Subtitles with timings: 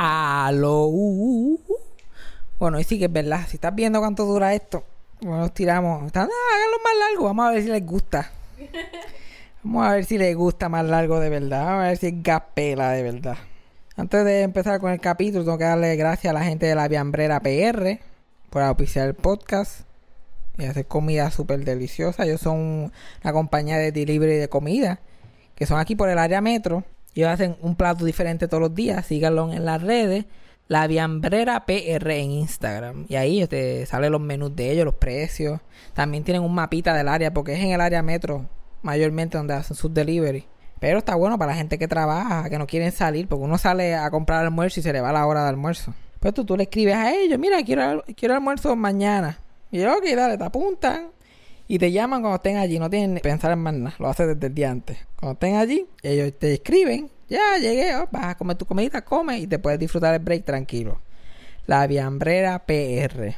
[0.00, 0.88] Aló.
[2.60, 3.40] Bueno, y sí que es verdad.
[3.48, 4.84] Si estás viendo cuánto dura esto,
[5.20, 6.02] bueno, nos tiramos.
[6.14, 7.24] Ah, háganlo más largo.
[7.24, 8.30] Vamos a ver si les gusta.
[9.64, 11.64] Vamos a ver si les gusta más largo de verdad.
[11.64, 13.38] Vamos a ver si es gapela de verdad.
[13.96, 16.86] Antes de empezar con el capítulo, tengo que darle gracias a la gente de la
[16.86, 17.98] Viambrera PR
[18.50, 19.80] por auspiciar el podcast
[20.58, 22.24] y hacer comida súper deliciosa.
[22.24, 22.92] Ellos son
[23.24, 25.00] una compañía de delivery de comida
[25.56, 26.84] que son aquí por el área metro.
[27.18, 29.04] Ellos hacen un plato diferente todos los días.
[29.04, 30.26] Síganlo en las redes.
[30.68, 33.06] La Viambrera PR en Instagram.
[33.08, 35.58] Y ahí te salen los menús de ellos, los precios.
[35.94, 38.48] También tienen un mapita del área porque es en el área metro
[38.82, 40.46] mayormente donde hacen sus delivery.
[40.78, 43.96] Pero está bueno para la gente que trabaja, que no quieren salir, porque uno sale
[43.96, 45.94] a comprar almuerzo y se le va la hora de almuerzo.
[46.20, 49.40] Pues tú, tú le escribes a ellos, mira, quiero, quiero almuerzo mañana.
[49.72, 51.08] Y yo, ok, dale, te apuntan.
[51.70, 54.38] Y te llaman cuando estén allí, no tienen que pensar en más nada, lo haces
[54.38, 54.98] desde el antes.
[55.16, 59.38] Cuando estén allí, ellos te escriben, ya llegué, oh, vas a comer tu comida, come
[59.38, 61.02] y te puedes disfrutar el break tranquilo.
[61.66, 63.34] La Viambrera PR.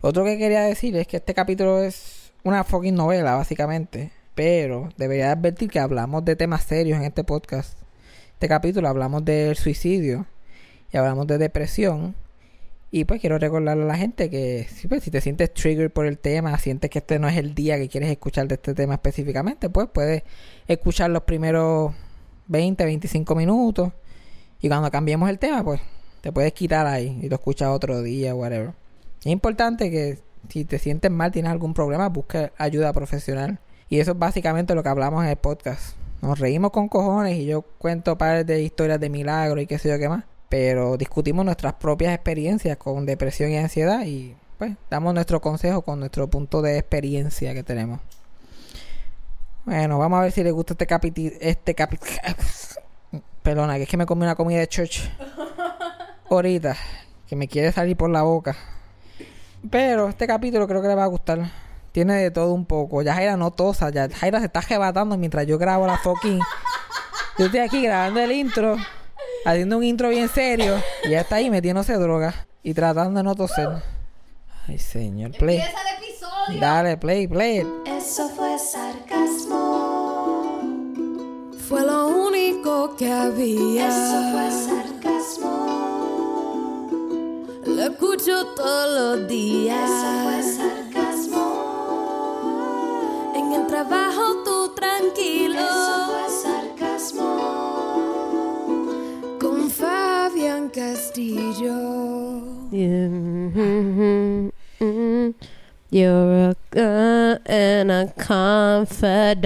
[0.00, 4.10] otro que quería decir es que este capítulo es una fucking novela, básicamente.
[4.34, 7.78] Pero debería advertir que hablamos de temas serios en este podcast.
[8.32, 10.26] Este capítulo hablamos del suicidio
[10.92, 12.16] y hablamos de depresión.
[12.96, 16.16] Y pues quiero recordarle a la gente que pues, si te sientes trigger por el
[16.16, 19.68] tema, sientes que este no es el día que quieres escuchar de este tema específicamente,
[19.68, 20.22] pues puedes
[20.68, 21.92] escuchar los primeros
[22.46, 23.90] 20, 25 minutos.
[24.60, 25.80] Y cuando cambiemos el tema, pues
[26.20, 28.74] te puedes quitar ahí y lo escuchas otro día, whatever.
[29.22, 33.58] Es importante que si te sientes mal, tienes algún problema, busque ayuda profesional.
[33.88, 35.96] Y eso es básicamente lo que hablamos en el podcast.
[36.22, 39.88] Nos reímos con cojones y yo cuento pares de historias de milagros y qué sé
[39.88, 40.24] yo qué más.
[40.56, 45.98] Pero discutimos nuestras propias experiencias con depresión y ansiedad y pues damos nuestro consejo con
[45.98, 47.98] nuestro punto de experiencia que tenemos.
[49.64, 51.32] Bueno, vamos a ver si les gusta este capítulo.
[51.40, 52.12] Este capítulo.
[53.42, 55.10] Perdona, que es que me comí una comida de church.
[56.30, 56.76] Ahorita.
[57.26, 58.54] Que me quiere salir por la boca.
[59.68, 61.50] Pero este capítulo creo que le va a gustar.
[61.90, 63.02] Tiene de todo un poco.
[63.02, 63.90] Ya Jaira no tosa.
[63.90, 66.38] Ya Jaira se está jebatando mientras yo grabo la fucking.
[67.40, 68.76] Yo estoy aquí grabando el intro.
[69.44, 70.82] Haciendo un intro bien serio.
[71.04, 72.46] Y ya está ahí metiéndose droga.
[72.62, 73.68] Y tratando de no toser.
[74.66, 75.32] Ay, señor.
[75.32, 75.58] Play.
[75.58, 76.60] Empieza el episodio.
[76.60, 77.66] Dale, play, play.
[77.86, 79.60] Eso fue sarcasmo.
[81.68, 83.88] Fue lo único que había.
[83.88, 85.54] Eso fue sarcasmo.
[87.66, 89.90] Lo escucho todos los días.
[89.90, 91.53] Eso fue sarcasmo.
[105.94, 109.44] You're a good and a confidant.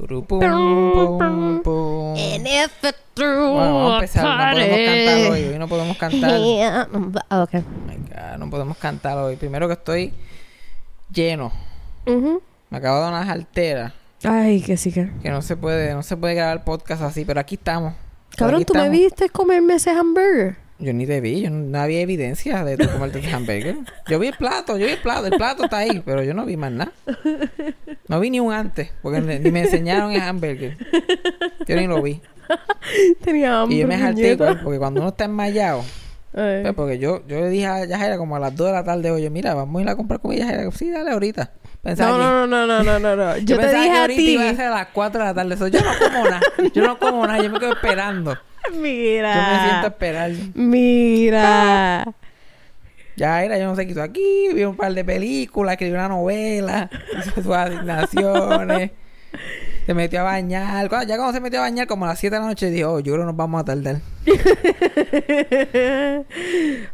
[0.00, 0.10] And
[2.46, 4.56] if it Bueno, vamos a empezar.
[4.56, 5.44] No podemos cantar hoy.
[5.44, 6.40] Hoy no podemos cantar.
[6.40, 6.88] Yeah.
[7.42, 7.60] Okay.
[7.60, 9.36] Oh my God, no podemos cantar hoy.
[9.36, 10.14] Primero que estoy
[11.12, 11.52] lleno.
[12.06, 12.40] Ujú.
[12.70, 13.92] Me acabo de dar unas alteras.
[14.24, 15.10] Ay, que sí que.
[15.22, 17.92] Que no se puede, no se puede grabar podcast así, pero aquí estamos.
[18.34, 20.56] Cabrón, Aquí ¿tú me viste comerme ese hamburger?
[20.78, 23.76] Yo ni te vi, yo no, había evidencia de tu comerte ese hamburger.
[24.08, 26.44] Yo vi el plato, yo vi el plato, el plato está ahí, pero yo no
[26.44, 26.92] vi más nada.
[28.08, 30.76] No vi ni un antes, porque ni, me enseñaron el hamburger.
[31.66, 32.20] Yo ni lo vi.
[33.24, 33.76] Tenía hambre.
[33.76, 35.82] Y yo me jalté, pues, porque cuando uno está enmayado,
[36.34, 36.60] Ay.
[36.62, 39.10] pues, porque yo, yo le dije a Yajaira como a las 2 de la tarde,
[39.10, 40.44] oye, mira, vamos a ir a comprar comida.
[40.44, 41.52] Yajaira, sí, dale ahorita.
[41.82, 43.36] Pensaba No, no, no, no, no, no, no.
[43.38, 44.30] Yo, te pensaba dije que a ahorita ti.
[44.32, 45.54] iba a ser a las 4 de la tarde.
[45.54, 46.40] Eso, yo no como nada.
[46.74, 47.42] Yo no como nada.
[47.42, 48.36] Yo me quedo esperando.
[48.80, 49.34] Mira.
[49.34, 50.30] Yo me siento a esperar.
[50.54, 52.14] Mira.
[53.18, 54.48] Ya era, yo no sé qué hizo aquí.
[54.52, 56.90] Vi un par de películas, escribió una novela.
[57.18, 58.90] Hizo sus asignaciones.
[59.86, 60.86] Se metió a bañar.
[60.90, 62.92] Cuando- ya cuando se metió a bañar, como a las 7 de la noche, dijo,
[62.92, 64.02] oh, yo creo que nos vamos a tardar.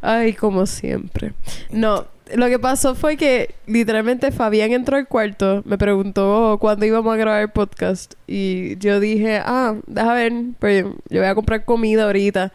[0.01, 1.33] Ay, como siempre.
[1.71, 7.13] No, lo que pasó fue que literalmente Fabián entró al cuarto, me preguntó cuándo íbamos
[7.13, 11.65] a grabar el podcast y yo dije, ah, déjame ver, pues yo voy a comprar
[11.65, 12.53] comida ahorita.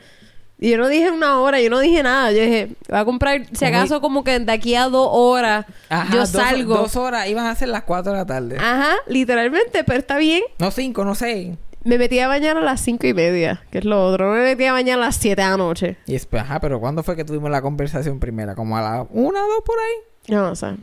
[0.60, 2.32] Y yo no dije una hora, yo no dije nada.
[2.32, 6.12] Yo dije, voy a comprar, si acaso, como que de aquí a dos horas Ajá,
[6.12, 6.76] yo dos, salgo.
[6.78, 8.58] Dos horas, iban a ser las 4 de la tarde.
[8.58, 10.42] Ajá, literalmente, pero está bien.
[10.58, 11.56] No cinco, no seis.
[11.88, 14.32] Me metí a bañar a las cinco y media, que es lo otro.
[14.34, 15.98] Me metí a bañar a las siete de la noche.
[16.06, 18.56] Y después, ajá, pero ¿cuándo fue que tuvimos la conversación primera?
[18.56, 20.34] Como a las una o dos por ahí.
[20.36, 20.76] No, o sea.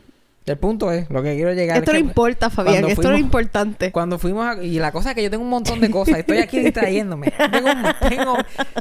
[0.47, 2.85] El punto es, lo que quiero llegar Esto es no que importa, Fabián.
[2.85, 3.91] Esto es fuimos- importante.
[3.91, 4.63] Cuando fuimos a...
[4.63, 6.19] Y la cosa es que yo tengo un montón de cosas.
[6.19, 7.31] Estoy aquí distrayéndome.
[7.51, 7.69] Tengo,
[8.07, 8.37] tengo,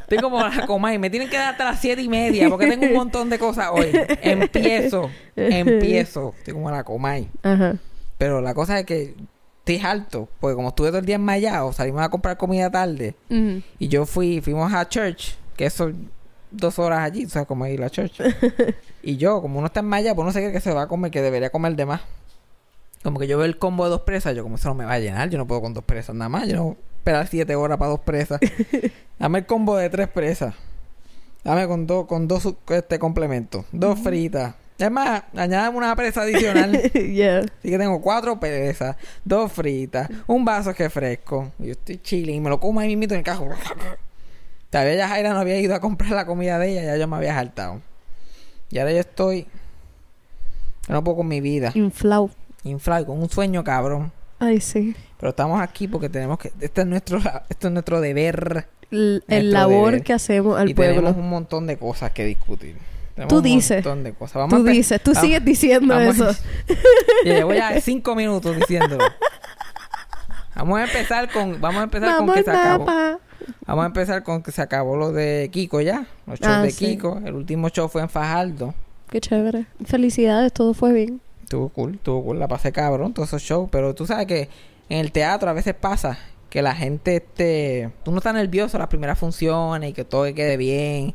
[0.09, 2.67] tengo como la coma y me tienen que dar hasta las siete y media porque
[2.67, 3.91] tengo un montón de cosas hoy.
[4.21, 5.11] Empiezo.
[5.37, 6.35] Empiezo.
[6.38, 7.29] Estoy como la comay.
[7.43, 7.76] Ajá.
[8.19, 9.15] Pero la cosa es que
[9.64, 10.28] estoy harto.
[10.40, 13.14] Porque como estuve todo el día enmayado, salimos a comprar comida tarde.
[13.78, 14.40] Y yo fui...
[14.40, 15.37] Fuimos a church.
[15.56, 16.11] que son
[16.50, 18.20] dos horas allí, o sea, como ir a la church.
[19.02, 20.87] y yo, como uno está en malla, pues no sé qué que se va a
[20.88, 22.02] comer, que debería comer de más.
[23.02, 24.94] Como que yo veo el combo de dos presas, yo como eso no me va
[24.94, 27.55] a llenar, yo no puedo con dos presas nada más, yo no puedo esperar siete
[27.55, 28.40] horas para dos presas.
[29.19, 30.55] Dame el combo de tres presas.
[31.43, 34.55] Dame con dos, con dos este complementos, dos fritas.
[34.76, 36.73] Es más, añádame una presa adicional.
[36.93, 37.41] yeah.
[37.41, 41.53] Así que tengo cuatro presas, dos fritas, un vaso que fresco.
[41.59, 43.49] Yo estoy chilling y me lo como ahí mismo en el cajo.
[44.71, 47.17] Todavía ya Jaira no había ido a comprar la comida de ella, ya yo me
[47.17, 47.81] había saltado.
[48.71, 49.47] Y ahora yo estoy.
[50.88, 51.71] No puedo con mi vida.
[51.75, 52.31] Inflau.
[52.65, 54.11] Inflado, con un sueño cabrón.
[54.41, 54.97] Ay, sí.
[55.19, 56.50] Pero estamos aquí porque tenemos que.
[56.61, 57.19] Este es nuestro,
[57.49, 58.67] este es nuestro deber.
[58.91, 60.03] L- el labor deber.
[60.03, 60.97] que hacemos al y pueblo.
[60.97, 62.76] tenemos un montón de cosas que discutir.
[63.14, 63.84] Tenemos Tú un dices.
[63.84, 64.34] montón de cosas.
[64.37, 66.28] Vamos a Tú dices, tú vamos- sigues diciendo eso.
[67.25, 69.05] Y le voy a dar cinco minutos diciéndolo.
[70.56, 71.61] Vamos a empezar con.
[71.61, 72.87] Vamos a empezar con que se acabó.
[73.66, 76.06] Vamos a empezar con que se acabó lo de Kiko ya.
[76.26, 76.87] Los shows Ah, de sí.
[76.87, 77.20] Kiko.
[77.25, 78.75] El último show fue en Fajardo.
[79.11, 79.66] Qué chévere.
[79.84, 81.20] Felicidades, todo fue bien.
[81.43, 82.38] Estuvo cool, estuvo cool.
[82.38, 83.69] La pasé cabrón, todos esos shows.
[83.70, 84.49] Pero tú sabes que
[84.88, 86.19] en el teatro a veces pasa
[86.50, 87.90] que la gente, este.
[88.05, 91.14] Tú no estás nervioso las primeras funciones y que todo quede bien.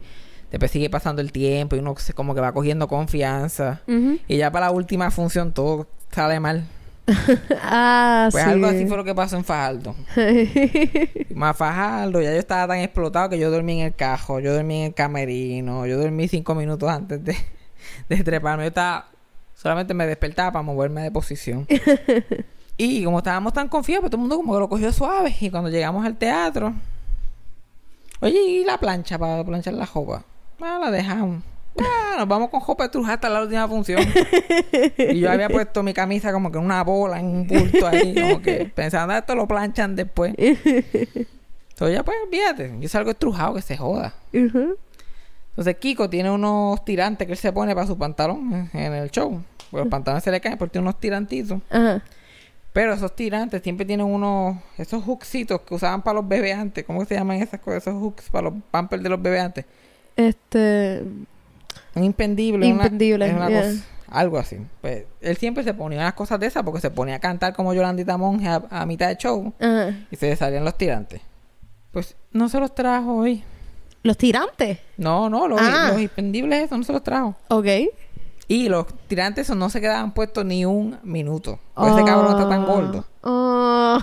[0.51, 3.81] Después sigue pasando el tiempo y uno se- como que va cogiendo confianza.
[4.27, 6.65] Y ya para la última función todo sale mal.
[7.63, 8.49] ah, Pues sí.
[8.49, 9.95] algo así fue lo que pasó en Fajardo.
[11.35, 14.81] Más Fajardo, ya yo estaba tan explotado que yo dormí en el cajo, yo dormí
[14.81, 17.35] en el camerino, yo dormí cinco minutos antes de,
[18.09, 18.63] de treparme.
[18.63, 19.07] Yo estaba,
[19.55, 21.67] solamente me despertaba para moverme de posición.
[22.77, 25.35] y como estábamos tan confiados, pues todo el mundo como que lo cogió suave.
[25.41, 26.73] Y cuando llegamos al teatro,
[28.19, 30.23] oye, ¿y la plancha para planchar la jopa?
[30.61, 31.43] Ah, la dejamos.
[31.79, 34.01] Ah, nos vamos con jopa de truja hasta la última función.
[34.97, 38.13] y yo había puesto mi camisa como que en una bola, en un bulto ahí,
[38.15, 40.33] como que pensando, "Ah, esto lo planchan después.
[40.37, 44.13] Entonces ya pues, fíjate, yo salgo estrujado que se joda.
[44.33, 49.41] Entonces Kiko tiene unos tirantes que él se pone para su pantalón en el show.
[49.71, 51.61] Pues los pantalones se le caen porque tiene unos tirantitos.
[51.69, 52.01] Ajá.
[52.73, 56.83] Pero esos tirantes siempre tienen unos, esos hooksitos que usaban para los bebés antes.
[56.85, 57.83] ¿Cómo se llaman esas cosas?
[57.87, 59.65] Esos hooks para los pampers de los bebés antes.
[60.27, 61.03] Este.
[61.95, 62.65] Un impendible.
[62.71, 63.61] una- Impendible, es una yeah.
[63.61, 64.57] cosa- algo así.
[64.81, 67.73] Pues él siempre se ponía unas cosas de esas porque se ponía a cantar como
[67.73, 69.95] Yolandita Monge a, a mitad de show Ajá.
[70.11, 71.21] y se le salían los tirantes.
[71.91, 73.43] Pues no se los trajo hoy.
[74.03, 74.79] Los tirantes.
[74.97, 75.89] No, no, los, Ah.
[75.91, 77.35] los impendibles esos no se los trajo.
[77.49, 77.65] Ok.
[78.47, 81.59] Y los tirantes esos no se quedaban puestos ni un minuto.
[81.75, 83.05] Pues ese cabrón está tan gordo.
[83.21, 83.99] Oh.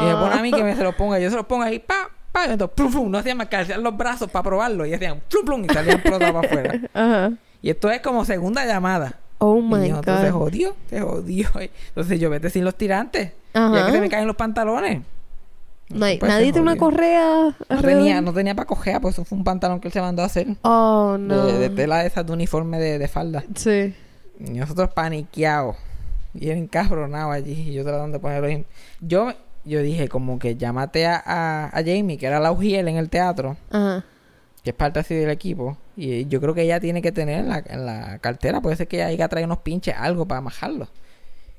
[0.00, 1.18] Y me pone a mí que me se los ponga.
[1.18, 2.08] Yo se los pongo ahí, pa,
[2.44, 2.48] pa.
[2.48, 3.10] Y entonces, plum, plum.
[3.10, 4.86] No hacían más que alzar los brazos para probarlo.
[4.86, 5.64] Y hacían, plum, plum.
[5.64, 6.80] Y salían explotados para afuera.
[6.94, 7.32] Ajá.
[7.62, 9.16] Y esto es como segunda llamada.
[9.38, 10.38] Oh y my yo, entonces, se god.
[10.40, 11.48] jodió, se jodió.
[11.88, 13.32] Entonces yo vete sin los tirantes.
[13.54, 13.74] Ajá.
[13.74, 15.02] Ya que se me caen los pantalones.
[15.90, 17.56] No hay- Pues, nadie tiene una correa.
[17.68, 20.22] No tenía, no tenía para coger, pues eso fue un pantalón que él se mandó
[20.22, 20.46] a hacer.
[20.62, 21.46] Oh no.
[21.46, 23.42] De, de tela de esas de uniforme de, de falda.
[23.54, 23.94] Sí.
[24.40, 25.76] Y nosotros paniqueados.
[26.34, 27.52] Y él encabronado allí.
[27.70, 28.66] Y yo tratando de ponerlo en...
[29.00, 29.32] Yo,
[29.68, 33.08] yo dije como que llámate a, a, a Jamie, que era la Ujiel en el
[33.08, 33.56] teatro.
[33.70, 34.04] Ajá.
[34.62, 35.78] Que es parte así del equipo.
[35.96, 38.60] Y yo creo que ella tiene que tener en la, en la cartera.
[38.60, 40.88] Puede ser que ella haya traído unos pinches, algo para majarlo.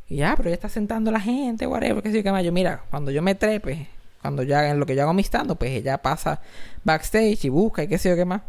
[0.09, 2.03] Y ya, pero ella está sentando a la gente, whatever.
[2.03, 2.43] Que sí, que más.
[2.43, 3.87] Yo, mira, cuando yo me trepe,
[4.21, 6.41] cuando yo haga en lo que yo hago mi stand pues ella pasa
[6.83, 8.41] backstage y busca y qué sé yo qué más.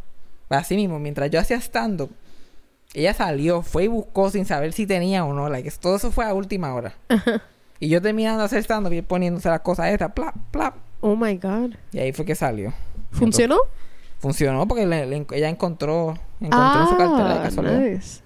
[0.48, 2.08] Así mismo, mientras yo hacía stand
[2.93, 5.48] ella salió, fue y buscó sin saber si tenía o no.
[5.48, 6.94] Like, todo eso fue a última hora.
[7.81, 10.75] Y yo terminando hacer stand-up y poniéndose las cosas estas, plap, plap.
[11.01, 11.70] Oh my god.
[11.93, 12.72] Y ahí fue que salió.
[13.10, 13.56] ¿Funcionó?
[14.19, 17.79] Funcionó porque le- le- ella encontró, encontró en su cartera de Ah, casualidad.
[17.81, 18.20] nice.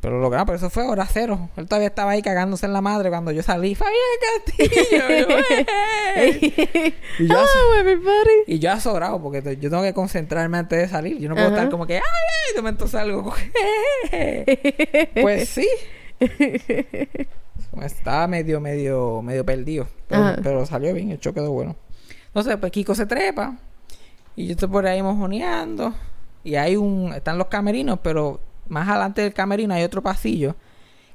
[0.00, 1.50] Pero lo logramos, pero eso fue hora cero.
[1.58, 3.74] Él todavía estaba ahí cagándose en la madre cuando yo salí.
[3.74, 3.94] ¡Fabián
[4.46, 5.04] Castillo!
[7.18, 8.30] Y yo, Hello, everybody.
[8.46, 11.18] y yo azorado porque te- yo tengo que concentrarme antes de salir.
[11.18, 12.54] Yo no puedo estar como que, ¡ay, ay!
[12.56, 13.34] De momento salgo.
[15.20, 15.68] pues sí.
[17.82, 19.86] Estaba medio, medio, medio perdido.
[20.08, 21.76] Pero, salió bien, el show quedó bueno.
[22.26, 23.56] Entonces, pues Kiko se trepa.
[24.36, 25.94] Y yo estoy por ahí mojoneando.
[26.42, 27.12] Y hay un.
[27.12, 30.56] Están los camerinos, pero más adelante del camerino hay otro pasillo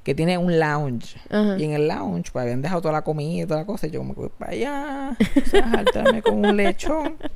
[0.02, 1.16] que tiene un lounge.
[1.28, 1.56] Ajá.
[1.58, 3.86] Y en el lounge, pues habían dejado toda la comida y toda la cosa.
[3.86, 7.16] Y yo, que voy para allá, a saltarme con un lechón.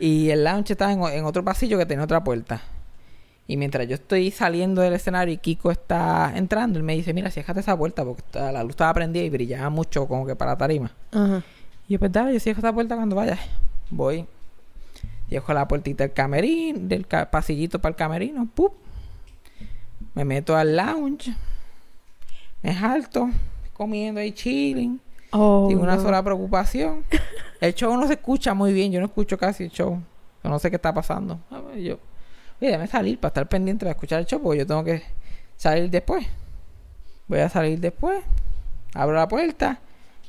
[0.00, 2.60] Y el lounge estaba en, en otro pasillo que tenía otra puerta.
[3.46, 7.30] Y mientras yo estoy saliendo del escenario y Kiko está entrando, él me dice, mira,
[7.30, 10.56] cierrate esa puerta porque la luz estaba prendida y brillaba mucho como que para la
[10.58, 10.92] tarima.
[11.12, 11.42] Ajá.
[11.86, 13.38] Y yo, pues dale, yo cierro esa puerta cuando vaya.
[13.90, 14.24] Voy.
[15.28, 18.48] Cierro la puertita del camerín, del ca- pasillito para el camerino.
[18.54, 18.72] ¡pup!
[20.14, 21.34] Me meto al lounge.
[22.62, 23.28] Me jalto.
[23.74, 25.00] Comiendo ahí chilling.
[25.32, 26.02] Oh, Sin una no.
[26.02, 27.04] sola preocupación.
[27.60, 28.92] El show no se escucha muy bien.
[28.92, 30.00] Yo no escucho casi el show.
[30.42, 31.40] Yo no sé qué está pasando.
[31.76, 31.98] Yo,
[32.64, 35.02] oye, déjame salir para estar pendiente para escuchar el show porque yo tengo que
[35.56, 36.26] salir después.
[37.26, 38.22] Voy a salir después.
[38.94, 39.78] Abro la puerta.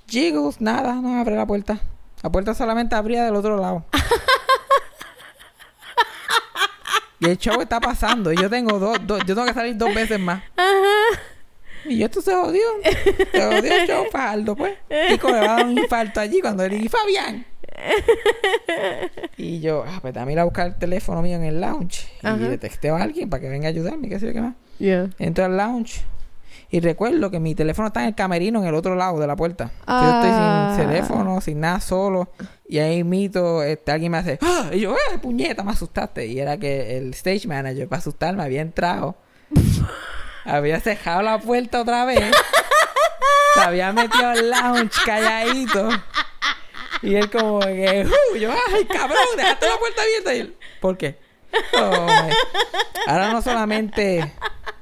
[0.08, 1.80] Jiggles, nada, no abre la puerta.
[2.24, 3.86] La puerta solamente abría del otro lado.
[7.20, 8.32] y el show está pasando.
[8.32, 10.44] Y yo tengo dos, dos- yo tengo que salir dos veces más.
[11.86, 12.62] Y esto se jodió.
[13.32, 14.78] Se jodió el show Fajardo, pues.
[15.10, 17.46] Chico le va a dar un infarto allí cuando le dije, Fabián.
[19.38, 22.08] y yo, ah, pues dame ir a buscar el teléfono mío en el lounge.
[22.24, 22.38] Ajá.
[22.38, 24.56] Y le texteo a alguien para que venga a ayudarme, qué sé yo qué más.
[24.80, 25.10] Yeah.
[25.20, 26.04] Entro al lounge.
[26.72, 29.36] Y recuerdo que mi teléfono está en el camerino en el otro lado de la
[29.36, 29.72] puerta.
[29.86, 30.02] Ah.
[30.02, 32.30] Yo estoy sin teléfono, sin nada, solo.
[32.68, 34.70] Y ahí mito, este, alguien me hace, ¡ah!
[34.74, 35.64] Y yo, ¡eh, puñeta!
[35.64, 36.26] Me asustaste.
[36.26, 39.16] Y era que el stage manager, para asustarme, había entrado.
[40.44, 42.24] había cerrado la puerta otra vez.
[43.54, 45.90] se había metido al lounge calladito.
[47.02, 48.36] Y él como que, ¡uh!
[48.36, 49.18] Yo, ¡ay, cabrón!
[49.38, 50.34] Dejaste la puerta abierta.
[50.34, 51.18] Y él, ¿por qué?
[51.74, 52.08] Oh.
[53.08, 54.34] Ahora no solamente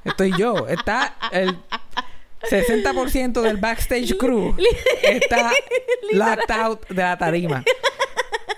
[0.04, 1.56] estoy yo, está el
[2.50, 4.54] 60% del backstage crew
[5.02, 5.50] está
[6.12, 7.64] locked out de la tarima.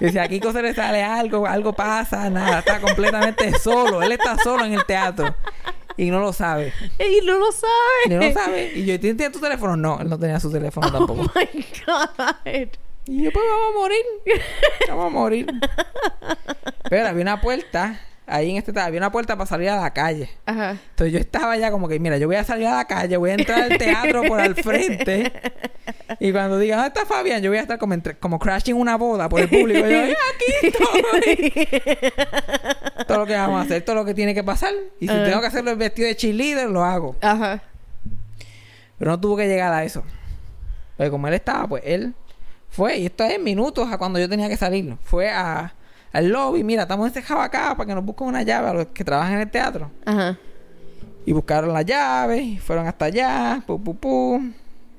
[0.00, 4.02] Y si a Kiko se le sale algo, algo pasa, nada, está completamente solo.
[4.02, 5.34] Él está solo en el teatro
[5.96, 6.72] y no lo sabe.
[6.98, 7.72] Y no lo sabe.
[8.06, 8.72] Y no lo sabe.
[8.74, 9.76] Y yo, ¿tienes tu teléfono?
[9.76, 11.22] No, él no tenía su teléfono tampoco.
[11.22, 12.68] Oh my God.
[13.08, 14.04] Y yo, pues vamos a morir.
[14.88, 15.46] Vamos a morir.
[16.90, 20.28] Pero había una puerta, ahí en este había una puerta para salir a la calle.
[20.44, 20.70] Ajá.
[20.90, 23.30] Entonces yo estaba ya como que, mira, yo voy a salir a la calle, voy
[23.30, 25.32] a entrar al teatro por al frente.
[26.20, 27.42] Y cuando digan, ¿dónde está Fabián?
[27.42, 29.86] Yo voy a estar como, entre- como crashing una boda por el público.
[29.86, 31.52] Yo, "Ay, aquí estoy.
[33.06, 34.72] todo lo que vamos a hacer, todo lo que tiene que pasar.
[35.00, 37.14] Y si tengo que hacerlo el vestido de cheerleader, lo hago.
[37.20, 37.62] Ajá.
[38.98, 40.02] Pero no tuvo que llegar a eso.
[40.96, 42.14] Porque como él estaba, pues él
[42.76, 44.98] fue, y esto es minutos a cuando yo tenía que salir.
[45.02, 45.72] Fue a,
[46.12, 49.02] al lobby, mira, estamos encerrados acá para que nos busquen una llave a los que
[49.02, 49.90] trabajan en el teatro.
[50.04, 50.36] Ajá.
[51.24, 54.42] Y buscaron la llave, y fueron hasta allá, pu, pu, pu.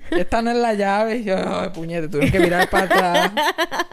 [0.09, 1.17] Esta no es la llave.
[1.17, 3.31] Y yo, ay, puñete, tuvieron que mirar para atrás.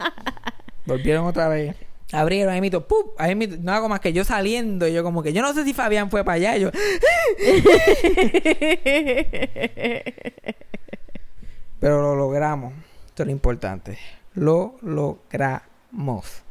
[0.87, 1.77] Volvieron otra vez.
[2.11, 3.09] Abrieron, ahí mito, ¡pum!
[3.19, 4.89] Ahí mito, no hago más que yo saliendo.
[4.89, 6.57] Y yo como que, yo no sé si Fabián fue para allá.
[6.57, 6.71] Y yo,
[11.81, 12.73] pero lo logramos.
[13.15, 13.97] Esto es lo importante.
[14.33, 16.43] Lo logramos.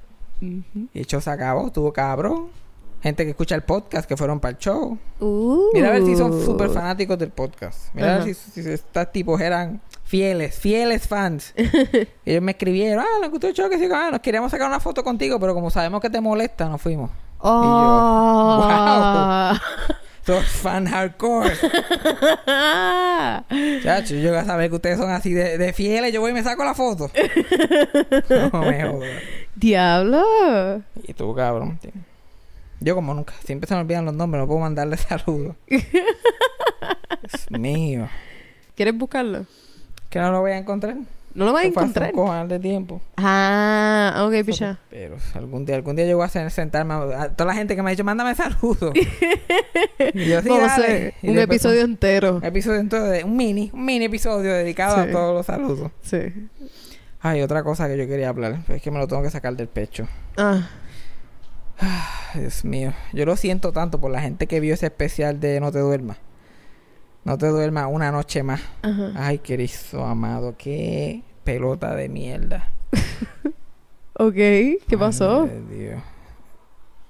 [0.42, 0.88] Ujú.
[0.94, 2.52] Y el show se acabó, tuvo cabrón.
[3.02, 4.98] Gente que escucha el podcast, que fueron para el show.
[5.20, 5.72] Uh.
[5.74, 7.94] Mira a ver si son súper fanáticos del podcast.
[7.94, 11.54] Mira a ver si, si estos tipos eran fieles, fieles fans.
[12.26, 14.80] Ellos me escribieron, ah, nos gustó el show, que sí, ah, nos queríamos sacar una
[14.80, 17.12] foto contigo, pero como sabemos que te molesta, nos fuimos.
[17.40, 18.64] Oh.
[20.26, 21.52] Sos fan hardcore.
[23.84, 26.34] Chacho, yo voy a saber que ustedes son así de, de fieles, yo voy y
[26.34, 27.12] me saco la foto.
[28.52, 29.10] no me jodas.
[29.56, 30.82] Diablo.
[31.06, 31.78] Y tú, cabrón.
[31.82, 31.92] tío.
[32.80, 35.56] Yo como nunca, siempre se me olvidan los nombres, no puedo mandarle saludos.
[35.68, 38.10] Dios mío.
[38.76, 39.46] ¿Quieres buscarlo?
[40.10, 40.96] Que no lo voy a encontrar.
[41.36, 42.12] No lo vas a encontrar.
[42.12, 43.02] cojonal de tiempo.
[43.18, 44.78] Ah, ok, picha.
[44.90, 47.82] Pero algún día, algún día yo voy a hacer- sentarme a, toda la gente que
[47.82, 48.94] me ha dicho, mándame saludos.
[50.14, 50.86] y yo sí, Vamos a dale.
[50.86, 52.36] hacer un episodio entero.
[52.38, 55.92] Un episodio entero de un mini, un mini episodio dedicado a todos los saludos.
[56.02, 56.20] Sí.
[57.20, 59.68] Ay, otra cosa que yo quería hablar, es que me lo tengo que sacar del
[59.70, 60.08] pecho.
[60.38, 60.68] Ah.
[61.80, 65.60] Ay, Dios mío, yo lo siento tanto por la gente que vio ese especial de
[65.60, 66.18] No te duermas.
[67.24, 68.62] No te duermas una noche más.
[68.82, 69.12] Ajá.
[69.16, 72.68] Ay, Cristo amado, qué pelota de mierda.
[74.16, 74.36] Ok.
[74.36, 75.50] ¿Qué pasó?
[75.52, 76.02] Ay, Dios.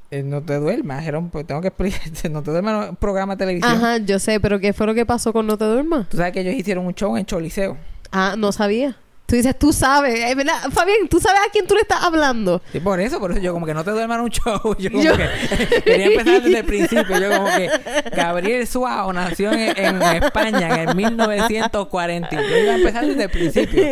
[0.10, 3.34] Eh, no te duermas, era un, pues, tengo que explicarte, no te duermas un programa
[3.34, 3.74] de televisión.
[3.74, 6.08] Ajá, yo sé, pero ¿qué fue lo que pasó con No te duermas?
[6.08, 7.77] Tú sabes que ellos hicieron un show en Choliseo.
[8.12, 8.96] Ah, no sabía.
[9.33, 10.53] Tú dices, tú sabes, eh, ¿verdad?
[10.71, 12.61] Fabián, ¿tú sabes a quién tú le estás hablando?
[12.71, 14.75] Y por eso, por eso yo como que no te duermas en un show.
[14.77, 17.19] Yo como Yo- que quería empezar desde el principio.
[17.19, 17.67] Yo como que
[18.15, 22.29] Gabriel Suárez nació en, en España en el 1940.
[22.31, 23.83] Yo iba a empezar desde el principio.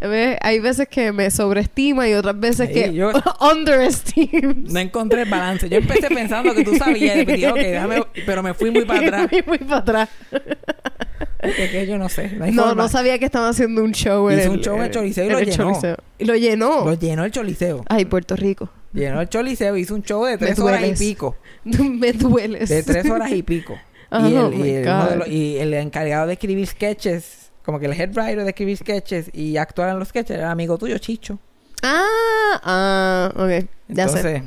[0.42, 4.72] Hay veces que me sobreestima y otras veces Sí, que yo- underestimes.
[4.72, 5.68] No encontré el balance.
[5.68, 7.16] Yo empecé pensando que tú sabías.
[7.16, 9.28] Y dije, ok, déjame, pero me fui muy para atrás.
[9.32, 10.08] Muy, muy para atrás.
[11.56, 12.30] Que, que yo no sé.
[12.52, 14.58] No, No, sabía que estaban haciendo un show en Hizo el...
[14.58, 15.52] un show en el Choliseo y lo llenó.
[15.56, 15.96] Choliseo.
[16.18, 16.84] Y lo llenó.
[16.84, 17.84] Lo llenó el Choliseo.
[17.88, 18.68] Ay, Puerto Rico.
[18.92, 19.76] Llenó el Choliseo.
[19.76, 21.36] Hizo un show de tres horas y pico.
[21.64, 22.68] Me dueles.
[22.68, 23.76] De tres horas y pico.
[24.10, 25.18] Oh, y, el, my y, el, uno de God.
[25.18, 29.28] los- y el encargado de escribir sketches, como que el head writer de escribir sketches
[29.32, 31.40] y actuar en los sketches, era amigo tuyo, Chicho.
[31.82, 33.66] Ah, ah, ok.
[33.88, 34.44] Ya sé.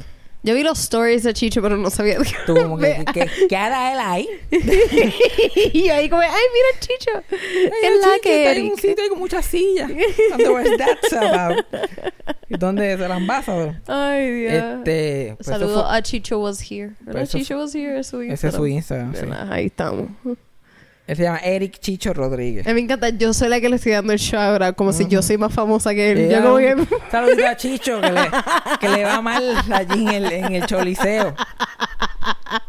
[0.48, 2.20] Yo vi los stories de Chicho, pero no sabía.
[2.46, 3.04] Tú como que,
[3.50, 4.30] ¿qué hará él ahí?
[5.74, 7.12] y ahí como, ay, mira Chicho.
[7.30, 9.92] Es la que está en un sitio hay con muchas sillas.
[12.50, 13.76] ¿Y dónde es el ambasador?
[13.88, 14.54] Ay, Dios.
[14.54, 16.92] Este, pues eso Saludo fue- a Chicho was here.
[17.14, 18.34] Eso Chicho was here es su Instagram.
[18.34, 19.52] ese es su Instagram.
[19.52, 20.08] Ahí estamos.
[21.08, 22.68] Él se llama Eric Chicho Rodríguez.
[22.68, 23.10] A mí me encanta.
[23.10, 25.54] Yo soy la que le estoy dando el shout out, como si yo soy más
[25.54, 26.30] famosa que él.
[26.30, 26.76] Yo como que...
[27.10, 28.30] Saludito a Chicho, que le,
[28.82, 31.34] que le va mal allí en el, en el choliseo.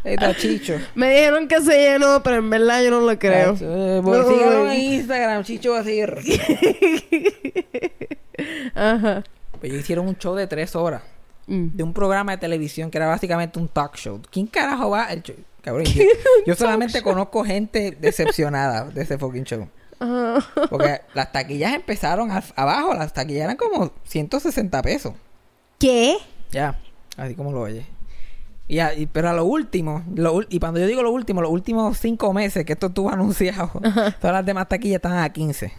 [0.05, 0.79] Está Chicho.
[0.95, 3.57] Me dijeron que se llenó, pero en verdad yo no lo creo.
[3.59, 6.15] Eh, pues, No, en Instagram, Chicho va a seguir.
[8.73, 9.23] Ajá.
[9.51, 11.01] Pues ellos hicieron un show de tres horas.
[11.47, 11.75] Mm.
[11.75, 14.21] De un programa de televisión que era básicamente un talk show.
[14.31, 15.35] ¿Quién carajo va al show?
[15.61, 16.03] Cabrón, yo,
[16.45, 19.67] yo solamente conozco gente decepcionada de ese fucking show.
[20.69, 25.13] Porque las taquillas empezaron a- abajo, las taquillas eran como 160 pesos.
[25.77, 26.15] ¿Qué?
[26.51, 26.79] Ya,
[27.17, 27.85] así como lo oyes.
[28.69, 31.51] Y, a- y- pero a lo último, lo y cuando yo digo lo último, los
[31.51, 33.71] últimos cinco meses que esto estuvo anunciado,
[34.21, 35.73] todas las demás taquillas estaban a 15.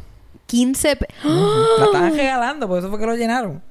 [0.47, 3.63] 15 pe- La estaban regalando, por eso fue que lo llenaron.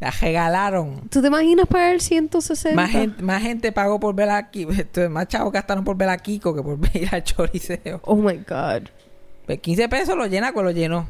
[0.00, 1.08] La regalaron.
[1.08, 2.80] ¿Tú te imaginas pagar 160?
[2.80, 4.72] Más gente, más gente pagó por ver a Kiko.
[5.10, 8.00] Más chavos gastaron por ver a Kiko que por ir al choriceo.
[8.04, 8.88] Oh my God.
[9.46, 11.08] Pues 15 pesos lo llena, pues lo llenó.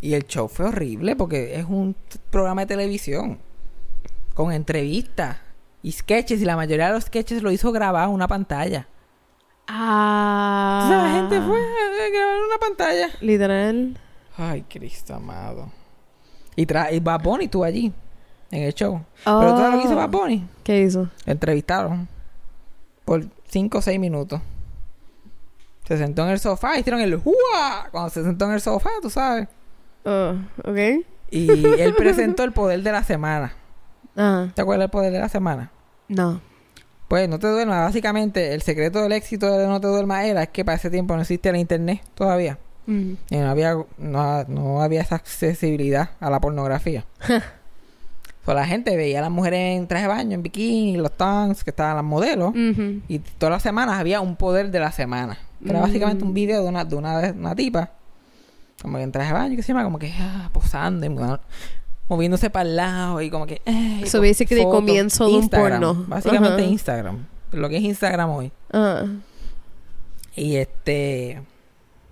[0.00, 1.94] Y el show fue horrible porque es un
[2.30, 3.38] programa de televisión.
[4.32, 5.36] Con entrevistas
[5.82, 6.40] y sketches.
[6.40, 8.88] Y la mayoría de los sketches lo hizo grabado en una pantalla.
[9.68, 10.80] Ah.
[10.82, 13.08] Entonces la gente fue a grabar en una pantalla.
[13.20, 13.98] Literal.
[14.36, 15.83] Ay, Cristo amado.
[16.56, 17.92] Y, tra y Bad Bunny estuvo allí.
[18.50, 19.00] En el show.
[19.24, 19.96] Pero todo lo que hizo Oh.
[19.96, 20.46] Bad Bunny.
[20.62, 21.08] ¿Qué hizo?
[21.26, 22.08] Lo entrevistaron.
[23.04, 24.40] Por 5 o 6 minutos.
[25.86, 26.78] Se sentó en el sofá.
[26.78, 27.88] Hicieron el ¡Hua!
[27.90, 29.48] Cuando se sentó en el sofá, tú sabes.
[30.04, 30.34] Oh,
[30.64, 31.04] ok.
[31.30, 33.54] Y él presentó el poder de la semana.
[34.14, 35.70] ¿Te acuerdas del poder de la semana?
[36.08, 36.40] no.
[37.08, 37.84] Pues no te duermas.
[37.84, 41.14] Básicamente, el secreto del éxito de No te duermas era es que para ese tiempo
[41.14, 42.58] no existía el internet todavía.
[42.86, 43.12] Mm.
[43.30, 47.04] Y no había, no, no había esa accesibilidad a la pornografía.
[48.44, 51.64] pues la gente veía a las mujeres en traje de baño, en bikini, los tanks,
[51.64, 52.52] que estaban las modelos.
[53.08, 55.38] Y todas las semanas había un poder de la semana.
[55.62, 55.82] Que Era Mm.
[55.82, 57.90] básicamente un video de una, de una, de una tipa.
[58.82, 61.38] Como que en traje de baño, que se llama como que ah, posando y mo-
[62.08, 63.62] moviéndose para el lado y como que...
[63.64, 64.78] eh, y So, con basically, fotos.
[64.78, 65.94] comienzo de un porno.
[66.06, 66.64] Básicamente.
[66.66, 67.24] Instagram.
[67.52, 68.52] Lo que es Instagram hoy.
[68.74, 69.04] Ah.
[70.36, 71.40] Y este...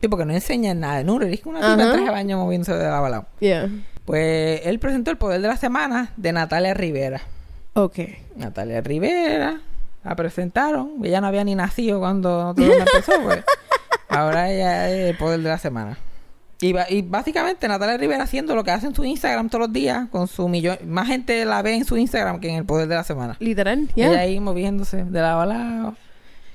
[0.03, 1.05] Sí, porque no enseñan nada.
[1.05, 3.27] No, es que una tipa en traje de baño moviéndose de lado a lado.
[3.38, 3.71] Yeah.
[4.05, 7.23] Pues él presentó el poder de la semana de Natalia Rivera.
[7.75, 7.99] Ok.
[8.35, 9.61] Natalia Rivera
[10.03, 10.95] la presentaron.
[11.05, 13.45] Ella no había ni nacido cuando todo empezó, pues.
[14.09, 15.97] Ahora ella es el poder de la semana.
[16.61, 20.27] Y, básicamente Natalia Rivera haciendo lo que hace en su Instagram todos los días, con
[20.27, 20.79] su millón.
[20.85, 23.37] Más gente la ve en su Instagram que en el poder de la semana.
[23.38, 24.19] Literal, Ella yeah.
[24.19, 25.97] ahí moviéndose de lado a lado.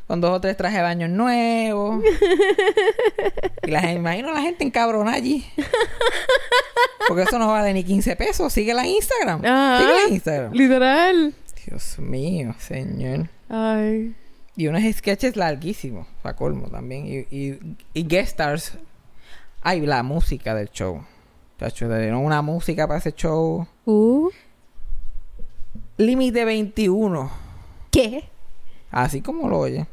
[0.08, 2.02] Con dos o tres trajes de baño nuevos.
[3.64, 5.46] y la gente, imagino a la gente encabronada allí.
[7.08, 8.54] Porque eso no vale ni 15 pesos.
[8.54, 9.44] Síguela en Instagram.
[9.44, 9.80] Ajá.
[9.82, 10.54] Síguela en Instagram.
[10.54, 11.34] Literal.
[11.66, 13.30] Dios mío, señor.
[13.50, 14.16] Ay.
[14.56, 17.06] Y unos sketches larguísimos, para colmo también.
[17.06, 17.60] Y, y,
[17.94, 18.78] y guest stars.
[19.62, 21.04] Ay, la música del show.
[21.60, 23.68] Chacho, le dieron una música para ese show.
[23.86, 24.30] Uh.
[25.98, 27.32] Límite 21.
[27.92, 28.30] ¿Qué?
[28.92, 29.88] Así como lo oye.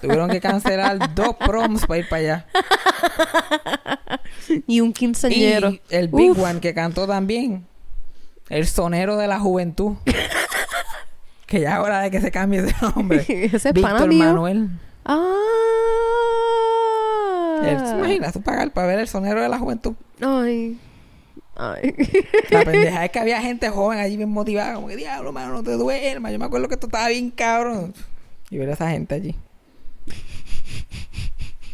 [0.00, 2.46] Tuvieron que cancelar dos proms para ir para allá.
[4.66, 5.70] Y un quinceañero.
[5.70, 6.38] Y el Big Uf.
[6.38, 7.66] One que cantó también.
[8.48, 9.96] El sonero de la juventud.
[11.46, 13.24] que ya es hora de que se cambie ese nombre.
[13.28, 14.12] Ese Víctor.
[14.12, 14.70] Manuel.
[15.04, 15.36] Ah.
[17.64, 19.94] Él, ¿te imaginas tú pagar para ver el sonero de la juventud?
[20.20, 20.78] Ay.
[21.54, 21.94] Ay.
[22.50, 25.62] La pendeja es que había gente joven allí bien motivada, como que diablo, mano, no
[25.62, 26.32] te duermas.
[26.32, 27.94] Yo me acuerdo que esto estaba bien cabrón.
[28.52, 29.34] Y ver a esa gente allí.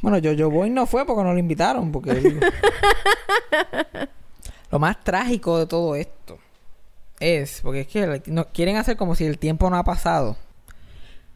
[0.01, 2.39] Bueno, yo, yo voy no fue porque no lo invitaron, porque
[4.71, 6.39] lo más trágico de todo esto
[7.19, 10.37] es, porque es que no, quieren hacer como si el tiempo no ha pasado.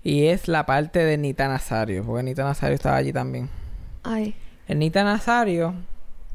[0.04, 3.50] Y es la parte de Nita Nazario, porque Nita Nazario estaba allí también.
[4.04, 4.36] Ay.
[4.68, 5.74] El Nita Nazario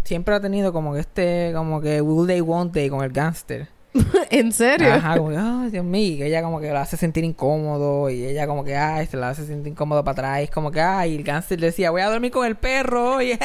[0.03, 3.69] siempre ha tenido como que este, como que Will They Won't They con el gangster.
[4.29, 4.93] ¿En serio?
[4.93, 8.47] Ajá, como que, ay, Dios mío, ella como que lo hace sentir incómodo y ella
[8.47, 10.49] como que, ay, se la hace sentir incómodo para atrás.
[10.51, 11.23] Como que, ay, el
[11.59, 13.37] le decía, voy a dormir con el perro hoy.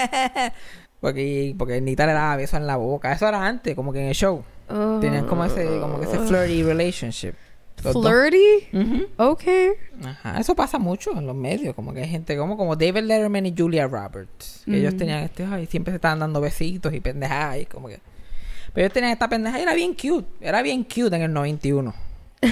[1.01, 3.12] porque, porque Nita le daba besos en la boca.
[3.12, 4.43] Eso era antes, como que en el show.
[4.69, 4.99] Oh.
[5.01, 7.35] Tenían como ese, como que ese flirty relationship.
[7.83, 7.95] Los.
[7.95, 9.09] Flirty?
[9.17, 9.43] Ok.
[10.05, 13.45] Ajá, eso pasa mucho en los medios, como que hay gente como, como David Letterman
[13.47, 14.99] y Julia Roberts, que ellos Mm.
[14.99, 17.99] tenían este, ay, siempre se estaban dando besitos y pendejadas y como que...
[18.75, 21.95] Pero ellos tenían esta pendeja y era bien cute, era bien cute en el 91.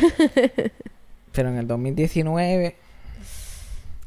[1.33, 2.77] Pero en el 2019,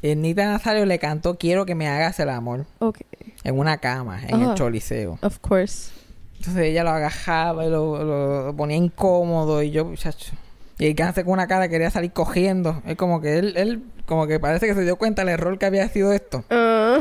[0.02, 3.00] Nita Nazario le cantó Quiero que me hagas el amor Ok.
[3.42, 4.54] en una cama, en el Ah.
[4.54, 5.18] Choliseo.
[5.22, 5.90] Of course.
[6.36, 10.34] Entonces ella lo agajaba y lo, lo- lo ponía incómodo y yo, muchacho.
[10.78, 12.82] Y el cáncer con una cara quería salir cogiendo.
[12.84, 15.64] Es como que él, él, como que parece que se dio cuenta del error que
[15.66, 16.44] había sido esto.
[16.50, 16.98] Ah.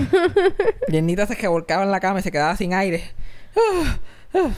[0.88, 3.04] Y Nita se revolcaba en la cama y se quedaba sin aire.
[3.56, 3.98] Ah,
[4.36, 4.50] ah.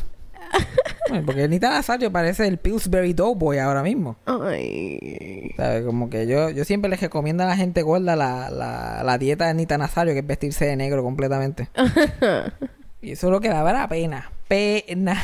[1.08, 4.18] Bueno, porque Nita Nazario parece el Pillsbury Doughboy ahora mismo.
[4.26, 5.52] Ay.
[5.56, 5.86] ¿Sabes?
[5.86, 9.48] Como que yo, yo siempre les recomiendo a la gente gorda la, la, la dieta
[9.48, 11.70] de Nita Nazario, que es vestirse de negro completamente.
[13.02, 14.32] y eso es lo que daba la pena.
[14.48, 15.22] Pena.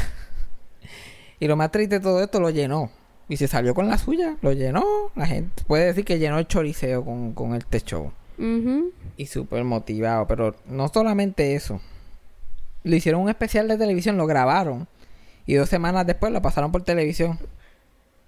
[1.39, 2.91] Y lo más triste de todo esto lo llenó.
[3.27, 4.83] Y se salió con la suya, lo llenó.
[5.15, 8.11] La gente puede decir que llenó el choriceo con, con show.
[8.37, 8.91] Ujú.
[9.17, 10.27] Y súper motivado.
[10.27, 11.81] Pero no solamente eso.
[12.83, 14.87] Le hicieron un especial de televisión, lo grabaron.
[15.45, 17.39] Y dos semanas después lo pasaron por televisión.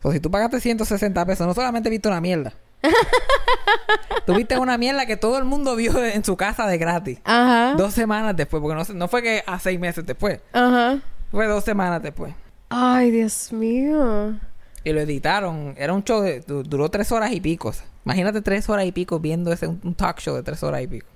[0.02, 2.54] O si tú pagaste 160 pesos, no solamente viste una mierda.
[4.26, 7.19] tú viste una mierda que todo el mundo vio en su casa de gratis.
[7.23, 7.76] Ajá.
[7.78, 10.39] Dos semanas después, porque no, no fue que a seis meses después.
[10.52, 10.99] Ajá.
[11.32, 12.34] Fue dos semanas después.
[12.69, 14.38] Ay, Dios mío.
[14.84, 15.76] Y lo editaron.
[15.78, 16.41] Era un show de...
[16.41, 17.71] du- Duró tres horas y pico.
[18.06, 21.08] Imagínate tres horas y pico viendo ese un talk show de tres horas y pico.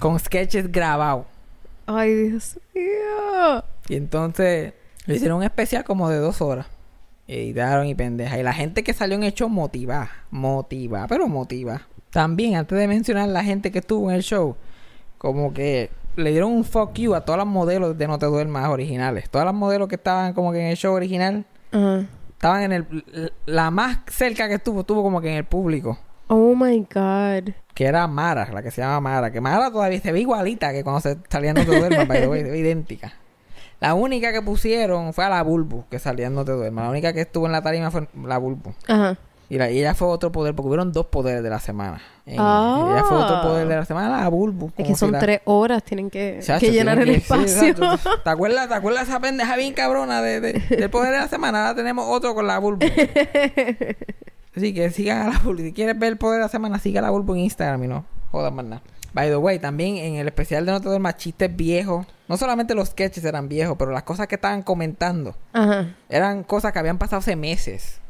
[0.00, 1.26] Con sketches grabados.
[1.86, 3.62] Ay, Dios mío.
[3.88, 4.72] Y entonces
[5.06, 6.66] le hicieron un especial como de dos horas.
[7.26, 8.38] Y editaron y pendeja.
[8.38, 10.10] Y la gente que salió en el show motiva.
[10.30, 11.82] Motiva, pero motiva.
[12.10, 14.56] También, antes de mencionar la gente que estuvo en el show,
[15.18, 18.68] como que le dieron un fuck you a todas las modelos de No Te Duermas
[18.68, 19.28] originales.
[19.30, 21.44] Todas las modelos que estaban como que en el show original,
[22.30, 23.32] estaban en el...
[23.46, 25.98] La más cerca que estuvo, estuvo como que en el público.
[26.28, 27.52] Oh my God.
[27.74, 29.32] Que era Mara, la que se llama Mara.
[29.32, 33.14] Que Mara todavía se ve igualita que cuando se salía No Te Duermas, ve idéntica.
[33.80, 36.84] La única que pusieron fue a la Bulbu, que salía No Te Duermas.
[36.84, 38.72] La única que estuvo en la tarima fue la Bulbu.
[38.88, 39.16] Ajá.
[39.50, 42.00] Y, la, y ella fue otro poder, porque hubieron dos poderes de la semana.
[42.24, 42.88] En- Ah.
[42.92, 44.68] Ella fue otro poder de la semana, la Bulbu.
[44.68, 47.74] Es que si son la- tres horas, tienen que, Chacho, que llenar el que- espacio.
[48.24, 51.66] ¿Te acuerdas, ¿Te acuerdas esa pendeja bien cabrona de, de- del poder de la semana?
[51.66, 52.86] Ahora tenemos otro con la Bulbu.
[54.56, 55.62] Así que sigan a la Bulbu.
[55.62, 57.88] Si quieres ver el poder de la semana, siga a la Bulbu en Instagram y
[57.88, 58.82] no jodas más nada.
[59.14, 62.06] By the way, también en el especial de No Te Duermas, chistes viejos.
[62.28, 65.94] No solamente los sketches eran viejos, pero las cosas que estaban comentando Ajá.
[66.08, 68.00] eran cosas que habían pasado hace meses.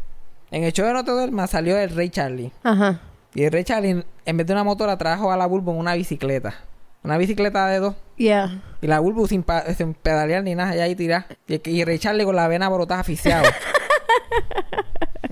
[0.51, 2.53] En el show de No Te Duermas salió el Rey Charlie.
[2.63, 3.01] Ajá.
[3.35, 5.95] Y el Rey Charlie, en vez de una motora, trajo a la Bulbu en una
[5.95, 6.55] bicicleta.
[7.03, 7.95] Una bicicleta de dos.
[8.17, 8.63] Yeah.
[8.81, 9.45] Y la Bulbu sin,
[9.77, 11.27] sin pedalear ni nada, allá ahí tirada.
[11.47, 13.45] Y, y el Rey Charlie con la vena brotada asfixiado.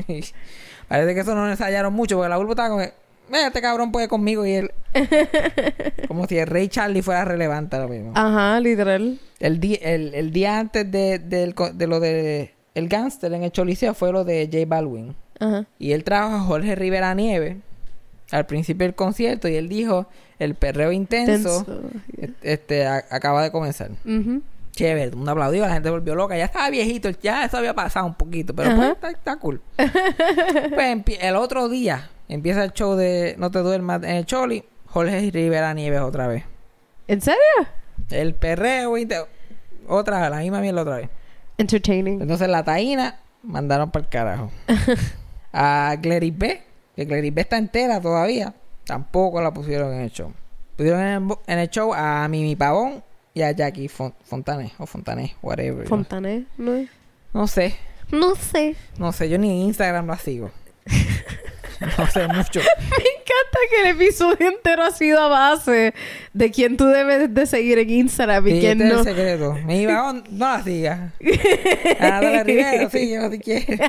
[0.09, 0.23] Y
[0.89, 2.95] Parece que eso no lo ensayaron mucho, porque la Bulbu estaba que, "Eh,
[3.41, 4.71] este cabrón puede conmigo y él.
[6.09, 8.13] como si el Rey Charlie fuera relevante ahora mismo.
[8.15, 9.19] Ajá, literal.
[9.41, 14.13] El, el, el día antes de, de lo de el gangster en el Choliseo fue
[14.13, 15.15] lo de J Balwin.
[15.41, 15.65] Ajá.
[15.79, 17.59] Y él trajo a Jorge Rivera Nieve
[18.31, 20.07] al principio del concierto y él dijo,
[20.39, 21.91] el perreo intenso Tenso.
[22.17, 23.91] et- este a- acaba de comenzar.
[24.07, 24.41] Ujú.
[24.73, 28.15] Chévere, un aplaudió, la gente volvió loca, ya estaba viejito, ya eso había pasado un
[28.15, 28.77] poquito, pero Ajá.
[28.79, 29.61] pues está, está cool.
[29.77, 35.31] pues el otro día empieza el show de No te duermas en el Choli, Jorge
[35.33, 36.45] Rivera Nieves otra vez.
[37.09, 37.39] ¿En serio?
[38.11, 39.25] El perreo inte-
[39.89, 41.09] otra vez, la misma mierda otra vez.
[41.59, 42.21] Entertaining.
[42.23, 44.51] Entonces la taína mandaron para el carajo.
[45.53, 46.63] a Gleris B,
[46.97, 50.33] que Gleris B está entera todavía, tampoco la pusieron en el show.
[50.77, 53.03] Pusieron en el, bo- en el show a Mimi Pavón
[53.35, 55.87] y a Jackie Fon- Fontané, o Fontané, whatever.
[55.87, 56.75] Fontané, ¿no?
[56.75, 56.89] es?
[57.35, 57.75] No sé,
[58.11, 58.77] No sé.
[58.99, 60.51] no sé, yo ni en Instagram la sigo.
[61.99, 62.61] no sé mucho.
[62.81, 65.95] Me encanta que el episodio entero ha sido a base
[66.33, 68.99] de quién tú debes de seguir en Instagram y Sí, quién este es no.
[69.01, 69.57] el secreto.
[69.95, 71.01] Pavón, no la sigas.
[72.01, 73.81] A Natalia Rivera, síguelo si quieres.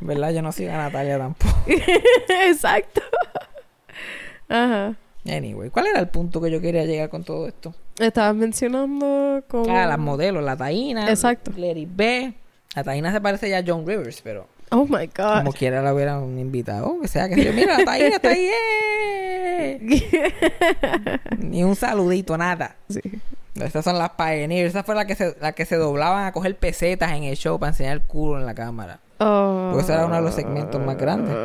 [0.00, 1.54] En verdad, yo no sigo a Natalia tampoco.
[2.46, 3.02] Exacto.
[4.48, 4.94] Ajá.
[5.24, 7.74] Anyway, ¿cuál era el punto que yo quería llegar con todo esto?
[7.98, 9.70] Estabas mencionando como...
[9.74, 11.08] Ah, las modelos, la Taína.
[11.08, 11.52] Exacto.
[11.56, 12.32] Lady B.
[12.74, 15.38] La Taína se parece ya a John Rivers, pero Oh my God.
[15.38, 17.00] como quiera la hubieran invitado.
[17.00, 18.48] Que sea que yo, mira, la Taína está ahí.
[18.50, 19.78] ¡eh!
[21.38, 22.76] Ni un saludito, nada.
[22.88, 23.00] sí.
[23.54, 24.70] Estas son las Pioneers.
[24.70, 27.58] Esa fue la que se, la que se doblaban a coger pesetas en el show
[27.58, 29.00] para enseñar el culo en la cámara.
[29.18, 29.68] Oh.
[29.70, 31.36] Porque ese era uno de los segmentos más grandes.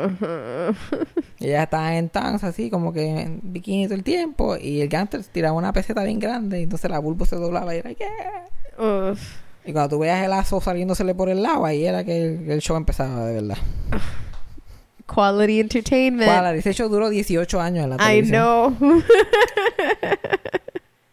[1.39, 4.55] Y ellas estaban en tanks así, como que en bikini todo el tiempo.
[4.55, 6.61] Y el gangster tiraba una peseta bien grande.
[6.61, 8.45] Y entonces la bulbo se doblaba y era, yeah.
[9.11, 9.19] Uf.
[9.67, 12.61] Y cuando tú veas el aso saliéndosele por el lado, ahí era que el, el
[12.61, 13.57] show empezaba de verdad.
[15.13, 16.31] Quality entertainment.
[16.31, 18.77] Wow, ese show duró 18 años en la I televisión.
[18.77, 19.03] know.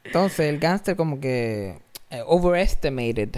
[0.05, 1.79] Entonces el gangster como que
[2.11, 3.31] eh, overestimated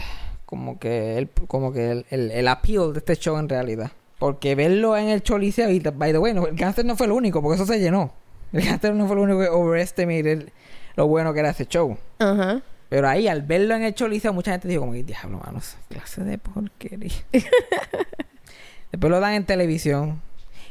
[0.45, 3.91] como que el, como que el, el, el appeal de este show en realidad.
[4.19, 7.15] Porque verlo en el Choliseo, y by the way, no, el cáncer no fue lo
[7.15, 8.13] único, porque eso se llenó.
[8.53, 10.49] El cáncer no fue lo único que overestimated
[10.95, 11.99] lo bueno que era ese show.
[12.19, 12.63] Ajá.
[12.88, 16.22] Pero ahí, al verlo en el Choliseo, mucha gente dijo como que, diablo, mano, clase
[16.22, 17.12] de porquería.
[18.92, 20.22] Después lo dan en televisión.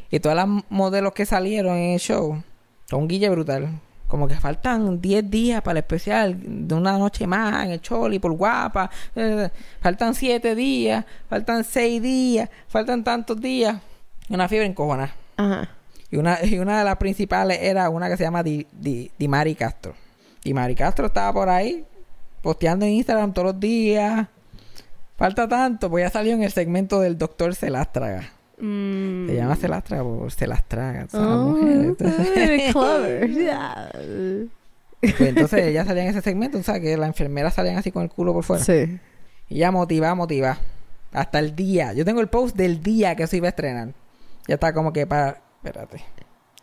[0.09, 2.41] Y todas las modelos que salieron en el show
[2.85, 3.81] son un guille brutal.
[4.07, 8.19] Como que faltan 10 días para el especial de una noche más en el Choli
[8.19, 8.89] por guapa.
[9.15, 9.49] Eh,
[9.81, 13.77] faltan 7 días, faltan 6 días, faltan tantos días.
[14.29, 15.13] Una fiebre encojona.
[15.37, 15.69] Ajá.
[16.11, 19.27] Y una, y una de las principales era una que se llama Di, Di, Di
[19.27, 19.95] Mari Castro.
[20.43, 21.83] Di Mari Castro estaba por ahí
[22.45, 24.27] posteando en Instagram todos los días.
[25.17, 28.29] Falta tanto, pues ya salió en el segmento del doctor Celástraga.
[28.59, 29.27] Mm.
[29.27, 31.07] Se llama Celástraga por Celástraga.
[31.13, 31.55] Oh,
[31.97, 33.29] clever.
[33.35, 33.89] Yeah.
[35.01, 38.03] Pues entonces ella salía en ese segmento, o sea, que las enfermeras salían así con
[38.03, 38.63] el culo por fuera.
[38.63, 38.99] Sí.
[39.49, 40.59] Y ya motiva, motiva.
[41.13, 41.93] Hasta el día.
[41.93, 43.89] Yo tengo el post del día que se iba a estrenar.
[44.47, 45.41] Ya está como que para...
[45.63, 46.03] Espérate.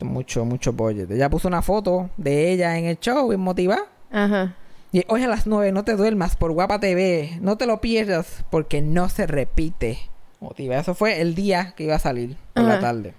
[0.01, 1.11] Mucho, mucho budget.
[1.11, 3.87] Ella puso una foto de ella en el show, bien motivada.
[4.11, 4.55] Ajá.
[4.94, 7.38] Y hoy a las 9 no te duermas por Guapa TV.
[7.40, 9.98] No te lo pierdas porque no se repite.
[10.38, 10.76] Motiva.
[10.76, 13.14] Eso fue el día que iba a salir por la tarde.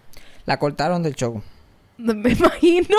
[0.46, 1.42] La cortaron del show.
[1.98, 2.98] Me imagino.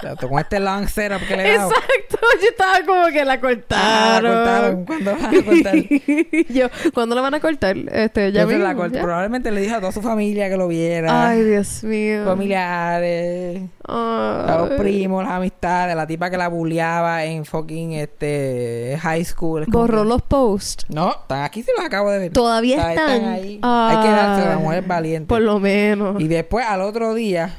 [0.00, 1.70] Sea, con este long setup que le he dado.
[1.70, 2.18] Exacto.
[2.40, 3.32] Yo estaba como que la
[3.70, 4.84] Ah, la cortaron.
[4.84, 5.74] ¿Cuándo la van a cortar?
[6.48, 7.76] Yo, ¿cuándo la van a cortar?
[7.76, 9.02] Este, ya Entonces la mismo, cort- ya.
[9.02, 11.28] Probablemente le dijo a toda su familia que lo viera.
[11.28, 12.24] Ay, Dios mío.
[12.24, 19.24] familiares, a los primos, las amistades, la tipa que la bulleaba en fucking este high
[19.24, 19.66] school.
[19.66, 20.86] Como Borró los posts.
[20.88, 22.32] No, están aquí, se los acabo de ver.
[22.32, 23.24] Todavía Ahí están.
[23.24, 23.60] ahí.
[23.62, 25.28] Hay que darse a la mujer valiente.
[25.28, 26.20] Por lo menos.
[26.20, 27.56] Y después, al otro día,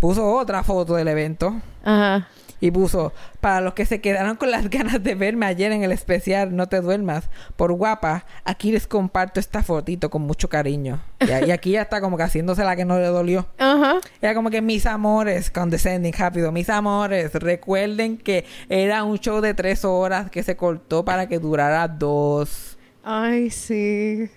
[0.00, 1.54] puso otra foto del evento.
[1.84, 2.28] Ajá.
[2.62, 5.92] Y puso, para los que se quedaron con las ganas de verme ayer en el
[5.92, 11.00] especial No te duermas, por guapa, aquí les comparto esta fotito con mucho cariño.
[11.20, 13.46] Y, y aquí ya está como que haciéndose la que no le dolió.
[13.58, 14.00] Ajá.
[14.20, 19.54] Era como que mis amores, condescending, rápido, mis amores, recuerden que era un show de
[19.54, 22.76] tres horas que se cortó para que durara dos.
[23.02, 24.30] Ay, sí.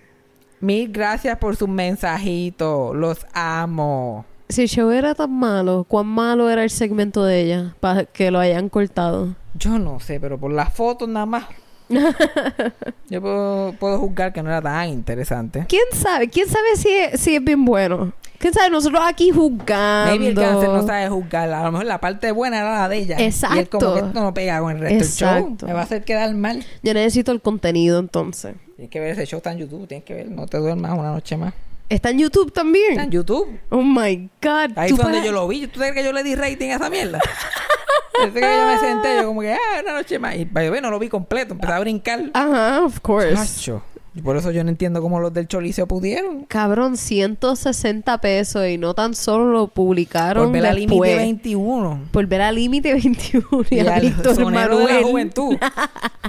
[0.60, 4.24] Mil gracias por sus mensajitos, los amo.
[4.48, 8.30] Si el show era tan malo, ¿cuán malo era el segmento de ella para que
[8.30, 9.34] lo hayan cortado?
[9.54, 11.44] Yo no sé, pero por las fotos nada más.
[13.08, 15.64] Yo puedo, puedo juzgar que no era tan interesante.
[15.68, 16.28] ¿Quién sabe?
[16.28, 18.12] ¿Quién sabe si es, si es bien bueno?
[18.38, 18.68] ¿Quién sabe?
[18.70, 20.10] Nosotros aquí juzgando.
[20.10, 21.50] Maybe el cáncer no sabe juzgar.
[21.50, 23.16] A lo mejor la parte buena era la de ella.
[23.18, 23.94] Y él como Exacto.
[23.94, 25.28] que esto no pega con el resto del show.
[25.28, 25.66] Exacto.
[25.66, 26.64] Me va a hacer quedar mal.
[26.82, 28.56] Yo necesito el contenido entonces.
[28.76, 29.86] Tienes que ver ese show, está en YouTube.
[29.86, 31.54] Tienes que ver, no te duermas una noche más.
[31.94, 32.90] ¿Está en YouTube también?
[32.90, 33.60] Está en YouTube.
[33.70, 34.76] Oh my God.
[34.76, 35.68] Ahí fue donde yo lo vi.
[35.68, 37.20] ¿Tú sabes que yo le di rating a esa mierda?
[38.24, 40.34] Desde que yo me senté, yo como que, ah, una noche más.
[40.34, 41.54] Y by the way, no lo vi completo.
[41.54, 42.30] Empecé a brincar.
[42.34, 43.34] Ajá, of course.
[43.34, 43.82] Chacho.
[44.24, 46.44] Por eso yo no entiendo cómo los del Choliseo pudieron.
[46.46, 52.08] Cabrón, 160 pesos y no tan solo lo publicaron Por ver al límite 21.
[52.10, 55.56] Por ver al límite 21 y, Y a al Víctor sonero de la juventud.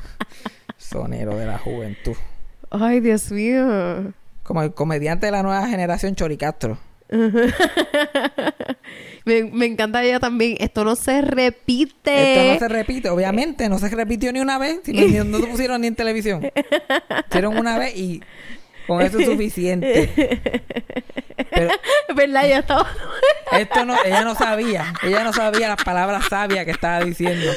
[0.78, 2.16] sonero de la juventud.
[2.70, 4.14] Ay, Dios mío.
[4.46, 6.78] Como el comediante de la nueva generación, Choricastro.
[9.26, 10.56] Me, me encanta ella también.
[10.60, 12.34] Esto no se repite.
[12.34, 13.10] Esto no se repite.
[13.10, 14.82] Obviamente, no se repitió ni una vez.
[14.84, 16.44] Si no, no pusieron ni en televisión.
[17.30, 18.22] Hicieron una vez y
[18.88, 20.10] con eso es suficiente.
[21.52, 21.70] Pero
[22.16, 22.48] ¿Verdad?
[22.48, 22.88] Ya estaba...
[23.54, 24.94] esto no, ella no sabía.
[25.04, 27.52] Ella no sabía las palabras sabias que estaba diciendo.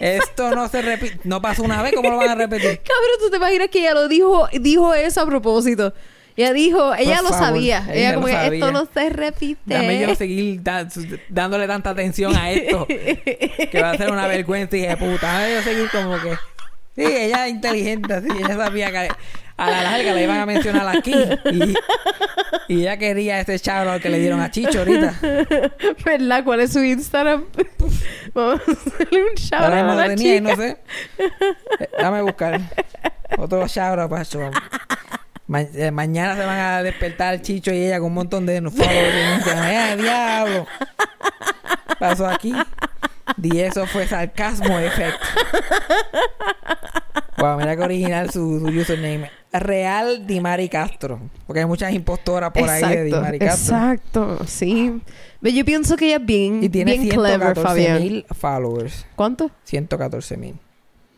[0.00, 1.18] Esto no se repite.
[1.24, 2.80] No pasó una vez, ¿cómo lo van a repetir?
[2.80, 5.92] Cabrón, ¿tú te imaginas que ella lo dijo, dijo eso a propropósito?
[6.34, 7.86] Ella dijo, ella lo favor, sabía.
[7.92, 8.54] ella como que sabía.
[8.54, 9.60] esto no se repite.
[9.66, 10.88] Dame yo seguir da-
[11.28, 12.86] dándole tanta atención a esto.
[12.86, 15.26] que va a ser una vergüenza, hija de puta.
[15.30, 16.36] Dame yo seguir como que.
[16.96, 18.28] Sí, ella es inteligente, sí.
[18.38, 19.08] Ella sabía que
[19.56, 21.14] a la larga le iban a mencionar aquí.
[21.52, 21.74] Y,
[22.74, 25.14] y ella quería ese chabro que le dieron a Chicho ahorita.
[26.04, 26.44] ¿Verdad?
[26.44, 27.44] ¿Cuál es su Instagram?
[28.34, 30.40] Vamos a hacerle un shout Ahora out a lo la y chica.
[30.40, 30.76] no sé.
[31.18, 32.60] Eh, Dame buscar.
[33.38, 34.50] Otro chabro para eso.
[35.46, 39.46] Ma- eh, mañana se van a despertar Chicho y ella con un montón de followers.
[39.46, 40.66] ¡Eh, diablo!
[41.98, 42.54] Pasó aquí.
[43.42, 45.18] Y eso fue sarcasmo efecto.
[47.38, 49.30] Wow, mira que original su, su username.
[49.52, 51.20] Real Dimari Castro.
[51.46, 53.76] Porque hay muchas impostoras por ahí de Dimari Castro.
[53.76, 55.00] exacto, sí.
[55.40, 58.24] Ve, Yo pienso que ella es bien, Y tiene bien clever, 114 Fabián.
[58.38, 59.06] followers.
[59.16, 59.50] ¿Cuánto?
[59.64, 60.54] 114 mil.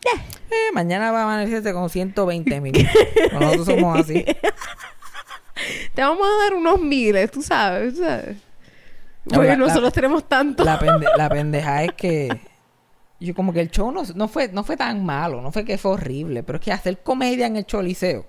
[0.06, 2.88] Eh, mañana va a amanecerse con 120 mil.
[3.32, 4.24] Nosotros somos así.
[5.94, 7.94] Te vamos a dar unos miles, tú sabes.
[7.94, 8.36] tú sabes.
[9.24, 10.64] Porque la- la- nosotros tenemos tanto.
[10.64, 12.28] La, pende- la pendeja es que
[13.24, 15.78] yo como que el show no, no fue no fue tan malo, no fue que
[15.78, 18.24] fue horrible, pero es que hacer comedia en el Choliseo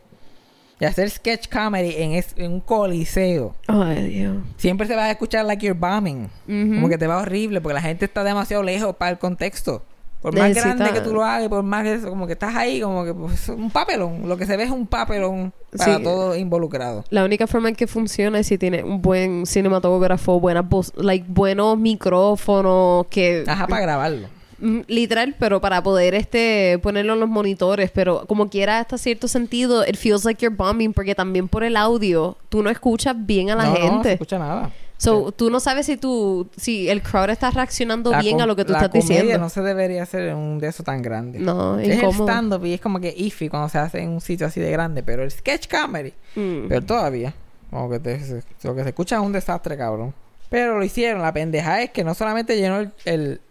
[0.79, 3.55] y hacer sketch comedy en, es- en un coliseo.
[3.67, 4.37] Ay, Dios.
[4.57, 6.29] Siempre se va a escuchar like you're bombing.
[6.47, 9.83] Como que te va horrible porque la gente está demasiado lejos para el contexto.
[10.21, 12.81] Por más grande que tú lo hagas, por más que eso, como que estás ahí,
[12.81, 14.27] como que pues, un papelón.
[14.27, 16.03] Lo que se ve es un papelón para Sí.
[16.03, 17.05] todos involucrados.
[17.11, 21.25] La única forma en que funciona es si tiene un buen cinematógrafo, buenas voz, like,
[21.29, 23.43] buenos micrófonos, que...
[23.47, 24.27] Ajá, para grabarlo.
[24.59, 29.27] Mm, Literal, pero para poder este ponerlo en los monitores, pero como quiera hasta cierto
[29.27, 33.49] sentido, it feels like you're bombing porque también por el audio tú no escuchas bien
[33.51, 34.11] a la no, no, no se gente.
[34.13, 34.71] escucha nada.
[34.97, 38.55] so, tú no sabes si tú si el crowd está reaccionando La bien a lo
[38.55, 39.37] que tú la estás diciendo.
[39.37, 41.37] no se debería hacer un de eso tan grande.
[41.39, 42.23] No, es el incómodo.
[42.25, 45.03] stand-up y es como que iffy cuando se hace en un sitio así de grande,
[45.03, 46.67] pero el sketch comedy, Mm.
[46.69, 47.33] pero todavía,
[47.69, 50.13] como que te- se- lo que se escucha es un desastre, cabrón.
[50.49, 53.41] Pero lo hicieron, la pendeja es que no solamente llenó el, el,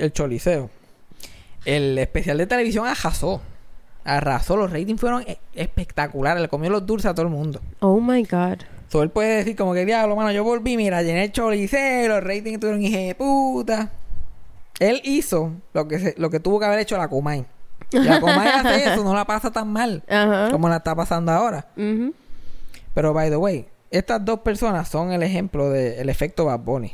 [0.00, 0.70] el choliseo,
[1.64, 3.40] el especial de televisión arrasó.
[4.02, 7.60] Arrasó, los ratings fueron e- espectaculares, le comió los dulces a todo el mundo.
[7.80, 8.58] Oh my god.
[8.88, 12.24] So, él puede decir como que diablo, mano, yo volví, mira, llené el choliseo, los
[12.24, 13.90] ratings estuvieron hija de puta.
[14.80, 17.08] Él hizo lo que se- lo que tuvo que haber hecho la.
[17.92, 20.02] Y la Comay hace eso, no la pasa tan mal
[20.50, 21.66] como la está pasando ahora.
[22.94, 26.92] Pero by the way, estas dos personas son el ejemplo del efecto Bad Bunny.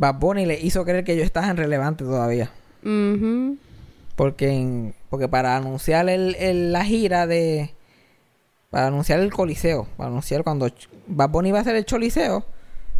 [0.00, 2.50] Bad Bunny le hizo creer que ellos estaban relevantes todavía.
[2.82, 3.56] Ujú.
[4.16, 7.74] Porque en- porque para anunciar el, el- la gira de
[8.70, 10.68] para anunciar el coliseo, para anunciar cuando
[11.06, 12.44] Bad Bunny iba a hacer el choliseo,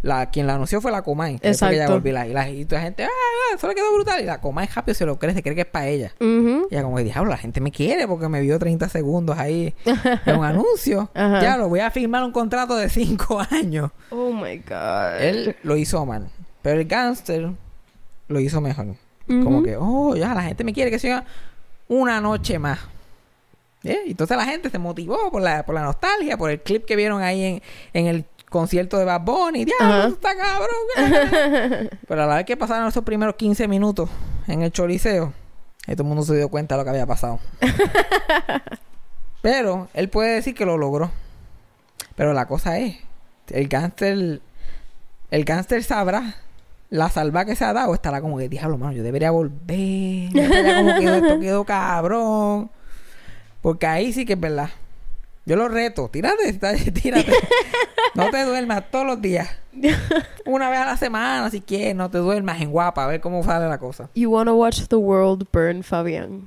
[0.02, 1.92] la quien la anunció fue la Comay, que que ella Exacto.
[1.92, 4.24] volvió la, y, la, y toda la gente, ah, ah, eso le quedó brutal y
[4.24, 6.12] la Comay rápido se lo cree, se cree que es para ella.
[6.20, 6.66] Ujú.
[6.70, 9.72] Y ella como que diablo, la gente me quiere porque me vio 30 segundos ahí
[10.26, 11.10] en un anuncio.
[11.14, 13.90] Ya lo voy a firmar un contrato de 5 años.
[14.10, 15.20] Oh my god.
[15.20, 16.28] Él lo hizo mal,
[16.62, 17.50] pero el gangster
[18.28, 18.94] lo hizo mejor.
[19.26, 21.24] Como que, oh, ya, la gente me quiere que siga
[21.86, 22.80] una noche más.
[23.84, 24.00] ¿Eh?
[24.06, 27.22] Entonces la gente se motivó por la, por la nostalgia, por el clip que vieron
[27.22, 29.64] ahí en, en el concierto de Bad Bunny.
[29.64, 31.88] ¡Diablo, está cabrón!
[32.08, 34.10] Pero a la vez que pasaron esos primeros 15 minutos
[34.48, 35.32] en el choliseo,
[35.86, 37.38] ahí todo el mundo se dio cuenta de lo que había pasado.
[39.42, 41.10] Pero él puede decir que lo logró.
[42.16, 42.98] Pero la cosa es,
[43.48, 44.40] el gánster,
[45.30, 46.34] el gánster sabrá
[46.90, 47.94] la salva que se ha dado.
[47.94, 50.28] Estará como que, diablo, mano, yo debería volver.
[50.34, 52.70] Está, ya como que esto quedó cabrón.
[53.62, 54.70] Porque ahí sí que es verdad.
[55.46, 56.52] Yo lo reto, tírate,
[56.92, 57.32] tírate.
[58.14, 59.48] No te duermas todos los días.
[60.46, 63.42] Una vez a la semana, si quieres, no te duermas en guapa, a ver cómo
[63.42, 64.08] sale la cosa.
[64.14, 66.42] You wanna watch the world burn, Fabián.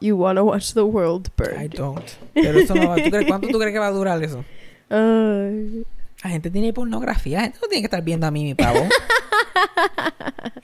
[0.00, 1.70] You wanna watch the world I burn.
[1.70, 2.10] don't.
[2.34, 2.96] Pero eso no va.
[2.96, 4.44] ¿tú crees- ¿Cuánto tú crees que va a durar eso?
[4.90, 5.84] Ay.
[6.22, 7.38] La gente tiene pornografía.
[7.38, 8.88] La gente no tiene que estar viendo a mí mi pavón.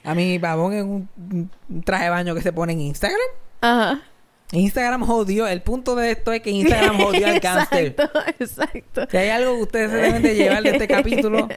[0.03, 1.07] A mí mi pavón es un,
[1.69, 3.19] un traje de baño que se pone en Instagram.
[3.61, 4.01] Ajá.
[4.51, 5.45] Instagram jodió.
[5.47, 7.87] El punto de esto es que Instagram jodió al cáncer.
[7.87, 9.07] Exacto, exacto.
[9.11, 11.47] Si hay algo que ustedes se deben de llevar de este capítulo.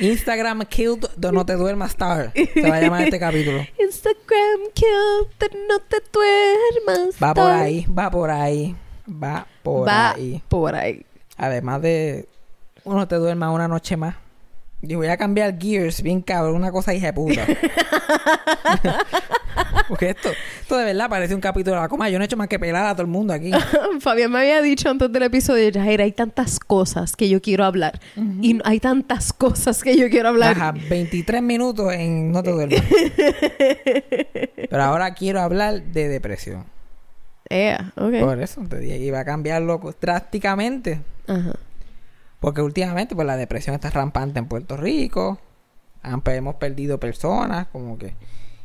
[0.00, 2.32] Instagram killed the no te duermas star.
[2.34, 3.58] Se va a llamar este capítulo.
[3.78, 7.14] Instagram kill the no te duermas.
[7.22, 7.62] Va por star.
[7.62, 8.76] ahí, va por ahí.
[9.10, 10.42] Va por Va ahí.
[10.48, 11.04] por ahí.
[11.40, 12.28] Además de
[12.84, 14.14] uno te duerma una noche más.
[14.82, 17.46] Yo voy a cambiar gears, bien cabrón, una cosa hija de puta.
[19.88, 20.28] Porque esto,
[20.60, 22.10] esto de verdad parece un capítulo de la coma.
[22.10, 23.52] Yo no he hecho más que pelar a todo el mundo aquí.
[24.00, 27.98] Fabián me había dicho antes del episodio, Jair, hay tantas cosas que yo quiero hablar.
[28.42, 30.52] Y hay tantas cosas que yo quiero hablar.
[30.52, 32.82] Ajá, 23 minutos en no te duermas.
[34.70, 36.66] Pero ahora quiero hablar de depresión.
[37.50, 37.92] Yeah.
[37.96, 41.00] Por eso te dije, iba a cambiarlo drásticamente.
[41.26, 41.52] Ajá.
[42.38, 45.38] Porque últimamente, pues la depresión está rampante en Puerto Rico.
[46.02, 48.14] Han- hemos perdido personas, como que.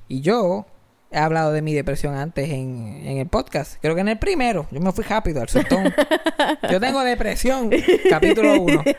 [0.08, 0.66] Y yo
[1.12, 3.76] he hablado de mi depresión antes en, en el podcast.
[3.82, 4.68] Creo que en el primero.
[4.72, 5.94] Yo me fui rápido al soltón.
[6.72, 7.70] yo tengo depresión,
[8.10, 8.84] capítulo 1.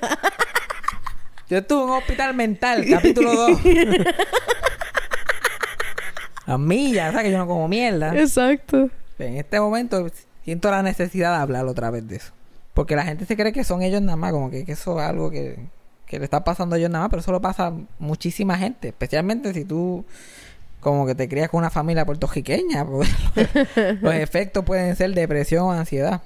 [1.48, 3.60] Yo estuve en un hospital mental, capítulo 2.
[6.46, 7.26] A millas, ¿sabes?
[7.26, 8.16] Que yo no como mierda.
[8.18, 8.90] Exacto.
[9.18, 10.06] En este momento
[10.44, 12.32] siento la necesidad de hablar otra vez de eso.
[12.74, 15.06] Porque la gente se cree que son ellos nada más, como que, que eso es
[15.06, 15.58] algo que,
[16.06, 18.88] que le está pasando a ellos nada más, pero eso lo pasa a muchísima gente,
[18.88, 20.04] especialmente si tú
[20.80, 23.08] como que te crías con una familia puertorriqueña, pues,
[24.00, 26.22] los efectos pueden ser depresión o ansiedad.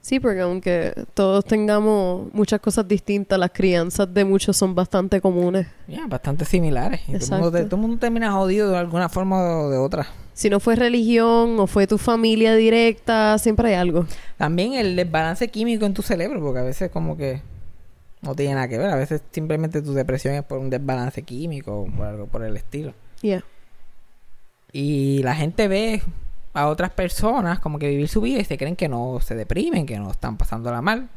[0.00, 5.66] Sí, porque aunque todos tengamos muchas cosas distintas, las crianzas de muchos son bastante comunes.
[5.88, 7.00] Ya, bastante similares.
[7.08, 10.06] Y todo el, mundo, todo el mundo termina jodido de alguna forma o de otra.
[10.38, 14.06] Si no fue religión o fue tu familia directa, siempre hay algo.
[14.36, 17.42] También el desbalance químico en tu cerebro, porque a veces como que
[18.22, 18.88] no tiene nada que ver.
[18.88, 22.56] A veces simplemente tu depresión es por un desbalance químico o por algo por el
[22.56, 22.94] estilo.
[23.20, 23.42] Yeah.
[24.70, 26.02] Y la gente ve
[26.52, 29.86] a otras personas como que vivir su vida y se creen que no se deprimen,
[29.86, 31.08] que no están pasándola mal.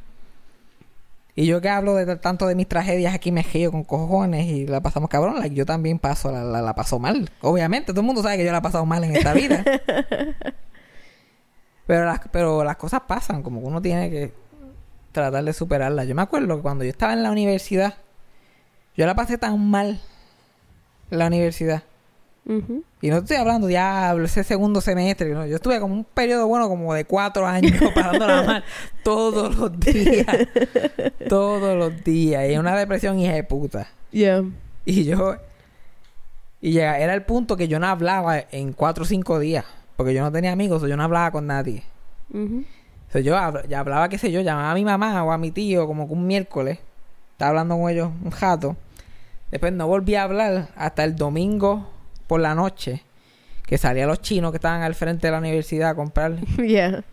[1.35, 4.67] Y yo que hablo de tanto de mis tragedias aquí me río con cojones y
[4.67, 7.29] la pasamos cabrón, like, yo también paso, la, la, la paso mal.
[7.41, 9.63] Obviamente, todo el mundo sabe que yo la he pasado mal en esta vida.
[11.87, 14.33] pero, las, pero las cosas pasan, como que uno tiene que
[15.11, 16.07] tratar de superarlas.
[16.07, 17.95] Yo me acuerdo que cuando yo estaba en la universidad,
[18.97, 20.01] yo la pasé tan mal
[21.09, 21.83] la universidad.
[22.45, 25.33] Y no estoy hablando diablo, ese segundo semestre.
[25.33, 25.45] ¿no?
[25.45, 28.63] Yo estuve como un periodo bueno como de cuatro años pasándola mal
[29.03, 30.25] todos los días.
[31.29, 32.49] todos los días.
[32.49, 33.87] Y una depresión hija de puta.
[34.11, 34.43] Yeah.
[34.85, 35.35] Y yo...
[36.63, 39.65] Y llega, era el punto que yo no hablaba en cuatro o cinco días.
[39.95, 41.83] Porque yo no tenía amigos, o yo no hablaba con nadie.
[42.33, 43.35] O sea, yo
[43.67, 46.13] ya hablaba, qué sé yo, llamaba a mi mamá o a mi tío como que
[46.13, 46.79] un miércoles.
[47.31, 48.77] Estaba hablando con ellos un jato.
[49.49, 51.90] Después no volví a hablar hasta el domingo
[52.31, 53.03] por la noche.
[53.67, 56.37] Que salía los chinos que estaban al frente de la universidad a comprar.
[56.57, 57.03] Yeah.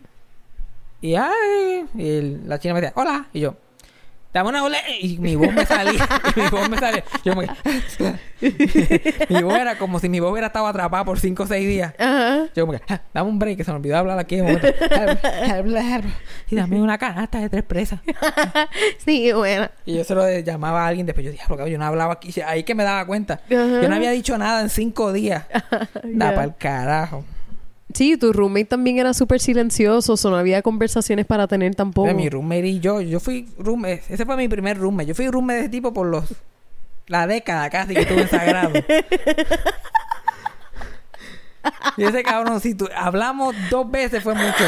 [1.01, 3.27] Y ay, y el- la china me decía, hola.
[3.33, 3.55] Y yo,
[4.33, 4.77] dame una ole.
[5.01, 6.07] Y mi voz me salía.
[6.35, 7.03] y mi voz me salía.
[7.23, 7.47] Yo que,
[9.29, 11.93] mi voz era como si mi voz hubiera estado atrapada por cinco o seis días.
[11.97, 12.45] Ajá.
[12.55, 14.37] Yo como que, "Ah, dame un break, que se me olvidó hablar aquí
[16.49, 17.99] y dame una canasta de tres presas.
[19.03, 19.69] Sí, bueno.
[19.85, 21.25] Y yo se lo llamaba a alguien después.
[21.25, 22.33] Yo dije, "Diablo, cabrón, yo no hablaba aquí.
[22.41, 23.41] Ahí que me daba cuenta.
[23.49, 25.45] Yo no había dicho nada en cinco días.
[26.03, 26.35] Da Ya.
[26.35, 27.25] para el carajo.
[27.93, 32.13] Sí, tu roommate también era súper silencioso, no había conversaciones para tener tampoco.
[32.13, 33.01] Mi roommate y yo.
[33.01, 34.03] Yo fui roommate.
[34.09, 35.07] Ese fue mi primer roommate.
[35.07, 36.25] Yo fui roommate de ese tipo por los...
[37.07, 38.73] La década casi que estuve en Sagrado.
[41.97, 42.87] y ese cabrón, si tú...
[42.95, 44.65] Hablamos dos veces fue mucho.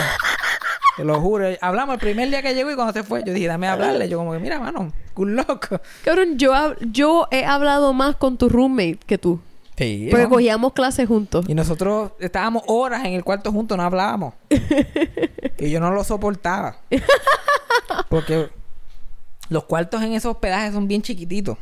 [0.98, 1.46] Te lo juro.
[1.62, 3.24] Hablamos el primer día que llegó y cuando se fue.
[3.24, 4.10] Yo dije, dame a hablarle.
[4.10, 5.80] Yo como que, mira, mano, good loco.
[6.04, 9.40] Cabrón, yo, yo he hablado más con tu roommate que tú.
[9.82, 10.08] Sí.
[10.12, 10.30] Porque ¿no?
[10.30, 11.46] cogíamos clases juntos.
[11.48, 14.36] Y nosotros estábamos horas en el cuarto juntos, no hablábamos.
[15.58, 16.78] y yo no lo soportaba.
[18.08, 18.50] Porque
[19.50, 21.58] los cuartos en esos hospedajes son bien chiquititos.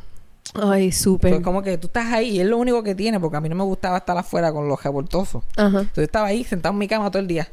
[0.53, 1.31] Ay, súper.
[1.31, 3.47] Pues como que tú estás ahí y es lo único que tiene, porque a mí
[3.47, 5.43] no me gustaba estar afuera con los revoltosos.
[5.55, 5.67] Ajá.
[5.67, 7.47] Entonces yo estaba ahí sentado en mi cama todo el día.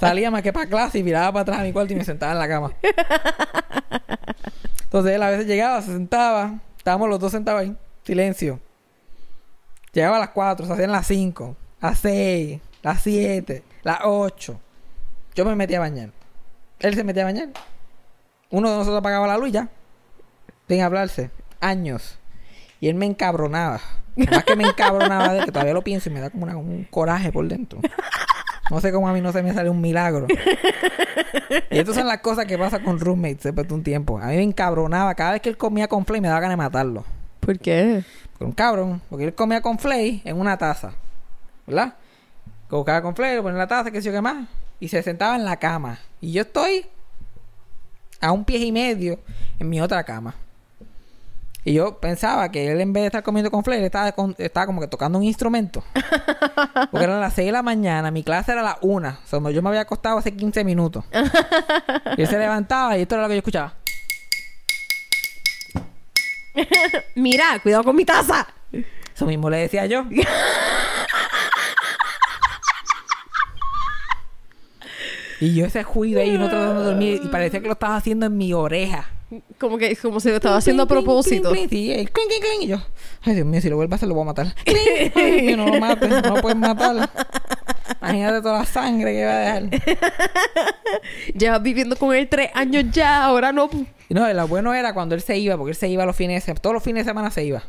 [0.00, 2.32] Salía más que para clase y miraba para atrás a mi cuarto y me sentaba
[2.32, 2.72] en la cama.
[4.84, 8.60] Entonces él a veces llegaba, se sentaba, estábamos los dos sentados ahí, silencio.
[9.92, 14.60] Llegaba a las 4, se hacían las 5, las 6, las 7, las 8.
[15.34, 16.10] Yo me metía a bañar.
[16.78, 17.48] Él se metía a bañar.
[18.50, 19.68] Uno de nosotros apagaba la luz ya.
[20.68, 21.30] Sin hablarse.
[21.60, 22.18] Años.
[22.80, 23.80] Y él me encabronaba.
[24.16, 27.32] Más que me encabronaba de que todavía lo pienso y me da como un coraje
[27.32, 27.80] por dentro.
[28.70, 30.26] No sé cómo a mí no se me sale un milagro.
[31.70, 34.18] Y estas son las cosas que pasan con roommates después de un tiempo.
[34.18, 35.14] A mí me encabronaba.
[35.16, 37.04] Cada vez que él comía con flay me daba ganas de matarlo.
[37.40, 38.04] ¿Por qué?
[38.40, 39.02] Con un cabrón.
[39.10, 40.92] Porque él comía con flay en una taza.
[41.66, 41.94] ¿Verdad?
[42.68, 44.48] Colocaba con flay, lo ponía en la taza, qué sé yo qué más.
[44.80, 45.98] Y se sentaba en la cama.
[46.22, 46.86] Y yo estoy
[48.20, 49.18] a un pie y medio
[49.58, 50.34] en mi otra cama.
[51.64, 54.64] Y yo pensaba que él en vez de estar comiendo con flay, estaba, con- estaba
[54.64, 55.84] como que tocando un instrumento.
[56.90, 59.08] Porque eran las 6 de la mañana, mi clase era a las 1.
[59.08, 61.04] O sea, yo me había acostado hace 15 minutos.
[62.16, 63.74] y él se levantaba y esto era lo que yo escuchaba.
[67.14, 68.46] Mira, cuidado con mi taza.
[69.14, 70.04] Eso mismo le decía yo.
[75.40, 78.26] y yo ese juido ahí, no tratando de dormir, y parecía que lo estaba haciendo
[78.26, 79.08] en mi oreja.
[79.58, 81.54] Como que como si lo estaba haciendo a propósito.
[81.54, 82.12] Sí, clink,
[82.62, 82.82] y yo,
[83.22, 84.54] ay Dios mío, si lo vuelve a hacer lo voy a matar.
[84.66, 87.08] Ay Dios mío, no lo mates, no lo puedes matar.
[88.00, 89.62] Imagínate toda la sangre que va a dejar.
[91.36, 93.68] Llevas viviendo con él tres años ya, ahora no.
[94.08, 96.46] No, lo bueno era cuando él se iba, porque él se iba los fines de
[96.46, 97.62] semana, todos los fines de semana se iba.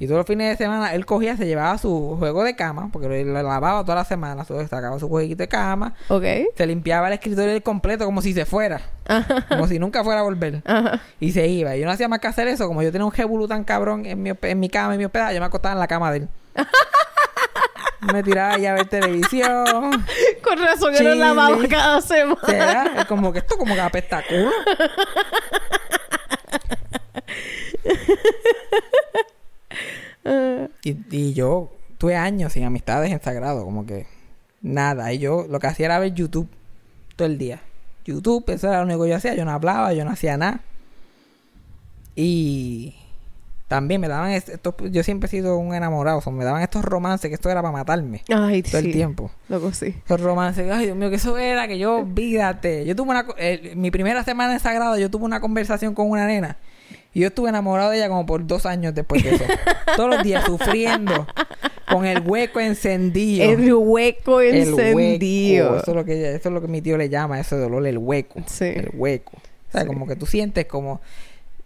[0.00, 3.24] Y todos los fines de semana él cogía, se llevaba su juego de cama, porque
[3.24, 6.22] lo lavaba toda la semana, sacaba su jueguito de cama, Ok.
[6.56, 9.44] se limpiaba el escritorio del completo como si se fuera, Ajá.
[9.48, 10.62] como si nunca fuera a volver.
[10.66, 11.00] Ajá.
[11.18, 11.74] Y se iba.
[11.74, 14.06] Y yo no hacía más que hacer eso, como yo tenía un jebulú tan cabrón
[14.06, 16.18] en mi, en mi cama, en mi hospedaje, yo me acostaba en la cama de
[16.18, 16.28] él.
[18.00, 19.66] me tiraba ahí a ver televisión.
[20.42, 21.16] Con razón que Chile.
[21.16, 22.94] lavaba cada semana.
[22.98, 24.50] Es como que esto como que apesta culo.
[30.82, 34.06] Y, y yo tuve años sin amistades en Sagrado, como que
[34.62, 35.12] nada.
[35.12, 36.48] Y yo lo que hacía era ver YouTube
[37.16, 37.60] todo el día.
[38.04, 39.34] YouTube, eso era lo único que yo hacía.
[39.34, 40.60] Yo no hablaba, yo no hacía nada.
[42.16, 42.94] Y
[43.68, 46.62] también me daban est- estos, yo siempre he sido un enamorado, o sea, me daban
[46.62, 48.86] estos romances que esto era para matarme Ay, todo sí.
[48.86, 49.30] el tiempo.
[49.48, 49.94] Loco, sí.
[50.04, 52.84] Esos romances, ay Dios mío, que eso era que yo, vídate.
[52.86, 56.26] Yo tuve una, eh, mi primera semana en Sagrado, yo tuve una conversación con una
[56.26, 56.56] nena.
[57.12, 59.44] Y yo estuve enamorado de ella como por dos años después de eso.
[59.96, 61.26] Todos los días sufriendo.
[61.90, 63.44] con el hueco encendido.
[63.50, 65.66] El hueco El encendido.
[65.72, 65.82] hueco.
[65.82, 67.98] Eso es lo que eso es lo que mi tío le llama ese dolor, el
[67.98, 68.40] hueco.
[68.46, 68.64] Sí.
[68.66, 69.32] El hueco.
[69.36, 69.86] O sea, Sí.
[69.86, 71.00] como que tú sientes como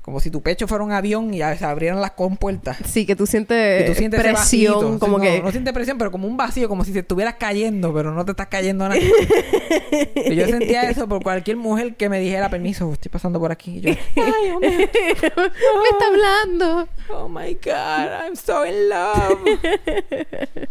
[0.03, 2.77] como si tu pecho fuera un avión y se abrieran las compuertas.
[2.85, 4.99] Sí, que tú sientes, tú sientes presión, vacío.
[4.99, 5.41] como no, que...
[5.41, 8.33] no sientes presión, pero como un vacío, como si te estuvieras cayendo, pero no te
[8.33, 9.01] estás cayendo nada.
[9.01, 13.79] y yo sentía eso por cualquier mujer que me dijera permiso, estoy pasando por aquí.
[13.79, 16.89] Y yo, ay, oh my, Me está hablando.
[17.11, 19.39] oh my God, I'm so in love.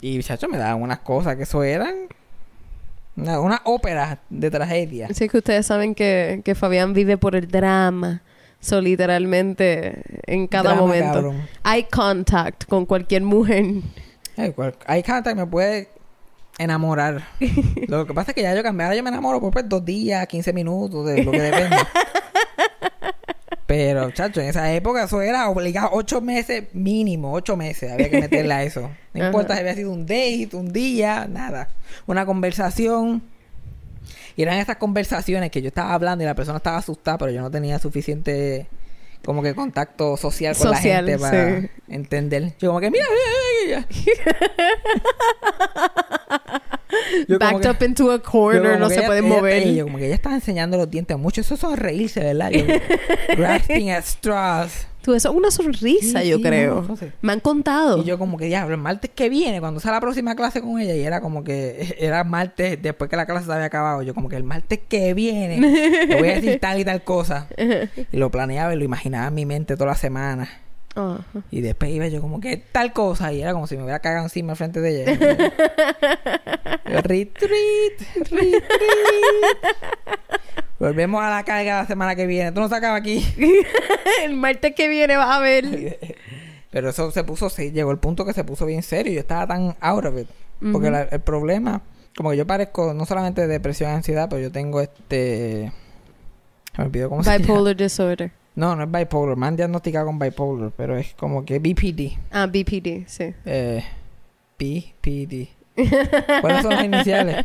[0.00, 2.08] y chacho, me daban unas cosas que eso eran
[3.16, 5.08] una, una ópera de tragedia.
[5.12, 8.22] Sí, que ustedes saben que, que Fabián vive por el drama.
[8.60, 11.12] So, literalmente, en cada Drama, momento.
[11.12, 11.42] cabrón.
[11.66, 13.66] Eye contact con cualquier mujer.
[14.86, 15.90] Hay gente que me puede
[16.56, 17.22] enamorar.
[17.88, 18.84] lo que pasa es que ya yo cambié.
[18.84, 21.76] Ahora yo me enamoro por pues, dos días, 15 minutos, de lo que depende.
[23.66, 25.90] Pero, chacho, en esa época eso era obligado.
[25.92, 27.90] Ocho meses mínimo, ocho meses.
[27.92, 28.90] Había que meterle a eso.
[29.14, 31.68] No importa si había sido un date, un día, nada.
[32.06, 33.22] Una conversación.
[34.36, 37.40] Y eran esas conversaciones que yo estaba hablando y la persona estaba asustada, pero yo
[37.40, 38.66] no tenía suficiente
[39.24, 41.68] como que contacto social con Social, la gente para sí.
[41.88, 42.52] entender.
[42.58, 43.06] Yo como que, mira,
[43.64, 44.40] mira, mira".
[47.28, 49.62] Yo Backed que- up into a corner, no se ella- pueden ella- mover.
[49.62, 51.40] ella- yo como que ella estaba enseñando los dientes mucho.
[51.40, 52.50] Eso son reírse, ¿verdad?
[52.50, 52.64] Yo,
[53.36, 54.86] grasping at straws.
[55.02, 56.76] Tú, eso es una sonrisa, Sí, yo sí, creo.
[56.76, 57.12] no, no sé.
[57.20, 57.98] Me han contado.
[57.98, 60.80] Y yo como que, diablo, el martes que viene, cuando sea la próxima clase con
[60.80, 64.14] ella, y era como que, era martes después que la clase se había acabado, yo
[64.14, 65.60] como que el martes que viene,
[66.06, 67.48] le voy a decir tal y tal cosa.
[68.12, 70.48] Y lo planeaba y lo imaginaba en mi mente toda la semana.
[71.50, 74.24] Y después iba yo como que tal cosa, y era como si me hubiera cagado
[74.24, 75.12] encima al frente de ella.
[76.86, 78.62] Yo, retreat, retreat.
[80.78, 82.52] Volvemos a la carga la semana que viene.
[82.52, 83.24] Tú no sacabas aquí.
[84.24, 85.98] el martes que viene vas a ver.
[86.70, 89.12] Pero eso se puso, sí, llegó el punto que se puso bien serio.
[89.12, 90.28] Yo estaba tan out of it.
[90.72, 91.82] Porque la- el problema,
[92.16, 95.72] como que yo parezco no solamente de depresión y ansiedad, pero yo tengo este.
[96.74, 97.38] se Me olvidó cómo se llama.
[97.42, 98.32] Bipolar disorder.
[98.56, 99.36] No, no es bipolar.
[99.36, 102.16] Me han diagnosticado con bipolar, pero es como que BPD.
[102.30, 103.34] Ah, BPD, sí.
[103.44, 103.82] Eh,
[104.58, 105.48] BPD.
[106.40, 107.44] ¿Cuáles son las iniciales?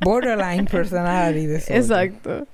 [0.00, 1.76] Borderline Personality Disorder.
[1.80, 2.46] Exacto.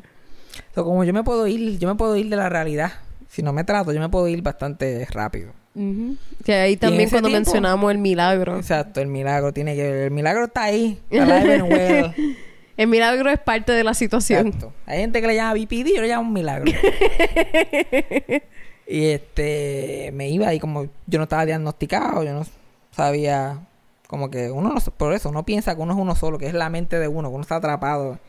[0.75, 2.93] So, como yo me puedo ir, yo me puedo ir de la realidad.
[3.29, 5.53] Si no me trato, yo me puedo ir bastante rápido.
[5.75, 6.17] Ujú.
[6.45, 8.57] Que ahí también cuando tiempo- mencionamos el milagro.
[8.59, 10.99] Exacto, el milagro tiene que El milagro está ahí.
[11.11, 12.15] Well.
[12.79, 14.47] El milagro es parte de la situación.
[14.47, 14.73] Exacto.
[14.87, 16.71] Hay gente que le llama BPD, yo le llamo un milagro.
[18.87, 22.47] y este, me iba y como yo no estaba diagnosticado, yo no
[22.93, 23.67] sabía,
[24.07, 26.55] como que uno no, por eso uno piensa que uno es uno solo, que es
[26.55, 28.21] la mente de uno, que uno está atrapado.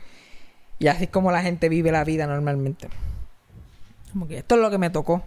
[0.80, 2.88] Y así es como la gente vive la vida normalmente.
[4.12, 5.22] Como que esto es lo que me tocó.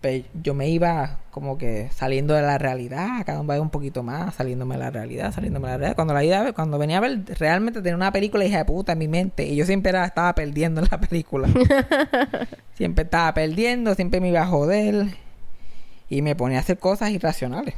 [0.00, 4.36] Pero yo me iba como que saliendo de la realidad, cada vez un poquito más,
[4.36, 5.96] saliéndome de la realidad, saliéndome de la realidad.
[5.96, 8.98] Cuando la vida, cuando venía a ver, realmente tenía una película hija de puta en
[8.98, 11.48] mi mente y yo siempre era- estaba perdiendo en la película.
[12.74, 15.06] siempre estaba perdiendo, siempre me iba a joder
[16.08, 17.74] y me ponía a hacer cosas irracionales.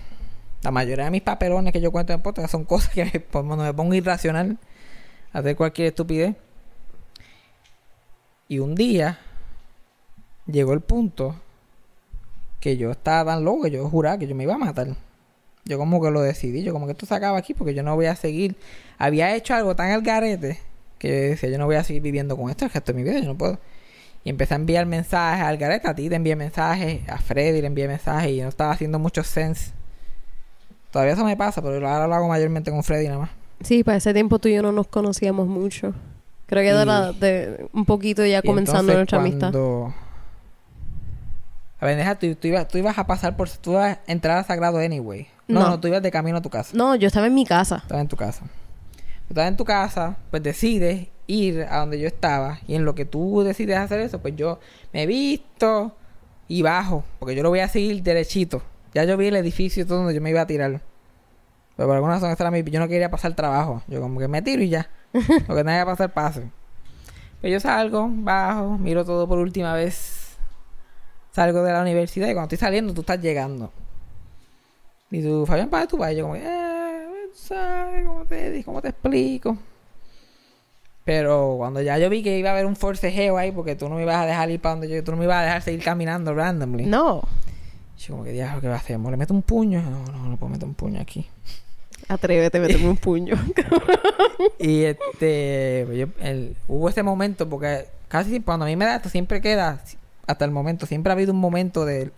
[0.62, 3.56] La mayoría de mis papelones que yo cuento en podcast son cosas que me, cuando
[3.56, 4.58] me pongo irracional
[5.32, 6.36] a hacer cualquier estupidez.
[8.46, 9.18] Y un día
[10.46, 11.34] llegó el punto
[12.60, 14.88] que yo estaba tan loco que yo juraba que yo me iba a matar.
[15.64, 17.94] Yo como que lo decidí, yo como que esto se acaba aquí porque yo no
[17.96, 18.56] voy a seguir.
[18.98, 20.58] Había hecho algo tan al garete
[20.98, 23.02] que yo decía, yo no voy a seguir viviendo con esto el resto de mi
[23.08, 23.58] vida, yo no puedo.
[24.24, 27.66] Y empecé a enviar mensajes al garete, a ti te envié mensajes, a Freddy le
[27.68, 29.72] envié mensajes y no estaba haciendo mucho sense.
[30.90, 33.30] Todavía eso me pasa, pero ahora lo hago mayormente con Freddy nada más.
[33.62, 35.94] Sí, para ese tiempo tú y yo no nos conocíamos mucho.
[36.46, 39.52] Creo que de, Y- la- de un poquito ya comenzando entonces, nuestra amistad.
[41.80, 43.48] A ver, deja, tú, tú, ibas, tú ibas a pasar por...
[43.48, 45.28] Tú ibas a entrar a Sagrado anyway.
[45.48, 45.68] No, No.
[45.70, 46.72] no, tú ibas de camino a tu casa.
[46.76, 47.76] No, yo estaba en mi casa.
[47.76, 48.42] Estabas en tu casa.
[48.42, 52.58] Tú estabas en tu casa, pues decides ir a donde yo estaba.
[52.66, 54.58] Y en lo que tú decides hacer eso, pues yo
[54.92, 55.96] me he visto
[56.48, 57.04] y bajo.
[57.18, 58.62] Porque yo lo voy a seguir derechito.
[58.92, 60.82] Ya yo vi el edificio todo donde yo me iba a tirar.
[61.76, 63.82] Pero por alguna razón era mi- yo no quería pasar trabajo.
[63.86, 64.90] Yo como que me tiro y ya.
[65.12, 66.50] lo que tenga que pasar, pase.
[67.40, 70.29] Pues yo salgo, bajo, miro todo por última vez.
[71.32, 73.72] Salgo de la universidad y cuando estoy saliendo, tú estás llegando.
[75.10, 76.12] Y tú, Fabián, ¿para tú vas?
[76.12, 78.04] Y yo como, eh, ¿sabes?
[78.06, 79.56] ¿Cómo te, ¿Cómo te explico?
[81.04, 83.96] Pero cuando ya yo vi que iba a haber un forcejeo ahí, porque tú no
[83.96, 85.82] me ibas a dejar ir para donde yo, tú no me ibas a dejar seguir
[85.82, 86.84] caminando randomly.
[86.86, 87.22] No.
[87.98, 88.98] Yo como que, diablo, ¿qué va a hacer?
[88.98, 89.82] ¿Le meto un puño?
[89.82, 91.26] No, no, no puedo meter un puño aquí.
[92.08, 93.34] Atrévete a meterme un puño.
[94.58, 98.96] Y este, pues yo- el- hubo ese momento, porque casi cuando a mí me da
[98.96, 99.82] esto, siempre queda,
[100.30, 102.10] hasta el momento, siempre ha habido un momento de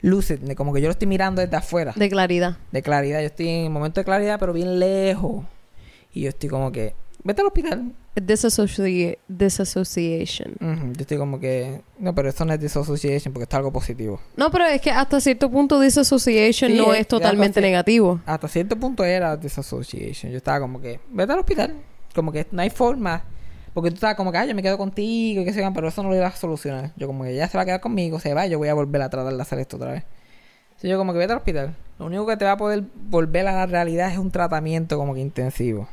[0.00, 2.56] lucid, de como que yo lo estoy mirando desde afuera, De claridad.
[2.72, 3.20] de claridad.
[3.20, 5.44] Yo estoy en momento de claridad, pero bien lejos.
[6.12, 6.94] Y yo estoy como que,
[7.24, 7.92] vete al hospital.
[8.16, 10.52] Disassoci- disassociation.
[10.60, 14.20] Ujú, Yo estoy como que, no, pero esto no es disassociation porque está algo positivo.
[14.36, 18.20] No, pero es que hasta cierto punto disassociation Sí, no es- es totalmente negativo.
[18.26, 20.32] Hasta cierto punto era disassociation.
[20.32, 21.74] Yo estaba como que, vete al hospital.
[22.14, 23.22] Como que no hay forma.
[23.74, 26.08] Porque tú estabas como que, ah, yo me quedo contigo y que pero eso no
[26.08, 26.92] lo iba a solucionar.
[26.96, 29.02] Yo como que ya se va a quedar conmigo, se va, yo voy a volver
[29.02, 30.04] a tratar de hacer esto otra vez.
[30.70, 31.76] Entonces yo como que vete al hospital.
[31.98, 35.14] Lo único que te va a poder volver a la realidad es un tratamiento como
[35.14, 35.88] que intensivo.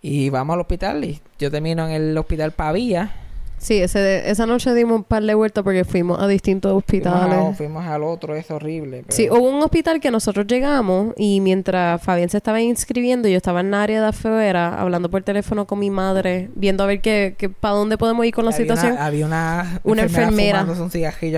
[0.00, 3.21] Y vamos al hospital y yo termino en el hospital Pavía.
[3.62, 7.18] Sí, ese, esa noche dimos un par de vueltas porque fuimos a distintos Fuimos, a-
[7.20, 7.56] hospitales.
[7.56, 9.04] fuimos al otro, es horrible.
[9.06, 13.36] pero- Sí, hubo un hospital que nosotros llegamos y mientras Fabián se estaba inscribiendo, yo
[13.36, 17.00] estaba en la área de afuera hablando por teléfono con mi madre, viendo a ver
[17.00, 18.92] qué, qué, para dónde podemos ir con la había situación.
[18.94, 20.62] Una, había una, Una enfermera.
[20.62, 20.90] un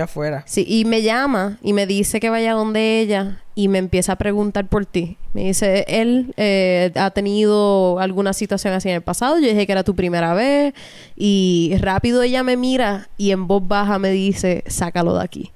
[0.05, 0.41] afuera.
[0.47, 4.15] Sí, y me llama y me dice que vaya donde ella y me empieza a
[4.17, 5.17] preguntar por ti.
[5.33, 9.39] Me dice, él eh, ha tenido alguna situación así en el pasado.
[9.39, 10.73] Yo dije que era tu primera vez
[11.15, 15.51] y rápido ella me mira y en voz baja me dice, sácalo de aquí.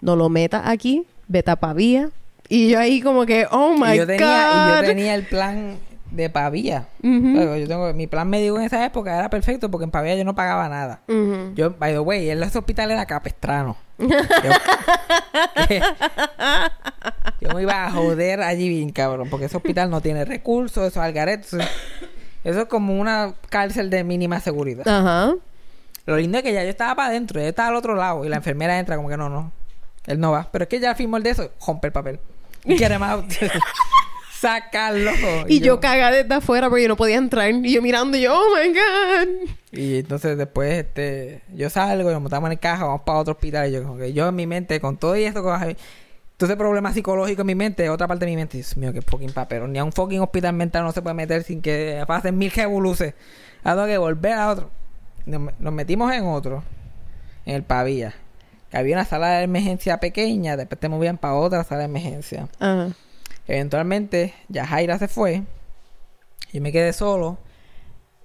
[0.00, 2.10] No lo metas aquí, vete a Pavía.
[2.48, 4.80] Y yo ahí como que, oh my y yo tenía, y God.
[4.80, 5.76] yo tenía el plan
[6.10, 6.88] de Pavía.
[7.02, 10.34] Yo tengo, mi plan médico en esa época era perfecto porque en Pavía yo no
[10.34, 11.00] pagaba nada.
[11.54, 13.76] Yo, by the way, en ese hospital era capestrano.
[14.00, 14.08] Yo,
[17.40, 21.00] yo me iba a joder allí bien, cabrón, porque ese hospital no tiene recursos, eso
[21.00, 21.44] es algaret.
[22.42, 24.88] Eso, es como una cárcel de mínima seguridad.
[24.88, 25.34] Ajá.
[26.06, 28.30] Lo lindo es que ya yo estaba para adentro, yo estaba al otro lado y
[28.30, 29.52] la enfermera entra como que no, no,
[30.06, 30.48] él no va.
[30.50, 32.20] Pero es que ya firmó el de eso, rompe el papel.
[32.62, 33.20] Quiere más.
[34.40, 35.10] Sácalo.
[35.48, 37.50] Y yo cagada desde afuera porque yo no podía entrar.
[37.50, 39.50] Y yo mirando y yo, oh my God.
[39.72, 43.68] Y entonces después este yo salgo nos montamos en el caja, vamos para otro hospital.
[43.68, 45.60] Y yo, como que yo en mi mente, con todo y esto, con
[46.38, 49.02] todo ese problema psicológico en mi mente, otra parte de mi mente, Dios mío, qué
[49.02, 49.70] fucking papel.
[49.70, 53.12] Ni a un fucking hospital mental no se puede meter sin que pasen mil revoluces.
[53.62, 54.70] Tengo que volver a otro.
[55.26, 56.62] Nos, nos metimos en otro,
[57.44, 58.14] en el Pavía.
[58.70, 62.48] Que había una sala de emergencia pequeña, después te movían para otra sala de emergencia.
[62.58, 62.88] Ajá.
[63.50, 65.42] Eventualmente, ya Jaira se fue.
[66.52, 67.38] Y me quedé solo.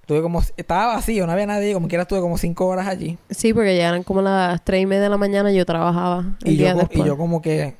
[0.06, 0.40] Tuve como...
[0.56, 1.74] Estaba vacío, no había nadie.
[1.74, 3.18] Como quiera estuve como cinco horas allí.
[3.30, 6.36] Sí, porque ya eran como las tres y media de la mañana y yo trabajaba
[6.44, 7.00] el Y día yo, co- después.
[7.00, 7.74] y yo como que...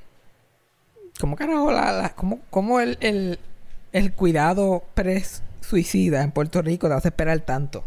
[1.21, 1.93] ¿Cómo carajo la...
[1.93, 3.39] la cómo, cómo el, el,
[3.93, 7.85] el cuidado pre-suicida en Puerto Rico te hace esperar tanto?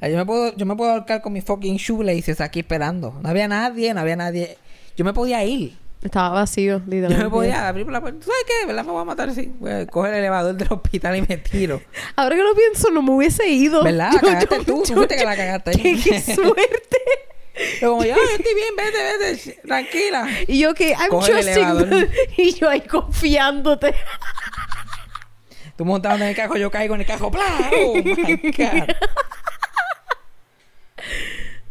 [0.00, 3.18] Yo me puedo, yo me puedo ahorcar con mi fucking shoelaces aquí esperando.
[3.22, 4.58] No había nadie, no había nadie.
[4.96, 5.76] Yo me podía ir.
[6.02, 7.24] Estaba vacío, Yo literalmente.
[7.24, 8.20] me podía abrir la puerta.
[8.20, 8.66] ¿Tú sabes qué?
[8.66, 8.84] ¿Verdad?
[8.84, 9.52] Me voy a matar, sí.
[9.58, 11.80] Voy a coger el elevador del hospital y me tiro.
[12.14, 13.82] Ahora que lo pienso, no me hubiese ido.
[13.82, 14.12] ¿Verdad?
[14.12, 14.82] La cagaste tú.
[14.86, 15.72] Tú fuiste que la cagaste.
[15.72, 16.98] Qué, qué suerte.
[17.80, 20.28] Yo como, yo, yo estoy bien, vete, vete, tranquila.
[20.46, 21.64] y yo que, I'm Coge el trusting.
[21.64, 22.08] elevador.
[22.36, 23.94] y yo ahí confiándote.
[25.76, 27.30] Tú montando en el cajo, yo caigo en el cajo.
[27.30, 27.42] ¡Pla!
[27.84, 28.02] ¡Oh, my
[28.56, 28.94] God!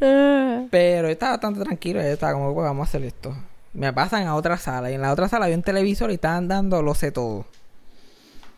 [0.02, 0.66] Ah.
[0.70, 2.02] Pero yo estaba bastante tranquilo.
[2.02, 3.36] Yo estaba como, pues vamos a hacer esto.
[3.76, 4.90] Me pasan a otra sala.
[4.90, 7.46] Y en la otra sala había un televisor y estaban dando Lo sé todo.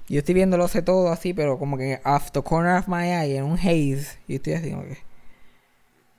[0.07, 3.03] Yo estoy viendo Lo sé todo así, pero como que off the corner of my
[3.03, 4.17] eye, en un haze.
[4.27, 4.97] Y estoy así que...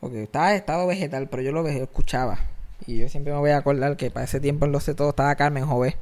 [0.01, 2.39] Porque estaba en estado vegetal, pero yo lo escuchaba.
[2.87, 5.11] Y yo siempre me voy a acordar que para ese tiempo en Lo sé todo
[5.11, 5.97] estaba Carmen Jové.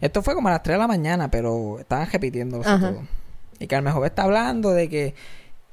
[0.00, 3.02] Esto fue como a las 3 de la mañana, pero estaban repitiendo Lo sé todo.
[3.58, 5.14] Y Carmen Jové está hablando de que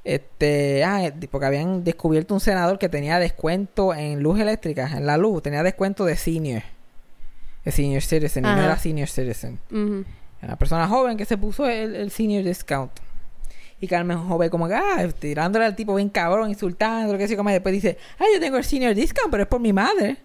[0.04, 5.06] este, ah, eh, porque habían descubierto un senador que tenía descuento en luz eléctrica, en
[5.06, 6.62] la luz, tenía descuento de senior.
[7.64, 8.64] De senior citizen, y no Ajá.
[8.64, 9.58] era senior citizen.
[9.70, 10.04] Ujú.
[10.38, 12.92] Era una persona joven que se puso el, el senior discount.
[13.82, 17.50] Y Carmen Joven como que, ah, tirándole al tipo bien cabrón, insultando, que sé como
[17.50, 20.18] después dice, ah, yo tengo el senior discount, pero es por mi madre.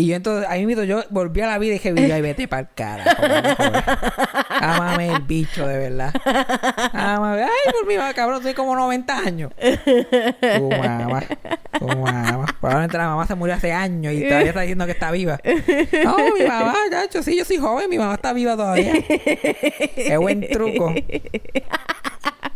[0.00, 2.62] Y yo entonces, ahí mismo yo volví a la vida y dije, ay, vete para
[2.62, 3.04] el cara.
[4.48, 6.14] Ámame el bicho, de verdad.
[6.94, 9.52] Ámame, ay, por mi cabrón, soy como 90 años.
[9.58, 11.22] Tu mamá,
[11.78, 12.46] tu mamá.
[12.60, 15.38] Probablemente la mamá se murió hace años y todavía está diciendo que está viva.
[16.02, 18.94] No, mi mamá, chacho, sí, yo soy joven, mi mamá está viva todavía.
[19.94, 20.94] Qué buen truco.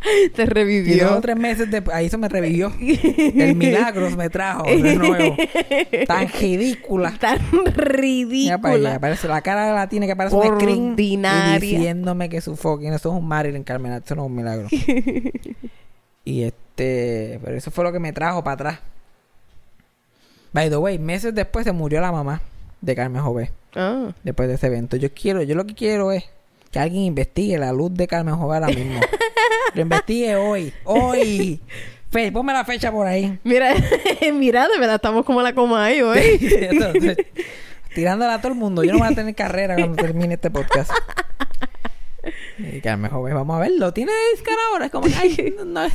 [0.34, 1.16] Te Y dos revivió.
[1.16, 2.72] o tres meses después, ahí eso me revivió.
[2.78, 5.36] El milagro me trajo de nuevo.
[6.06, 7.12] Tan ridícula.
[7.18, 8.98] Tan Mira para allá, ridícula.
[9.00, 11.16] parece la cara la tiene que parece un screen y
[11.60, 14.68] diciéndome que su fucking eso es un Marilyn Carmen, eso no es un milagro.
[16.24, 18.78] y este, pero eso fue lo que me trajo para atrás.
[20.52, 22.40] By the way, meses después se murió la mamá
[22.80, 24.12] de Carmen Jové Ah.
[24.22, 24.96] después de ese evento.
[24.96, 26.24] Yo quiero, yo lo que quiero es
[26.74, 28.98] que alguien investigue la luz de Carmen ahora mismo.
[29.74, 31.60] lo investigue hoy, hoy.
[32.10, 33.38] Fe, ponme la fecha por ahí.
[33.44, 33.74] Mira,
[34.34, 36.00] mira, de verdad estamos como la coma ahí.
[36.40, 37.16] Entonces,
[37.94, 38.82] Tirándola a todo el mundo.
[38.82, 40.90] Yo no voy a tener carrera cuando termine este podcast.
[42.58, 43.92] Y mejor pues, vamos a verlo.
[43.92, 44.10] Tiene
[44.44, 44.86] cara ahora.
[44.86, 45.88] Es como, ay, no, no.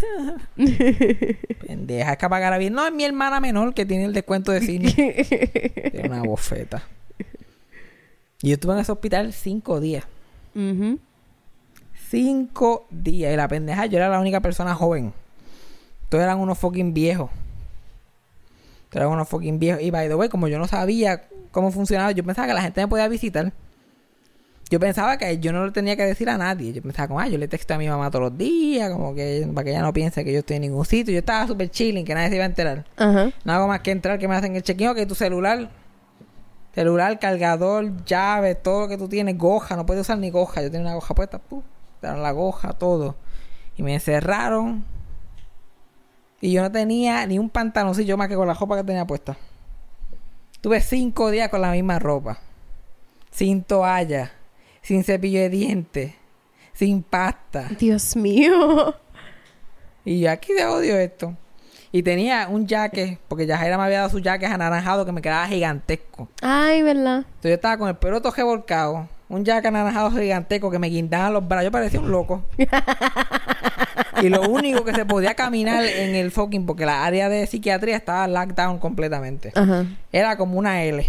[1.68, 2.72] Pendeja, es que pagar bien.
[2.72, 4.94] No, es mi hermana menor que tiene el descuento de cine.
[5.92, 6.84] Tiene una bofeta.
[8.42, 10.06] Y yo estuve en ese hospital cinco días.
[10.56, 11.00] Ujú.
[12.10, 13.34] Cinco días.
[13.34, 15.14] Y la pendeja, yo era la única persona joven.
[16.10, 17.30] Todos eran unos fucking viejos.
[18.89, 19.82] Todos eran unos fucking viejos.
[19.84, 22.82] Y by the way, como yo no sabía cómo funcionaba, yo pensaba que la gente
[22.82, 23.54] me podía visitar.
[24.72, 26.74] Yo pensaba que yo no le tenía que decir a nadie.
[26.74, 29.47] Yo pensaba como, ah, yo le texto a mi mamá todos los días, como que
[29.54, 31.12] para que ella no piense que yo estoy en ningún sitio.
[31.12, 32.86] Yo estaba súper chilling, que nadie se iba a enterar.
[32.95, 33.32] Ajá.
[33.43, 35.72] No hago más que entrar, que me hacen el check-in, que tu celular,
[36.74, 40.61] celular, cargador, llave, todo lo que tú tienes, goja, no puedes usar ni goja.
[40.61, 41.63] Yo tenía una goja puesta, ¡pum!
[42.01, 43.15] Daron la goja, todo.
[43.76, 44.86] Y me encerraron.
[46.41, 49.38] Y yo no tenía ni un pantaloncillo más que con la ropa que tenía puesta.
[50.61, 52.39] Tuve cinco días con la misma ropa.
[53.32, 54.32] Sin toalla.
[54.82, 56.13] Sin cepillo de dientes.
[56.74, 57.70] Sin pasta.
[57.80, 58.95] Dios mío.
[60.05, 61.36] Y yo aquí de odio esto.
[61.92, 65.48] Y tenía un jaque, porque Yajaira me había dado su jaque anaranjado que me quedaba
[65.48, 66.30] gigantesco.
[66.42, 67.18] Ay, ¿verdad?
[67.20, 71.34] Entonces yo estaba con el pelo todo revolcado, un jaque anaranjado gigantesco que me guindaban
[71.34, 71.66] los brazos.
[71.66, 72.44] Yo parecía un loco.
[74.22, 77.96] y lo único que se podía caminar en el fucking, porque la área de psiquiatría
[77.96, 79.52] estaba lockdown completamente.
[79.56, 79.86] Ajá.
[80.12, 81.06] Era como una L.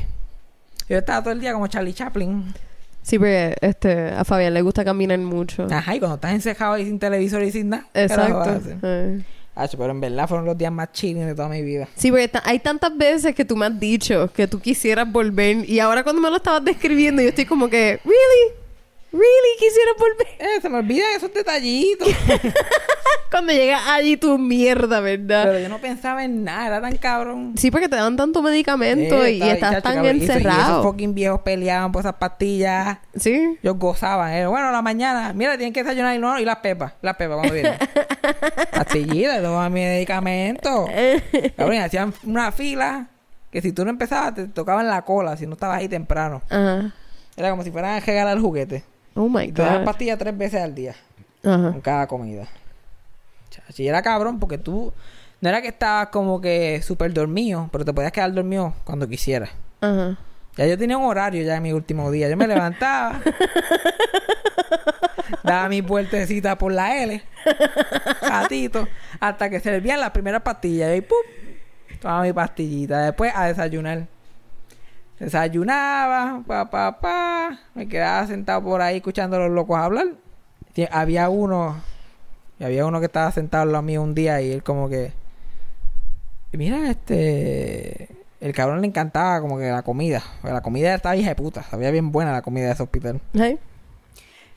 [0.89, 2.53] Yo estaba todo el día como Charlie Chaplin.
[3.03, 5.67] Sí, porque este, a Fabián le gusta caminar mucho.
[5.71, 7.87] Ajá, y cuando estás encejado y sin televisor y sin nada.
[7.93, 8.41] ¿qué Exacto.
[8.41, 9.25] hacer?
[9.69, 11.89] Pero en verdad fueron los días más chilling de toda mi vida.
[11.97, 15.81] Sí, porque hay tantas veces que tú me has dicho que tú quisieras volver y
[15.81, 18.60] ahora cuando me lo estabas describiendo yo estoy como que, ¿really?
[19.13, 20.27] ¿Really quisieras volver?
[20.39, 22.09] Eh, se me olvidan esos detallitos.
[23.31, 25.45] Cuando llegas allí tu mierda, ¿verdad?
[25.47, 27.55] Pero yo no pensaba en nada, era tan cabrón.
[27.57, 30.37] Sí, porque te dan tanto medicamento Eh, y, estás chacho, tan cabrón, y eso- Y
[30.37, 30.83] esos encerrado.
[30.83, 32.99] fucking viejos peleaban por esas pastillas.
[33.17, 33.57] Sí.
[33.63, 34.33] Ellos gozaban.
[34.33, 34.47] eh.
[34.47, 36.95] Bueno, a la mañana, mira, tienen que desayunar y no, y las pepas.
[37.03, 37.75] Las pepas cuando vienen.
[38.73, 40.87] Pastillitas, toma mi medicamento.
[41.57, 43.09] Cabrón, hacían una fila
[43.51, 46.43] que si tú no empezabas, te tocaban la cola si no estabas ahí temprano.
[46.51, 46.93] Ajá.
[47.37, 48.85] Era como si fueran a regalar el juguete.
[49.15, 49.85] Oh my Y te God.
[49.85, 50.95] pastillas tres veces al día.
[51.45, 51.73] Ajá.
[51.73, 52.47] con cada comida.
[53.51, 54.93] Chacho, y era cabrón porque tú
[55.41, 59.51] no era que estabas como que súper dormido, pero te podías quedar dormido cuando quisieras.
[59.81, 60.17] Ajá.
[60.57, 62.29] Ya yo tenía un horario ya en mi último día.
[62.29, 63.21] Yo me levantaba,
[65.43, 67.23] daba mi vueltecita por la L,
[68.23, 68.87] ratito,
[69.19, 70.97] hasta que servían las primeras pastillas.
[70.97, 71.17] Y ¡pum!
[72.01, 73.03] Tomaba mi pastillita.
[73.05, 74.07] Después a desayunar.
[75.21, 77.59] Desayunaba, pa, pa, pa.
[77.75, 80.09] Me quedaba sentado por ahí escuchando a los locos hablar.
[80.75, 81.77] Y había uno,
[82.59, 85.13] y había uno que estaba sentado al lado mío un día y él como que,
[86.53, 88.09] mira, este,
[88.41, 90.23] el cabrón le encantaba como que la comida.
[90.43, 93.21] La comida estaba hija de puta, sabía bien buena la comida de ese hospital.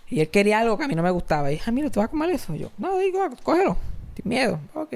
[0.10, 1.50] Y él quería algo que a mí no me gustaba.
[1.52, 2.56] Y dije, ah, mira, ¿tú vas a comer eso?
[2.56, 3.76] Y yo, no, digo, cógelo.
[4.16, 4.60] Sin miedo.
[4.76, 4.96] Ok.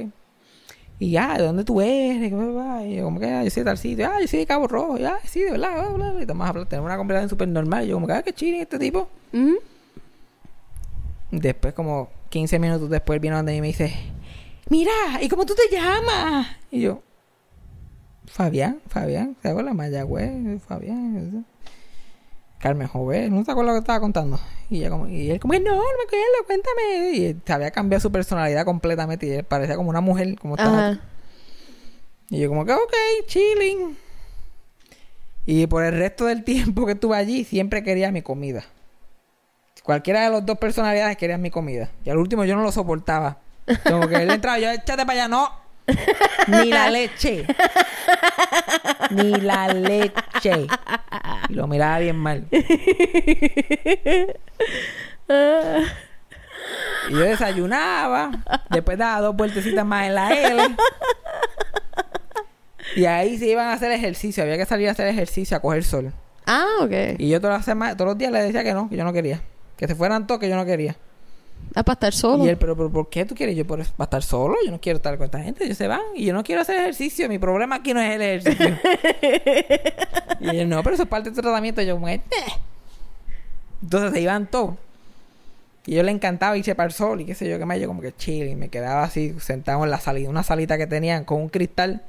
[1.00, 2.28] Y ya, ¿de dónde tú eres?
[2.28, 4.10] Y yo, como que, ah, yo soy de tal sitio.
[4.10, 4.98] Ah, yo soy de Cabo Rojo.
[4.98, 5.74] Y, ah, sí, de verdad.
[5.74, 6.24] Bla, bla, bla.
[6.24, 6.68] Y tomamos a hablar.
[6.68, 7.86] Tenemos una conversación súper normal.
[7.86, 9.08] Y yo, como que, ah, qué chile este tipo.
[11.32, 13.94] Después, como 15 minutos después, viene donde mí y me dice,
[14.70, 14.92] mira,
[15.22, 16.48] ¿y cómo tú te llamas?
[16.72, 17.02] Y yo,
[18.26, 19.76] Fabián, Fabián, ¿te acuerdas?
[19.76, 21.46] Mayagüez, Fabián.
[22.60, 24.40] Carmen Joven, ¿no te acuerdas lo que estaba contando?
[24.70, 27.12] Y, ella como, y él como, no, no me acuerdo, cuéntame.
[27.14, 31.00] Y se había cambiado su personalidad completamente y él parecía como una mujer, como estaba.
[32.30, 32.94] Y yo como que, ok,
[33.28, 33.98] chilling.
[35.46, 38.66] Y por el resto del tiempo que estuve allí, siempre quería mi comida.
[39.84, 41.90] Cualquiera de las dos personalidades quería mi comida.
[42.04, 43.38] Y al último yo no lo soportaba.
[43.88, 45.67] Como que él entraba, yo, échate para allá, no.
[46.48, 47.46] Ni la leche.
[49.12, 50.68] Ni la leche.
[51.50, 52.48] Y lo miraba bien mal.
[57.10, 58.32] Y yo desayunaba.
[58.70, 60.76] Después daba dos vueltecitas más en la L.
[62.96, 64.44] Y ahí se iban a hacer ejercicio.
[64.44, 66.14] Había que salir a hacer ejercicio, a coger sol.
[66.46, 67.20] Ah, ok.
[67.20, 69.14] Y yo todas las semanas, todos los días le decía que no, que yo no
[69.14, 69.42] quería.
[69.76, 70.96] Que se fueran todos, que yo no quería.
[71.76, 72.44] Ah, para estar solo.
[72.46, 73.56] Y él, pero, pero ¿por qué tú quieres?
[73.56, 74.56] Yo, por ¿va a estar solo?
[74.66, 75.64] Yo no quiero estar con esta gente.
[75.66, 76.02] Ellos se van.
[76.16, 77.30] Y yo no quiero hacer ejercicio.
[77.30, 78.78] Mi problema aquí no es el ejercicio.
[80.40, 81.82] y él, no, pero eso es parte del tratamiento.
[81.84, 82.22] Yo, "Eh".
[83.84, 84.76] Entonces se iban todos.
[85.86, 87.80] Y yo le encantaba irse para el sol y qué sé yo, qué más.
[87.80, 88.48] Yo como que chill.
[88.50, 92.02] Y me quedaba así, sentado en la salida, una salita que tenían con un cristal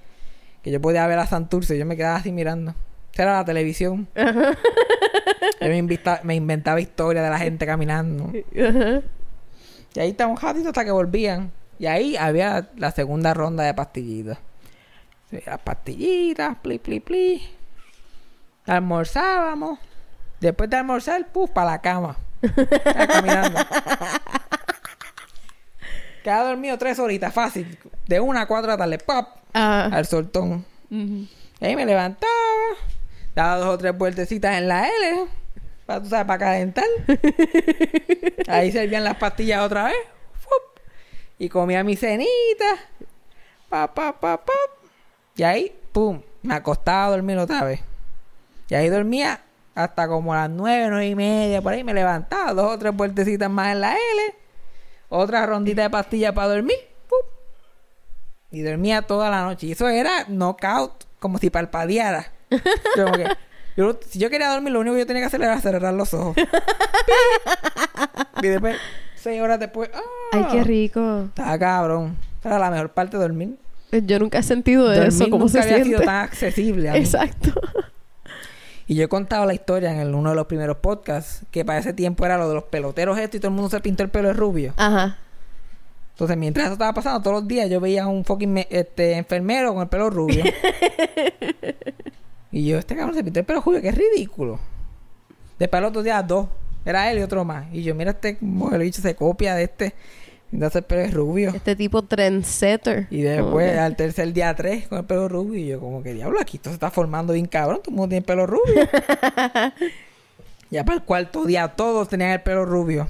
[0.62, 1.76] que yo podía ver a Santurce.
[1.76, 2.74] Y yo me quedaba así mirando.
[3.12, 4.08] Esa era la televisión.
[4.16, 8.32] Yo me, invita- me inventaba historias de la gente caminando.
[8.58, 9.02] Ajá.
[9.98, 11.50] Y ahí estaba un ratito hasta que volvían.
[11.80, 14.38] Y ahí había la segunda ronda de pastillitas.
[15.44, 17.48] Las pastillitas, pli, pli, pli.
[18.64, 19.80] Almorzábamos.
[20.38, 22.16] Después de almorzar, puf, para la cama.
[23.08, 23.58] Caminando.
[26.22, 27.76] Quedaba dormido tres horitas, fácil.
[28.06, 29.90] De una a cuatro la tarde, pop, Ah.
[29.92, 30.64] al soltón.
[30.90, 31.28] Y
[31.60, 32.30] ahí me levantaba,
[33.34, 35.24] daba dos o tres vueltecitas en la L,
[35.88, 36.84] para, tú sabes, para calentar.
[38.46, 39.96] ahí servían las pastillas otra vez.
[40.38, 40.80] ¡fup!
[41.38, 42.76] Y comía mi cenita.
[43.70, 44.52] Pa, pa, pa, pa.
[45.34, 47.80] Y ahí, pum, me acostaba a dormir otra vez.
[48.68, 49.40] Y ahí dormía
[49.74, 52.94] hasta como a las nueve, nueve y media, por ahí me levantaba, dos o tres
[52.94, 54.34] vueltecitas más en la L,
[55.08, 56.76] otra rondita de pastillas para dormir.
[57.08, 57.24] ¡fup!
[58.50, 59.68] Y dormía toda la noche.
[59.68, 62.30] Y eso era knockout, como si parpadeara.
[62.94, 63.47] Yo como que-
[63.84, 66.12] yo- si yo quería dormir, lo único que yo tenía que hacer era cerrar los
[66.14, 66.36] ojos.
[68.42, 68.76] y después,
[69.16, 70.00] seis horas después, ¡ah!
[70.32, 71.24] Ay, qué rico.
[71.28, 72.16] Estaba cabrón.
[72.44, 73.56] Era la mejor parte de dormir.
[73.90, 75.88] Yo nunca he sentido dormir eso, cómo nunca se había siente.
[75.90, 76.98] sido tan accesible a mí.
[76.98, 77.52] Exacto.
[78.86, 81.78] Y yo he contado la historia en el- uno de los primeros podcasts, que para
[81.78, 84.08] ese tiempo era lo de los peloteros esto y todo el mundo se pintó el
[84.10, 84.74] pelo de rubio.
[84.76, 85.16] Ajá.
[86.12, 89.12] Entonces, mientras eso estaba pasando, todos los días yo veía a un fucking me- este,
[89.12, 90.42] enfermero con el pelo rubio.
[92.50, 94.58] y yo, este cabrón se pintó el pelo rubio, que es ridículo.
[95.58, 96.48] Después el otro día, dos.
[96.84, 97.66] Era él y otro más.
[97.72, 99.94] Y yo, mira, este el bicho se copia de este.
[100.50, 101.50] Entonces el pelo es rubio.
[101.50, 103.06] Este tipo trendsetter.
[103.10, 105.60] Y después, al tercer día, tres, con el pelo rubio.
[105.60, 107.80] Y yo, como que diablo, aquí esto se está formando bien cabrón.
[107.82, 108.74] Todo el mundo tiene pelo rubio.
[110.70, 113.08] ya para el cuarto día, todos tenían el pelo rubio.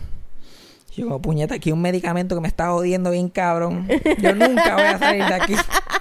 [0.97, 3.87] Y yo, como, puñeta, aquí un medicamento que me está jodiendo bien cabrón.
[4.21, 5.55] Yo nunca voy a salir de aquí.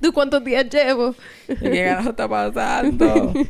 [0.00, 1.14] ¿Tú cuántos días llevo?
[1.48, 3.32] ¿Y ¿Qué carajo está pasando?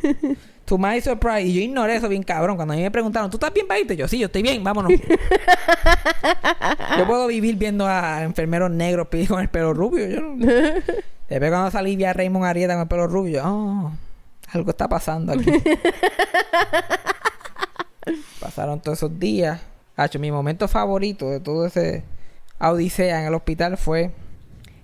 [0.67, 1.47] To my surprise.
[1.47, 2.57] Y yo ignoré eso bien cabrón.
[2.57, 3.97] Cuando a mí me preguntaron, ¿tú estás bien para irte?
[3.97, 4.93] Yo, sí, yo estoy bien, vámonos.
[6.99, 10.09] yo puedo vivir viendo a enfermeros negros con el pelo rubio.
[10.09, 10.45] Yo no...
[11.29, 13.43] Después cuando salí vi a Raymond Arieta con el pelo rubio.
[13.45, 13.93] Oh,
[14.53, 15.47] algo está pasando aquí.
[18.41, 19.61] Pasaron todos esos días.
[19.97, 22.03] Hacho, mi momento favorito de todo ese
[22.59, 24.11] odisea en el hospital fue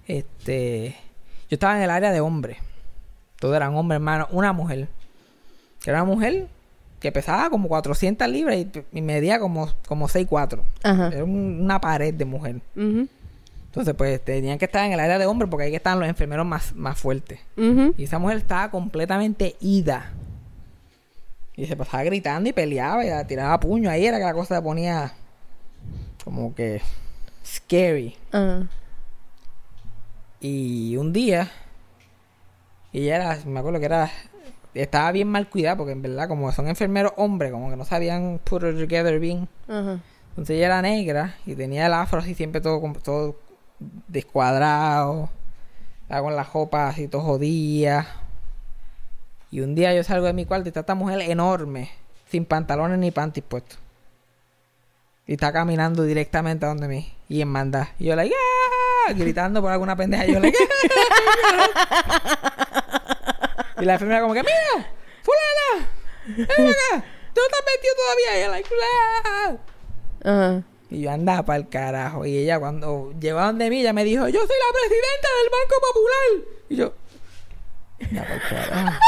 [0.07, 0.95] este
[1.53, 2.57] yo estaba en el área de hombres.
[3.39, 4.27] Todos eran hombres, hermano.
[4.31, 4.89] Una mujer.
[5.85, 6.47] Que era una mujer
[6.99, 10.61] que pesaba como 400 libras y, y medía como, como 6'4".
[10.83, 11.09] Ajá.
[11.09, 12.63] Era un- una pared de mujer.
[12.75, 16.47] Entonces, pues, tenían que estar en el área de hombres porque ahí estaban los enfermeros
[16.47, 17.39] más, más fuertes.
[17.99, 20.11] Y esa mujer estaba completamente ida.
[21.55, 23.91] Y se pasaba gritando y peleaba y tiraba puño.
[23.91, 25.13] Ahí era que la cosa se ponía
[26.25, 26.81] como que
[27.45, 28.17] scary.
[28.31, 28.69] Ajá.
[30.45, 31.53] Y un día,
[32.93, 34.11] ella era, me acuerdo que era,
[34.75, 38.41] estaba bien mal cuidada porque en verdad, como son enfermeros hombres, como que no sabían
[38.43, 39.49] put it together bien.
[39.69, 43.39] Entonces ella era negra y tenía el afro así siempre todo, todo
[44.09, 45.31] descuadrado,
[46.03, 48.09] estaba con las copas así todo jodida.
[49.53, 51.89] Y un día yo salgo de mi cuarto y está esta mujer enorme,
[52.29, 53.79] sin pantalones ni panties puestos.
[55.25, 57.13] Y está caminando directamente a donde mí.
[57.29, 57.91] Y en manda.
[58.01, 58.52] Y yo, like, ¡ah!
[59.15, 60.27] Gritando por alguna pendeja.
[60.27, 60.51] Y yo, ¡ah!
[63.81, 64.91] Y la enfermera como que, ¡mira!
[65.23, 65.89] ¡Fulana!
[66.27, 67.05] ¡Ven acá!
[67.35, 68.31] ¿Tú no estás metido todavía?
[68.35, 68.69] Y ella, like.
[70.91, 72.27] Y yo andaba para el carajo.
[72.27, 75.51] Y ella cuando llegó a donde mí, ella me dijo, yo soy la presidenta del
[75.51, 76.29] Banco Popular.
[76.69, 76.95] Y yo,
[78.13, 78.99] ya para el carajo.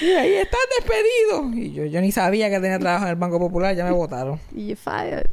[0.00, 1.50] Y ahí estás despedido.
[1.52, 4.40] Y yo, yo ni sabía que tenía trabajo en el Banco Popular, ya me votaron.
[4.52, 5.28] Y you fired.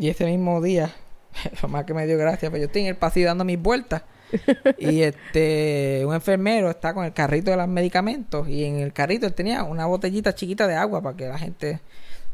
[0.00, 0.90] Y ese mismo día,
[1.62, 4.02] lo más que me dio gracia, pues yo estoy en el pasillo dando mis vueltas.
[4.78, 8.48] y este, un enfermero está con el carrito de los medicamentos.
[8.48, 11.80] Y en el carrito él tenía una botellita chiquita de agua para que la gente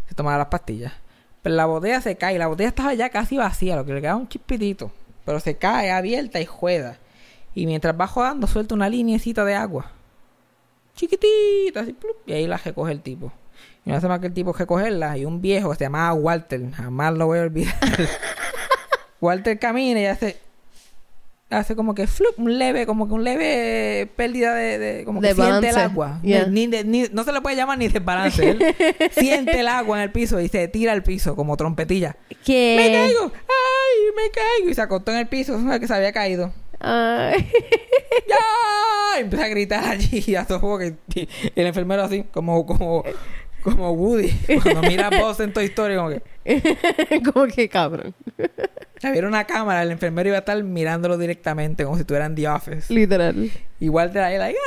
[0.08, 0.92] se tomara las pastillas.
[1.42, 2.36] Pero la botella se cae.
[2.36, 4.92] y La botella estaba ya casi vacía, lo que le quedaba un chispitito.
[5.24, 6.98] Pero se cae abierta y juega.
[7.52, 9.90] Y mientras va jugando, suelta una linecita de agua.
[10.94, 13.32] Chiquitita, así, plup, y ahí la recoge el tipo.
[13.86, 15.16] Y no hace más que el tipo recogerla.
[15.16, 17.74] Y un viejo que se llamaba Walter, jamás lo voy a olvidar.
[19.20, 20.36] Walter camina y hace.
[21.48, 25.28] Hace como que flup, un leve, como que un leve pérdida de, de- como que
[25.28, 25.80] De siente el balance.
[25.80, 26.18] agua.
[26.24, 26.46] Yeah.
[26.48, 28.50] Ni- ni- ni- no se le puede llamar ni desbalance.
[28.50, 28.74] Él
[29.12, 32.16] siente el agua en el piso y se tira al piso como trompetilla.
[32.44, 32.74] ¿Qué?
[32.76, 33.32] ¡Me caigo!
[33.32, 33.98] ¡Ay!
[34.16, 34.70] ¡Me caigo!
[34.70, 36.52] Y se acostó en el piso, que se había caído.
[36.80, 37.48] Ay.
[38.28, 39.18] ¡Ya!
[39.18, 43.04] Y empezó a gritar allí y a todo que y el enfermero así, como, como,
[43.74, 44.30] como Woody.
[44.62, 46.22] Cuando mira a Buzz en Toy Story, como que
[47.32, 48.14] como que cabrón.
[49.02, 52.48] había una cámara, el enfermero iba a estar mirándolo directamente, como si estuviera en The
[52.48, 52.92] Office.
[52.92, 53.50] Literal.
[53.80, 54.58] Igual te ahí, like.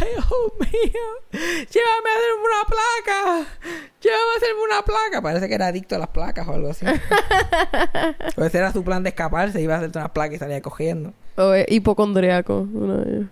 [0.00, 0.26] ¡Ay, Dios
[0.58, 1.00] mío!
[1.32, 3.48] ¡Llévame a hacerme una placa!
[4.00, 5.22] ¡Llévame a hacerme una placa!
[5.22, 6.84] Parece que era adicto a las placas o algo así.
[8.36, 9.60] o ese era su plan de escaparse.
[9.62, 11.12] Iba a hacerte una placa y salía cogiendo.
[11.36, 12.66] O es hipocondriaco.
[12.72, 13.26] uno de ellos.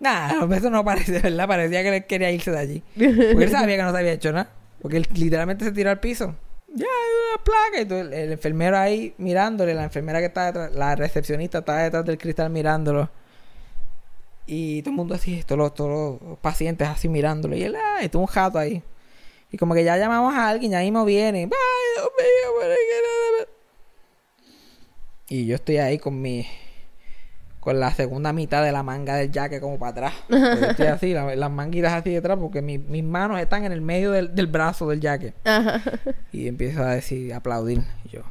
[0.00, 1.48] Nah, eso no parece, ¿verdad?
[1.48, 2.82] Parecía que él quería irse de allí.
[2.94, 4.50] Porque él sabía que no se había hecho nada.
[4.80, 6.34] Porque él literalmente se tiró al piso.
[6.74, 7.80] Ya, hay una placa.
[7.80, 9.74] Y todo el, el enfermero ahí mirándole.
[9.74, 13.10] La enfermera que está detrás, la recepcionista está detrás del cristal mirándolo.
[14.46, 17.54] Y todo el mundo así, todos los, todos los pacientes así mirándolo.
[17.54, 18.82] Y él, ay, tuvo un jato ahí.
[19.50, 21.40] Y como que ya llamamos a alguien, ya mismo viene.
[21.40, 21.48] Ay,
[21.96, 23.48] Dios mío,
[25.28, 26.46] Y yo estoy ahí con mi.
[27.68, 30.14] Con la segunda mitad de la manga del jaque como para atrás.
[30.26, 33.82] Porque estoy así, la- las manguitas así detrás, porque mi- mis manos están en el
[33.82, 35.34] medio del, del brazo del jaque.
[36.32, 37.82] Y empiezo a decir, a aplaudir.
[38.06, 38.22] Y yo,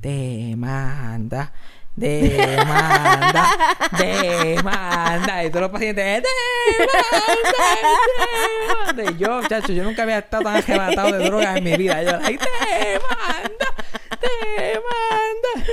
[0.00, 1.50] demanda,
[1.96, 3.48] demanda,
[3.98, 5.44] demanda.
[5.44, 6.28] Y todos los pacientes, demanda,
[8.94, 9.10] demanda.
[9.10, 12.00] Y yo, chacho, yo nunca había estado tan arrebatado de drogas en mi vida.
[12.04, 13.66] Yo, like, demanda,
[14.56, 15.66] demanda.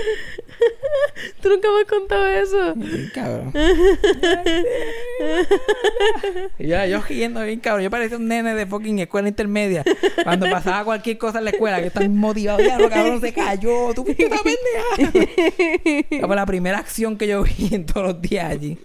[1.42, 2.76] ¿Tú nunca me has contado eso?
[2.76, 3.54] Bien cabrón.
[6.60, 7.84] yo, yo riendo bien cabrón.
[7.84, 9.84] Yo parecía un nene de fucking escuela intermedia.
[10.24, 12.62] Cuando pasaba cualquier cosa en la escuela, que estaba motivado.
[12.62, 13.94] Ya, lo cabrón se cayó.
[13.94, 16.28] Tú fuiste una pendeja.
[16.28, 18.78] Fue la primera acción que yo vi en todos los días allí.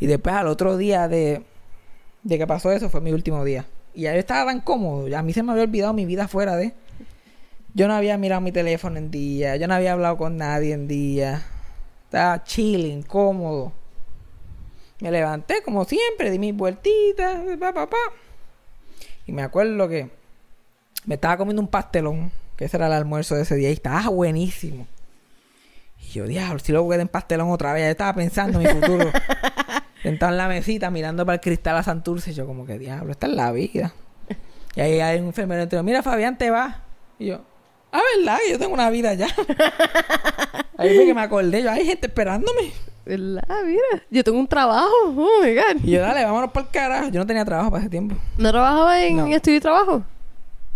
[0.00, 1.42] Y después al otro día de,
[2.22, 3.66] de que pasó eso fue mi último día.
[3.94, 5.14] Y ya yo estaba tan cómodo.
[5.16, 6.72] A mí se me había olvidado mi vida fuera de...
[7.78, 9.54] Yo no había mirado mi teléfono en día.
[9.54, 11.44] Yo no había hablado con nadie en día.
[12.06, 13.72] Estaba chilling, cómodo.
[14.98, 17.96] Me levanté como siempre, di mis vueltitas, pa, pa, pa.
[19.26, 20.10] Y me acuerdo que
[21.06, 24.08] me estaba comiendo un pastelón, que ese era el almuerzo de ese día, y estaba
[24.08, 24.88] buenísimo.
[26.00, 28.80] Y yo, diablo, si lo voy en pastelón otra vez, yo estaba pensando en mi
[28.80, 29.12] futuro.
[30.02, 33.12] Sentado en la mesita, mirando para el cristal a Santurce, y yo como que, diablo,
[33.12, 33.94] esta es la vida.
[34.74, 36.82] Y ahí hay un enfermero entero, mira Fabián, te va.
[37.20, 37.44] Y yo,
[37.92, 38.38] ah, ¿verdad?
[38.50, 39.26] Yo tengo una vida ya.
[40.76, 42.72] ahí fue que me acordé, yo, hay gente esperándome.
[43.04, 43.42] ¿Verdad?
[43.64, 44.02] Mira.
[44.10, 44.92] Yo tengo un trabajo.
[45.06, 45.82] Oh my God.
[45.82, 47.08] Y yo, dale, vámonos por el carajo.
[47.08, 48.14] Yo no tenía trabajo para ese tiempo.
[48.36, 49.26] ¿No trabajaba en No.
[49.28, 50.02] estudio y trabajo?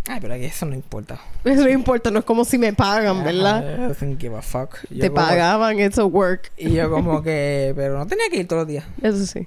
[0.09, 1.21] Ay, pero aquí eso no importa.
[1.45, 3.91] Eso no importa, no es como si me pagan, ¿verdad?
[3.91, 4.77] I don't give a fuck.
[4.89, 6.51] Yo Te como- pagaban, eso work.
[6.57, 8.85] Y yo como que, pero no tenía que ir todos los días.
[9.03, 9.47] Eso sí.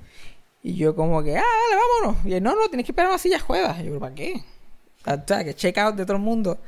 [0.61, 2.25] Y yo como que, ah, dale, vámonos.
[2.25, 3.79] Y él, no, no, tienes que esperar una silla ruedas.
[3.79, 4.43] Y yo, ¿para qué?
[5.07, 6.59] O sea, que check out de todo el mundo.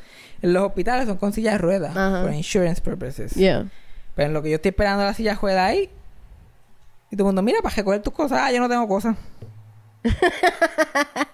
[0.41, 1.95] En los hospitales son con sillas de ruedas.
[1.95, 2.21] Ajá.
[2.23, 3.33] Por insurance purposes.
[3.33, 3.67] Yeah.
[4.15, 5.89] Pero en lo que yo estoy esperando la silla de ruedas ahí.
[7.09, 8.39] Y todo el mundo, mira, para recoger tus cosas.
[8.41, 9.15] Ah, yo no tengo cosas.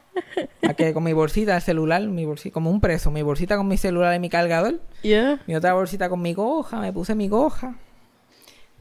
[0.67, 3.67] A que con mi bolsita, el celular, mi bolsita, como un preso, mi bolsita con
[3.67, 4.79] mi celular y mi cargador.
[5.01, 5.41] Yeah.
[5.47, 7.75] Mi otra bolsita con mi goja, me puse mi goja.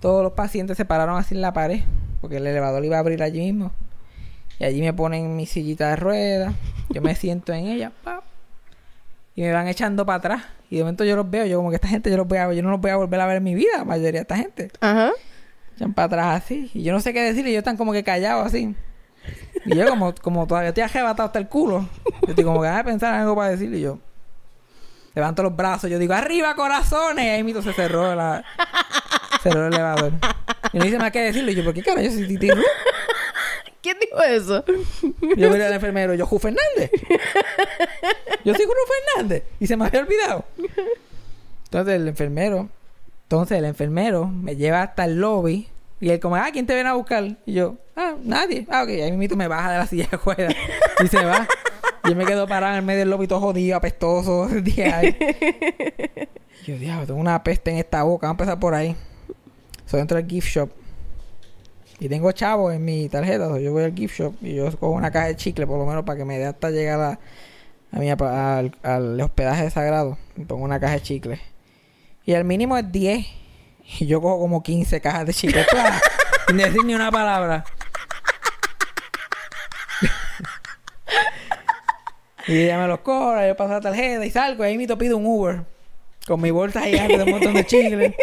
[0.01, 1.83] Todos los pacientes se pararon así en la pared,
[2.21, 3.73] porque el elevador iba a abrir allí mismo.
[4.59, 6.55] Y allí me ponen mi sillita de ruedas,
[6.91, 8.25] yo me siento en ella, pap,
[9.35, 10.43] y me van echando para atrás.
[10.71, 12.53] Y de momento yo los veo, yo como que esta gente yo los voy a,
[12.53, 14.37] yo no los voy a volver a ver en mi vida, la mayoría de esta
[14.37, 14.71] gente.
[14.81, 15.13] Ajá.
[15.77, 18.05] Echan para atrás así, y yo no sé qué decir, y ellos están como que
[18.05, 18.75] callados así.
[19.65, 21.89] Y yo como, como todavía estoy arrebatado hasta el culo.
[22.23, 23.99] Yo estoy como que a pensar en algo para decirle y yo.
[25.15, 27.25] Levanto los brazos, yo digo, ¡arriba, corazones!
[27.25, 28.45] Y ahí mismo se cerró la...
[29.43, 30.13] cerró el elevador.
[30.73, 31.53] Y no dice más que decirle.
[31.53, 32.49] Y yo, ¿por qué carajo yo soy Titi?
[33.83, 34.65] ¿Quién dijo eso?
[35.37, 36.91] Yo miré al enfermero, yo, Ju Fernández.
[38.45, 38.73] Yo soy Ju
[39.15, 39.45] Fernández.
[39.61, 40.45] Y se me había olvidado.
[41.65, 42.69] Entonces el enfermero,
[43.23, 45.69] entonces el enfermero me lleva hasta el lobby.
[46.01, 47.37] Y él como, ah, ¿quién te viene a buscar?
[47.47, 48.67] Y yo, ah, nadie.
[48.69, 48.89] Ah, ok.
[48.89, 50.51] Ahí mismo me baja de la silla de juega.
[51.03, 51.47] Y se va.
[52.05, 54.49] Y yo me quedo parado en el medio del lobby todo jodido, apestoso.
[54.51, 54.63] yo,
[56.77, 58.27] diablo, tengo una peste en esta boca.
[58.27, 58.97] Vamos a empezar por ahí.
[59.87, 60.71] Soy dentro del gift shop.
[62.01, 63.47] Y tengo chavos en mi tarjeta.
[63.47, 65.87] so yo voy al gift shop y yo cojo una caja de chicle, por lo
[65.87, 67.21] menos para que me dé hasta llegar a,
[67.93, 70.19] a mi apa- al, al hospedaje sagrado.
[70.37, 71.41] Y pongo una caja de chicle.
[72.25, 73.27] Y el mínimo es 10.
[74.01, 75.65] Y yo cojo como 15 cajas de chicle.
[75.71, 76.01] ¡Pla!
[76.49, 77.65] Sin decir ni una palabra.
[82.49, 84.65] y ella me los cobra, yo paso la tarjeta y salgo.
[84.65, 85.65] Y ahí mismo pido un Uber.
[86.27, 88.15] Con mi bolsa gigante de un montón de chicles.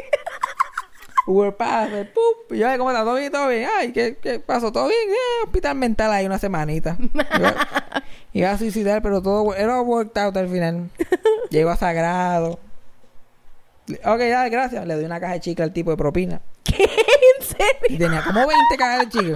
[1.29, 2.51] Uber pasa, ¡pup!
[2.53, 3.03] Y yo, "Ay, ¿cómo está?
[3.03, 3.31] ¿Todo bien?
[3.31, 3.69] ¿Todo bien?
[3.77, 4.71] Ay, ¿qué, qué pasó?
[4.71, 4.99] ¿Todo bien?
[5.09, 6.97] Eh, hospital mental ahí una semanita.
[7.37, 7.55] Iba,
[8.33, 10.89] iba a suicidar, pero todo era worked out al final.
[11.51, 12.59] Llego a Sagrado.
[14.05, 14.87] Ok, dale, gracias.
[14.87, 16.41] Le doy una caja de chicle al tipo de propina.
[16.67, 17.65] ¿En serio?
[17.89, 19.35] Y tenía como 20 cajas de chicle.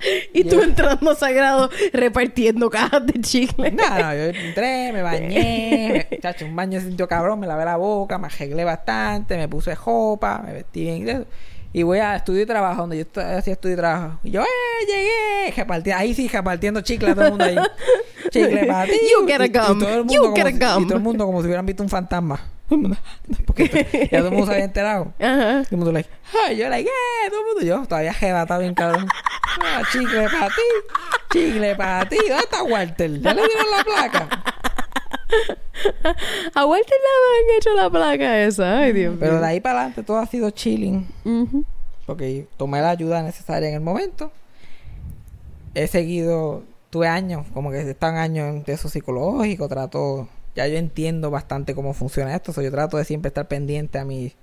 [0.32, 3.70] Y tú entrando sagrado repartiendo cajas de chicle.
[3.72, 7.76] No, no, yo entré, me bañé, me- chacho, un baño sintió cabrón, me lavé la
[7.76, 11.24] boca, me arreglé bastante, me puse jopa, me vestí bien y eso.
[11.72, 14.18] Y voy a estudio y trabajo, donde yo hacía estudio y trabajo.
[14.24, 14.46] Y yo, ¡eh!
[14.86, 15.54] Llegué.
[15.54, 17.56] Reparti- ahí sí, repartiendo chicle a todo el mundo ahí.
[18.30, 18.92] chicle para ti.
[19.12, 19.78] You get a Y- y gum.
[19.78, 20.82] todo el mundo You get a gum.
[20.84, 22.40] Y todo el mundo como si hubieran visto un fantasma.
[23.46, 25.12] Porque ya todo el mundo se había enterado.
[25.18, 25.62] Ajá.
[25.64, 26.10] Todo el mundo like,
[26.46, 29.08] ay, yo like, eh, todo el mundo, yo todavía jebatado bien cabrón.
[29.60, 30.62] Ah, chicle para ti,
[31.32, 32.16] chicle para ti.
[32.16, 33.20] ¿Dónde está Walter?
[33.20, 34.28] ¿Ya le dieron la placa?
[36.54, 38.78] A Walter le han hecho la placa esa.
[38.78, 39.20] Ay, Dios mío.
[39.20, 41.08] Pero de ahí para adelante todo ha sido chilling.
[42.06, 44.30] Porque tomé la ayuda necesaria en el momento.
[45.74, 50.28] He seguido, tuve años, como que están años de eso psicológico, trato,
[50.58, 54.04] ya yo entiendo bastante cómo funciona esto, so yo trato de siempre estar pendiente a
[54.04, 54.34] mi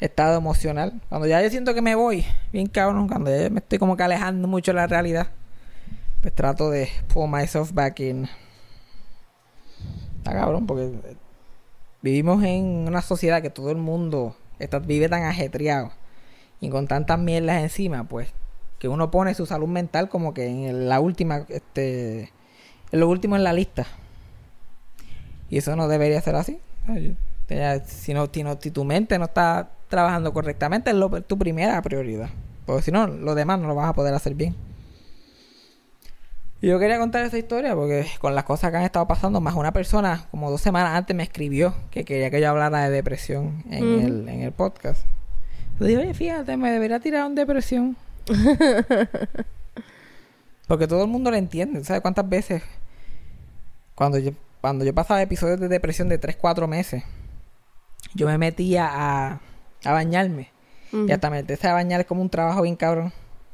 [0.00, 0.98] estado emocional.
[1.10, 2.24] Cuando ya yo siento que me voy,
[2.54, 5.26] bien cabrón, cuando ya me estoy como que alejando mucho de la realidad,
[6.22, 8.30] pues trato de pull myself back in.
[10.16, 11.16] Está cabrón, porque eh,
[12.00, 15.92] vivimos en una sociedad que todo el mundo está, vive tan ajetreado
[16.62, 18.30] y con tantas mierdas encima, pues,
[18.78, 22.32] que uno pone su salud mental como que en la última, este,
[22.90, 23.86] en lo último en la lista.
[25.50, 26.58] Y eso no debería ser así.
[27.48, 31.38] Ya, Si, no, si, no- si tu mente no está trabajando correctamente, es lo, tu
[31.38, 32.30] primera prioridad.
[32.66, 34.54] Porque si no, lo demás no lo vas a poder hacer bien.
[36.62, 39.54] Y yo quería contar esa historia porque con las cosas que han estado pasando, más
[39.54, 43.62] una persona como dos semanas antes me escribió que quería que yo hablara de depresión
[43.70, 45.02] en, el, en el podcast.
[45.78, 47.96] Yo dije, oye, fíjate, me debería tirar en depresión.
[50.66, 51.84] Porque todo el mundo lo entiende.
[51.84, 52.62] ¿Sabes cuántas veces?
[53.94, 54.30] Cuando yo,
[54.64, 57.04] cuando yo pasaba episodios de depresión de 3, 4 meses,
[58.14, 59.40] yo me metía a,
[59.84, 60.52] a bañarme.
[60.90, 61.04] Ujú.
[61.06, 63.12] Y hasta meterse a bañar es como un trabajo bien cabrón.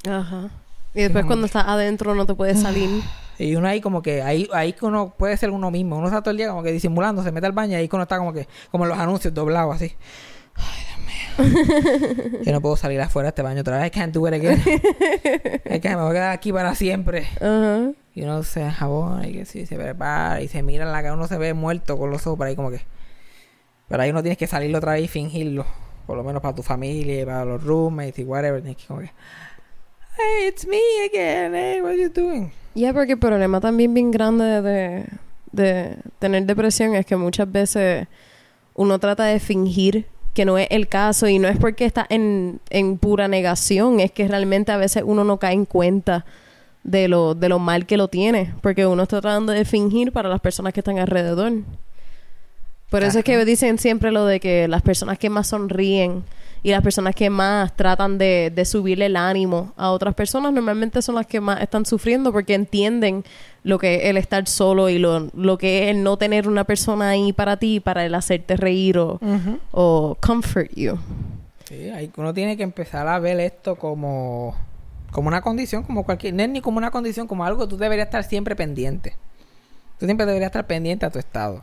[0.08, 0.50] Ajá.
[0.94, 3.02] Y después cuando estás adentro no te puedes salir.
[3.40, 5.98] Y uno ahí como que, ahí, ahí que uno puede ser uno mismo.
[5.98, 8.04] Uno está todo el día como que disimulando, se mete al baño y ahí uno
[8.04, 9.96] está como que, como en los anuncios doblados así.
[10.54, 10.84] Ay,
[11.36, 12.40] Dios mío.
[12.44, 13.88] Yo no puedo salir afuera de este baño otra vez.
[13.88, 14.62] I can't do it again.
[15.64, 17.26] es que me voy a quedar aquí para siempre.
[17.40, 17.90] Ajá.
[18.14, 21.14] Y uno se jabona y que sí, se prepara y se mira en la cara.
[21.14, 22.80] Uno se ve muerto con los ojos por ahí como que.
[23.88, 25.64] Pero ahí uno tienes que salirlo otra vez y fingirlo.
[26.06, 28.60] Por lo menos para tu familia para los roommates y whatever.
[28.62, 29.10] Tienes que como que...
[30.16, 31.54] Hey, it's me again.
[31.54, 32.52] Hey, what you doing?
[32.74, 35.06] Ya, porque el problema también bien grande de,
[35.52, 38.06] de tener depresión es que muchas veces
[38.74, 42.60] uno trata de fingir que no es el caso y no es porque está en,
[42.70, 46.24] en pura negación, es que realmente a veces uno no cae en cuenta
[46.82, 50.28] de lo, de lo mal que lo tiene, porque uno está tratando de fingir para
[50.28, 51.52] las personas que están alrededor.
[52.90, 56.24] Por eso es que dicen siempre lo de que las personas que más sonríen
[56.62, 61.00] y las personas que más tratan de, de subirle el ánimo a otras personas normalmente
[61.00, 63.24] son las que más están sufriendo porque entienden
[63.62, 66.64] lo que es el estar solo y lo, lo que es el no tener una
[66.64, 69.20] persona ahí para ti para el hacerte reír o,
[69.70, 70.98] o comfort you.
[71.64, 74.56] Sí, ahí uno tiene que empezar a ver esto como,
[75.12, 77.76] como una condición, como cualquier, no es ni como una condición, como algo que tú
[77.76, 79.16] deberías estar siempre pendiente.
[79.98, 81.62] Tú siempre deberías estar pendiente a tu estado.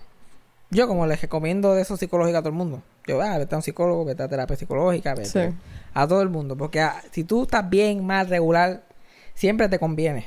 [0.69, 2.81] Yo como les recomiendo de eso psicológico a todo el mundo.
[3.07, 5.55] Yo, ah, vete a un psicólogo, vete a terapia psicológica, vete Sí.
[5.93, 6.57] a todo el mundo.
[6.57, 8.83] Porque ah, si tú estás bien, mal, regular,
[9.33, 10.25] siempre te conviene.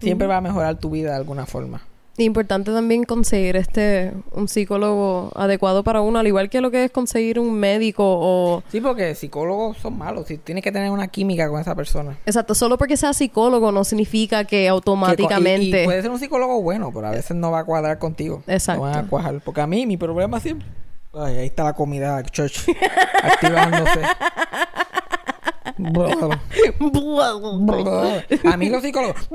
[0.00, 1.82] Siempre va a mejorar tu vida de alguna forma.
[2.18, 6.90] Importante también conseguir este un psicólogo adecuado para uno, al igual que lo que es
[6.90, 10.26] conseguir un médico o Sí, porque psicólogos son malos.
[10.26, 12.16] Si tienes que tener una química con esa persona.
[12.24, 16.10] exacto, solo porque sea psicólogo no significa que Que co- y- automáticamente Y, puede ser
[16.10, 18.42] un psicólogo bueno, pero a veces no va a cuadrar contigo.
[18.46, 18.84] Exacto.
[18.84, 19.40] No van a cuajar.
[19.44, 20.66] Porque a mí, mi problema siempre.
[21.12, 22.68] Ay, ahí está la comida, church.
[23.22, 24.00] activándose.
[28.44, 29.28] Amigos psicólogos.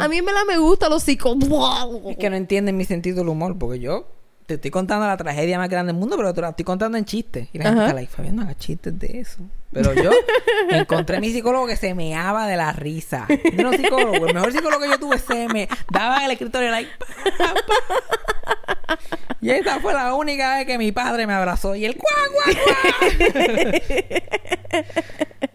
[0.00, 2.12] A mí me la me gusta los psicólogos.
[2.12, 4.06] es que no entienden mi sentido del humor, porque yo
[4.46, 7.04] te estoy contando la tragedia más grande del mundo, pero te la estoy contando en
[7.04, 7.48] chistes.
[7.52, 7.88] Y la gente Ajá.
[7.88, 9.38] está like, Fabián, no hagas chistes de eso.
[9.72, 10.10] Pero yo
[10.70, 13.26] encontré a mi psicólogo que se meaba de la risa.
[13.28, 16.70] Yo no psicólogo, el mejor psicólogo que yo tuve se me daba en el escritorio
[16.70, 16.90] like.
[17.38, 18.98] pa, pa.
[19.40, 22.44] Y esta fue la única vez que mi padre me abrazó y el cuá, cuá,
[22.54, 23.72] cuá.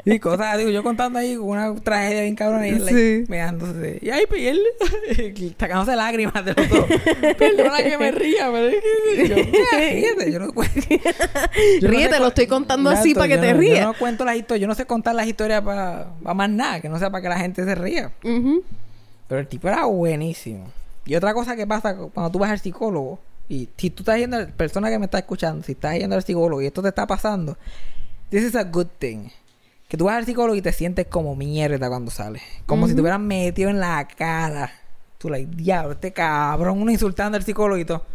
[0.06, 3.26] Y cosas, digo, yo contando ahí una tragedia bien cabrona y él like, Sí.
[3.30, 4.00] meándose.
[4.02, 4.62] Y ahí, pues, y él
[5.60, 6.86] sacándose lágrimas de los dos.
[7.38, 8.76] Perdona que me ría, pero es
[9.18, 10.80] que yo, mira, ríete, yo no cuento.
[11.82, 13.80] No Ríete, lo estoy contando así para que te rías.
[13.80, 16.88] Yo no cuento las historias, yo no sé contar las historias para más nada, que
[16.88, 18.12] no sea para que la gente se ría.
[18.22, 20.72] Pero el tipo era buenísimo.
[21.06, 23.20] Y otra cosa que pasa cuando tú vas al psicólogo,
[23.50, 26.62] y si tú estás yendo, persona que me está escuchando, si estás yendo al psicólogo
[26.62, 27.58] y esto te está pasando,
[28.30, 29.30] this is a good thing.
[29.88, 32.42] Que tú vas al psicólogo y te sientes como mierda cuando sales.
[32.66, 34.72] Como si te hubieran metido en la cara.
[35.18, 38.06] Tú, like, diablo, este cabrón, uno insultando al psicólogo y todo.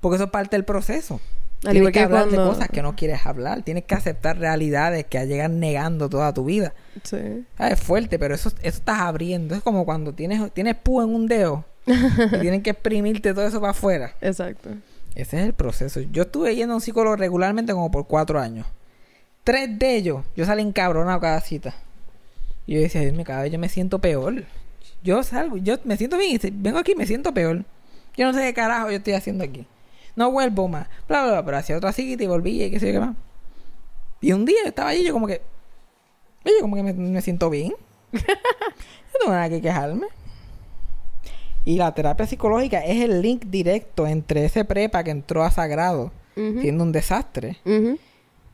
[0.00, 1.20] Porque eso es parte del proceso.
[1.64, 3.62] Al Tienes igual que que hablar de cosas que no quieres hablar.
[3.62, 6.74] Tienes que aceptar realidades que llegan negando toda tu vida.
[7.02, 7.44] Sí.
[7.58, 9.54] Ah, Es fuerte, pero eso, eso estás abriendo.
[9.54, 13.60] Es como cuando tienes, tienes púa en un dedo y tienes que exprimirte todo eso
[13.60, 14.14] para afuera.
[14.20, 14.70] Exacto.
[15.14, 16.00] Ese es el proceso.
[16.00, 18.66] Yo estuve yendo a un psicólogo regularmente como por cuatro años.
[19.44, 21.74] Tres de ellos, yo salí encabronado cada cita.
[22.66, 24.44] Y yo decía, Dios mío, cada vez yo me siento peor.
[25.02, 27.64] Yo salgo, yo me siento bien vengo aquí y me siento peor.
[28.16, 29.66] Yo no sé qué carajo yo estoy haciendo aquí.
[30.16, 30.88] No vuelvo más.
[31.08, 31.44] Bla, bla, bla.
[31.44, 33.16] Pero hacía otra cita y volví y qué sé yo qué más.
[34.20, 35.40] Y un día yo estaba allí y yo como que...
[36.44, 37.74] Oye, como que me, me siento bien.
[38.12, 38.20] no
[39.20, 40.06] tengo nada que quejarme.
[41.64, 46.12] Y la terapia psicológica es el link directo entre ese prepa que entró a Sagrado
[46.36, 47.56] siendo un desastre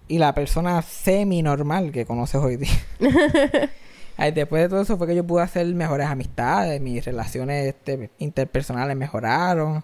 [0.08, 2.70] y la persona semi-normal que conoces hoy día.
[4.16, 8.10] Ay, después de todo eso fue que yo pude hacer mejores amistades, mis relaciones este,
[8.18, 9.82] interpersonales mejoraron.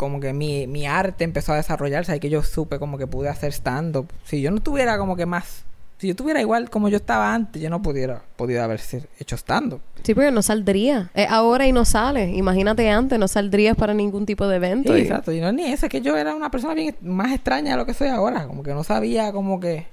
[0.00, 3.28] Como que mi, mi arte empezó a desarrollarse, ahí que yo supe como que pude
[3.28, 4.08] hacer stand-up.
[4.24, 5.64] Si yo no tuviera como que más,
[5.98, 8.80] si yo tuviera igual como yo estaba antes, yo no pudiera podido haber
[9.18, 9.82] hecho stand-up.
[10.02, 11.10] Sí, porque no saldría.
[11.12, 12.30] Es ahora y no sale.
[12.30, 14.94] Imagínate antes, no saldrías para ningún tipo de evento.
[14.94, 15.32] Sí, y- exacto.
[15.32, 17.76] Y no es ni eso, es que yo era una persona bien más extraña de
[17.76, 18.46] lo que soy ahora.
[18.46, 19.86] Como que no sabía como que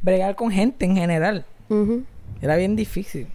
[0.00, 1.44] bregar con gente en general.
[2.40, 3.26] Era bien difícil.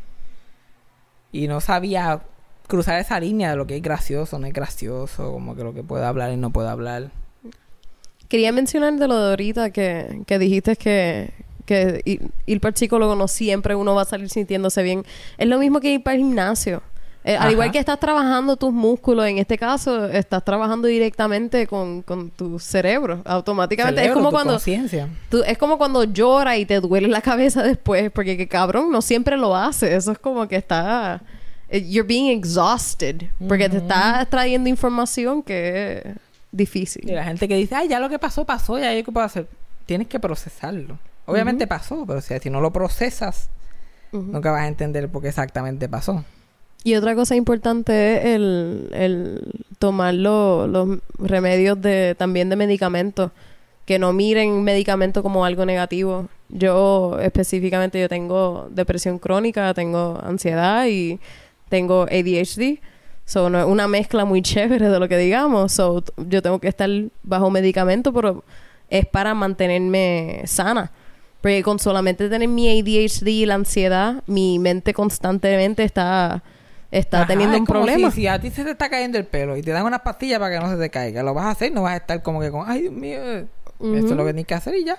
[1.32, 2.22] Y no sabía
[2.68, 5.84] cruzar esa línea de lo que es gracioso, no es gracioso, como que lo que
[5.84, 7.12] puede hablar y no puede hablar.
[8.28, 11.32] Quería mencionar de lo de ahorita que, que dijiste que,
[11.66, 15.04] que ir, ir para el psicólogo no siempre uno va a salir sintiéndose bien.
[15.38, 16.82] Es lo mismo que ir para el gimnasio.
[17.24, 22.02] Eh, al igual que estás trabajando tus músculos, en este caso estás trabajando directamente con,
[22.02, 24.00] con tu cerebro, automáticamente.
[24.02, 24.54] Cerebro, es como tu cuando
[25.30, 29.02] tú- es como cuando llora y te duele la cabeza después, porque que cabrón no
[29.02, 29.94] siempre lo hace.
[29.96, 31.22] Eso es como que está
[31.72, 36.16] you're being exhausted porque te está trayendo información que es
[36.52, 37.10] difícil.
[37.10, 39.26] Y la gente que dice, ay, ya lo que pasó, pasó, ya yo qué puedo
[39.26, 39.48] hacer.
[39.86, 40.98] Tienes que procesarlo.
[41.26, 43.50] Obviamente pasó, pero si, si no lo procesas,
[44.12, 46.24] nunca vas a entender por qué exactamente pasó.
[46.84, 53.32] Y otra cosa importante es el, el tomar lo- los remedios de también de medicamentos.
[53.86, 56.28] Que no miren medicamento como algo negativo.
[56.50, 61.20] Yo específicamente yo tengo depresión crónica, tengo ansiedad y
[61.70, 62.80] tengo ADHD.
[63.26, 65.72] So, no es una mezcla muy chévere de lo que digamos.
[65.74, 66.90] So, yo tengo que estar
[67.24, 68.44] bajo medicamento, pero
[68.90, 70.92] es para mantenerme sana.
[71.42, 76.42] Porque con solamente tener mi ADHD y la ansiedad, mi mente constantemente está,
[76.90, 78.12] está Ajá, teniendo es un como problema.
[78.12, 80.40] Si, si a ti se te está cayendo el pelo y te dan unas pastillas
[80.40, 82.42] para que no se te caiga, lo vas a hacer, no vas a estar como
[82.42, 83.48] que con, ay, Dios mío, esto
[83.80, 84.98] es lo que tienes que hacer y ya.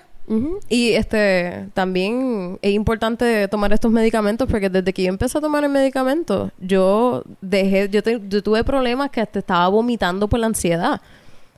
[0.69, 5.65] Y este también es importante tomar estos medicamentos porque desde que yo empecé a tomar
[5.65, 10.47] el medicamento, yo dejé, yo, te- yo tuve problemas que hasta estaba vomitando por la
[10.49, 11.01] ansiedad.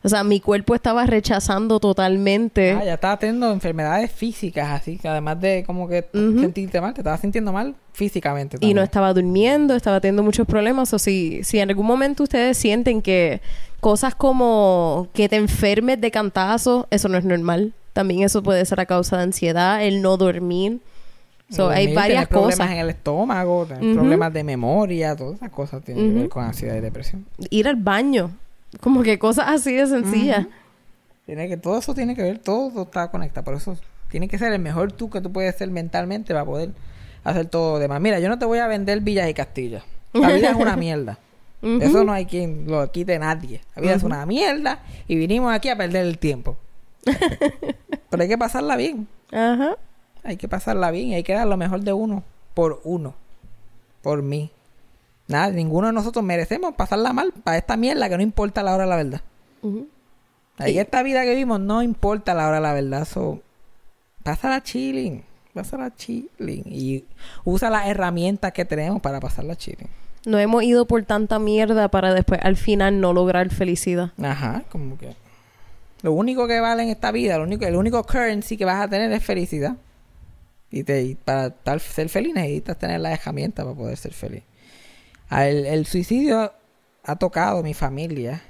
[0.02, 2.70] O sea, mi cuerpo estaba rechazando totalmente.
[2.72, 6.40] Ah, ya estabas teniendo enfermedades físicas, así que además de como que Ujú.
[6.40, 8.56] sentirte mal, te estabas sintiendo mal físicamente.
[8.62, 10.94] y no estaba durmiendo, estaba teniendo muchos problemas.
[10.94, 13.42] O si, si en algún momento ustedes sienten que
[13.80, 17.74] cosas como que te enfermes de cantazo, eso no es normal.
[17.92, 20.80] También eso puede ser a causa de ansiedad, el no dormir.
[21.50, 22.70] So, Dormir, hay varias problemas cosas.
[22.70, 26.76] en el estómago, tener problemas de memoria, todas esas cosas tienen que ver con ansiedad
[26.76, 27.26] y depresión.
[27.50, 28.30] Ir al baño.
[28.80, 30.46] Como que cosas así de sencillas.
[31.26, 33.44] Tiene que, todo eso tiene que ver, todo está conectado.
[33.44, 33.76] Por eso
[34.10, 36.70] tiene que ser el mejor tú que tú puedes ser mentalmente para poder
[37.24, 38.00] hacer todo lo demás.
[38.00, 39.82] Mira, yo no te voy a vender villas y castillas.
[40.12, 41.18] La vida es una mierda.
[41.62, 43.60] Eso no hay quien lo quite nadie.
[43.74, 46.56] La vida es una mierda y vinimos aquí a perder el tiempo.
[48.10, 49.09] Pero hay que pasarla bien.
[49.32, 49.77] Ajá.
[50.22, 52.24] Hay que pasarla bien y hay que dar lo mejor de uno
[52.55, 53.14] por uno.
[54.02, 54.51] Por mí.
[55.28, 58.85] Nada, ninguno de nosotros merecemos pasarla mal para esta mierda que no importa la hora
[58.85, 59.20] de la verdad.
[60.59, 63.05] Ahí esta vida que vivimos no importa la hora de la verdad.
[63.06, 63.40] So,
[64.24, 65.22] pásala chilling.
[65.55, 66.64] Pásala chilling.
[66.66, 67.05] Y
[67.44, 69.89] usa las herramientas que tenemos para pasarla chilling.
[70.27, 74.12] No hemos ido por tanta mierda para después al final no lograr felicidad.
[74.22, 75.14] Ajá, como que.
[76.02, 78.89] Lo único que vale en esta vida, lo único, el único currency que vas a
[78.89, 79.77] tener es felicidad.
[80.70, 84.43] Y, te, y para estar, ser feliz necesitas tener las herramientas para poder ser feliz.
[85.31, 86.52] El, el suicidio
[87.05, 88.43] ha tocado mi familia.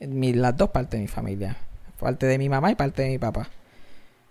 [0.00, 1.56] mi- las dos partes de mi familia.
[1.98, 3.48] Parte de mi mamá y parte de mi papá.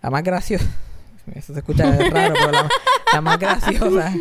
[0.02, 0.66] La más graciosa.
[1.34, 2.68] Eso se escucha raro, pero la,
[3.12, 4.12] la más graciosa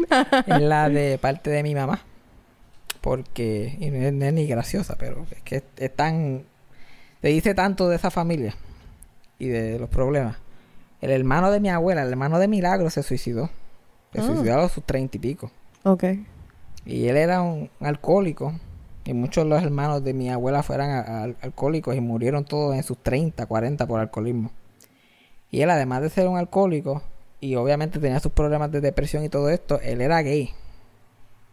[0.48, 2.02] es la de parte de mi mamá.
[3.02, 6.44] Porque, y no es, no es ni graciosa, pero es que es tan.
[7.22, 8.56] Te dice tanto de esa familia
[9.40, 10.38] y de los problemas.
[11.02, 13.50] El hermano de mi abuela, el hermano de Milagro, se suicidó.
[14.14, 14.24] Se Ah.
[14.26, 15.52] suicidó a los sus treinta y pico.
[15.84, 16.04] Ok.
[16.86, 18.54] Y él era un alcohólico.
[19.04, 22.76] Y muchos de los hermanos de mi abuela fueran a- a- alcohólicos y murieron todos
[22.76, 24.52] en sus 30, 40 por alcoholismo.
[25.52, 27.04] Y él, además de ser un alcohólico,
[27.40, 30.50] y obviamente tenía sus problemas de depresión y todo esto, él era gay.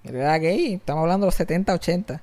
[0.05, 2.22] Él era gay, estamos hablando de los 70, 80.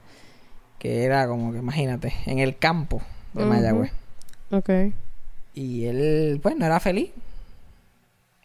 [0.80, 3.02] Que era como que, imagínate, en el campo
[3.34, 3.50] de Ujú.
[3.50, 3.92] Mayagüez.
[4.52, 4.70] Ok.
[5.54, 7.12] Y él, pues, no era feliz.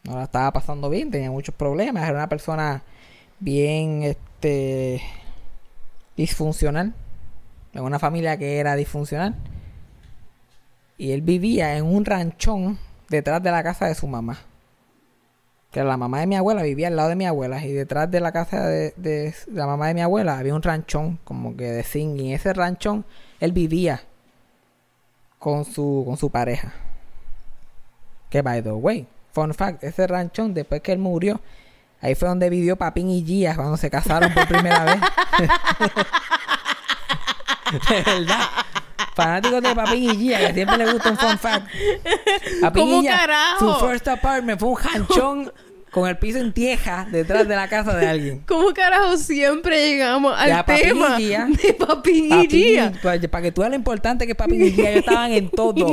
[0.04, 2.04] No la estaba pasando bien, tenía muchos problemas.
[2.04, 2.82] Era una persona
[3.40, 5.00] bien, este,
[6.16, 6.92] disfuncional.
[7.72, 9.34] En una familia que era disfuncional.
[10.98, 12.78] Y él vivía en un ranchón
[13.08, 14.38] detrás de la casa de su mamá.
[15.72, 17.64] Que la mamá de mi abuela vivía al lado de mi abuela.
[17.64, 21.18] Y detrás de la casa de, de la mamá de mi abuela había un ranchón,
[21.24, 22.20] como que de zinc.
[22.20, 23.04] Y en ese ranchón
[23.40, 24.02] él vivía
[25.44, 26.72] con su, con su pareja.
[28.30, 31.38] Que by the way, fun fact, ese ranchón, después que él murió,
[32.00, 35.00] ahí fue donde vivió Papín y Gia cuando se casaron por primera vez.
[37.90, 38.48] de verdad.
[39.14, 41.66] Fanáticos de Papín y Gia, que siempre les gusta un fun fact.
[42.62, 43.80] Papín ¿Cómo y Gia, carajo?
[43.80, 45.52] su first apartment fue un ranchón
[45.94, 48.40] con el piso en tieja detrás de la casa de alguien.
[48.48, 53.60] ¿Cómo carajo siempre llegamos al y tema de Papín y Papín y- para, que tú
[53.60, 55.86] veas lo importante que Papín y ellos estaban en todo.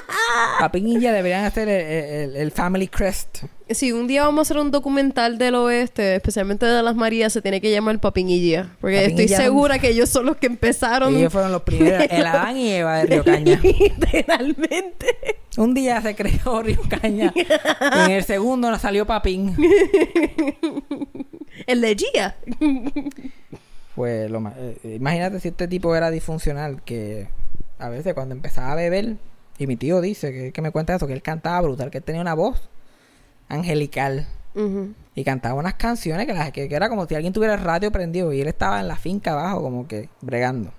[0.60, 1.80] Papín y deberían hacer el,
[2.30, 3.44] el- el Family Crest.
[3.70, 7.42] Si un día vamos a hacer un documental del oeste, especialmente de las Marías, se
[7.42, 8.74] tiene que llamar Papín y Gia.
[8.80, 12.56] Porque estoy segura que ellos son los que empezaron Ellos fueron los primeros, el Adán
[12.56, 13.60] y Eva de Río Caña.
[13.62, 15.06] literalmente.
[15.58, 17.32] Un día se creó Río Caña.
[17.36, 19.54] y en el segundo nos salió Papín.
[21.66, 22.36] El de Gia.
[23.94, 27.28] Pues lo ma- eh, imagínate si este tipo era disfuncional, que
[27.78, 29.16] a veces cuando empezaba a beber,
[29.58, 32.04] y mi tío dice que, que me cuenta eso, que él cantaba brutal, que él
[32.04, 32.68] tenía una voz
[33.48, 34.26] angelical.
[35.14, 37.92] Y cantaba unas canciones que, las, que, que era como si alguien tuviera el radio
[37.92, 40.72] prendido y él estaba en la finca abajo como que bregando.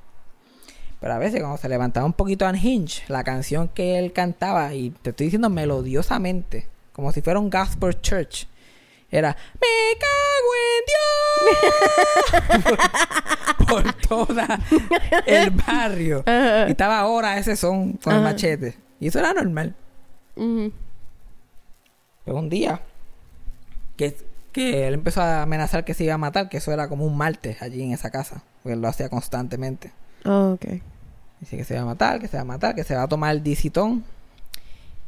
[0.99, 4.89] Pero a veces cuando se levantaba un poquito unhinged, la canción que él cantaba, y
[4.89, 8.47] te estoy diciendo melodiosamente, como si fuera un gospel church,
[9.11, 9.67] era Me
[9.99, 10.83] cago en
[12.51, 12.77] Dios
[13.67, 14.59] por, por toda
[15.25, 16.23] el barrio.
[16.67, 18.75] Y estaba ahora ese son con el machete.
[18.99, 19.73] Y eso era normal.
[22.25, 22.81] Pero un día
[23.97, 24.15] que,
[24.51, 27.17] que él empezó a amenazar que se iba a matar, que eso era como un
[27.17, 29.91] martes allí en esa casa, porque él lo hacía constantemente.
[30.25, 30.65] Ah, ok.
[31.39, 33.07] Dice que se va a matar, que se va a matar, que se va a
[33.07, 34.03] tomar el disitón.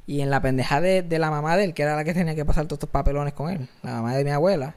[0.07, 2.35] Y en la pendeja de, de la mamá de él, que era la que tenía
[2.35, 4.75] que pasar todos estos papelones con él, la mamá de mi abuela,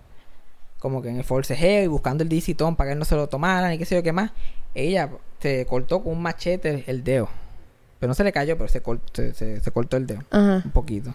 [0.78, 3.26] como que en el forcejeo y buscando el disitón para que él no se lo
[3.28, 4.32] tomara ni qué sé yo qué más,
[4.74, 5.08] ella
[5.40, 7.28] se cortó con un machete el, el dedo.
[7.98, 10.60] Pero no se le cayó, pero se, cort- se- se- se cortó el dedo Ajá.
[10.64, 11.14] un poquito.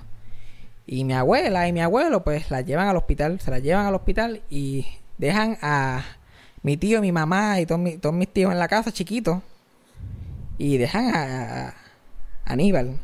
[0.92, 3.94] Y mi abuela y mi abuelo, pues la llevan al hospital, se la llevan al
[3.94, 4.88] hospital y
[5.20, 6.04] dejan a
[6.64, 9.40] mi tío, mi mamá y todos, mi- mis tíos en la casa, chiquitos.
[10.58, 11.76] Y dejan a,
[12.46, 12.98] Aníbal,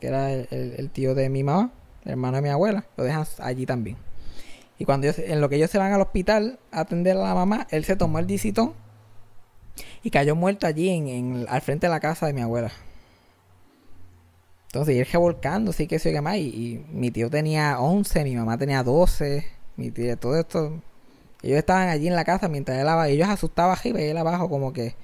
[0.00, 1.70] que, era el tío de mi mamá,
[2.04, 3.96] el hermano de mi abuela, lo dejan allí también.
[4.76, 7.34] Y cuando ellos- en lo que ellos se van al hospital a atender a la
[7.36, 8.72] mamá, él se tomó el disitón
[10.02, 12.72] y cayó muerto allí en, en- al frente de la casa de mi abuela.
[14.68, 16.36] Entonces, ir revolcando, sí que sé qué más.
[16.36, 19.44] Y, y mi tío tenía 11, mi mamá tenía 12,
[19.76, 20.80] mi tía, todo esto.
[21.42, 23.08] Ellos estaban allí en la casa mientras él abajo.
[23.08, 24.94] Ellos asustaban arriba y él abajo como que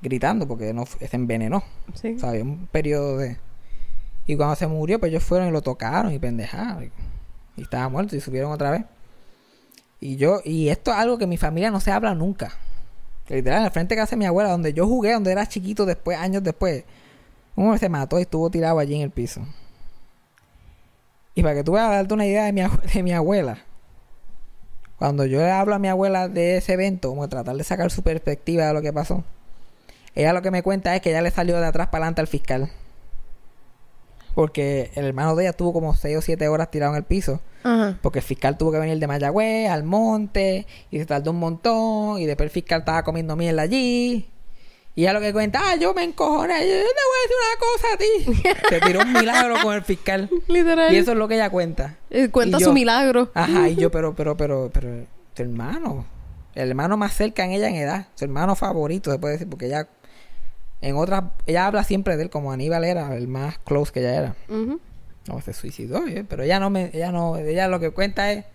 [0.00, 1.62] gritando porque no se envenenó.
[1.94, 2.14] Sí.
[2.16, 3.36] O sea, había un periodo de...
[4.26, 6.84] Y cuando se murió, pues ellos fueron y lo tocaron y pendejaron.
[6.84, 6.90] Y,
[7.56, 8.84] y estaba muerto y subieron otra vez.
[10.00, 12.52] Y yo, y esto es algo que mi familia no se habla nunca.
[13.26, 15.46] Que Literal, en el frente de casa de mi abuela, donde yo jugué, donde era
[15.46, 16.84] chiquito después, años después,
[17.56, 19.40] un hombre se mató y estuvo tirado allí en el piso.
[21.34, 22.62] Y para que tú veas darte una idea de mi,
[22.94, 23.58] de mi abuela,
[24.98, 28.02] cuando yo le hablo a mi abuela de ese evento, como tratar de sacar su
[28.02, 29.24] perspectiva de lo que pasó,
[30.14, 32.26] ella lo que me cuenta es que ella le salió de atrás para adelante al
[32.26, 32.70] fiscal.
[34.34, 37.40] Porque el hermano de ella estuvo como 6 o 7 horas tirado en el piso.
[37.62, 37.98] Ajá.
[38.02, 42.18] Porque el fiscal tuvo que venir de Mayagüez al monte y se tardó un montón.
[42.18, 44.28] Y después el fiscal estaba comiendo miel allí.
[44.96, 46.54] Y ella lo que cuenta, ah, yo me encojoné.
[46.54, 48.58] Yo te voy a decir una cosa a ti.
[48.70, 50.28] se tiró un milagro con el fiscal.
[50.48, 50.92] Literal.
[50.92, 51.96] Y eso es lo que ella cuenta.
[52.08, 53.30] Eh, Cuenta y su yo- milagro.
[53.34, 55.04] Ajá, y yo, pero, pero, pero, pero,
[55.34, 56.06] tu hermano.
[56.54, 58.06] El hermano más cerca en ella en edad.
[58.14, 59.86] Su hermano favorito, se puede decir, porque ella,
[60.80, 64.14] en otras, ella habla siempre de él como Aníbal era el más close que ella
[64.14, 64.34] era.
[64.48, 68.46] No, se suicidó, eh, pero ella no me, ella no, ella lo que cuenta es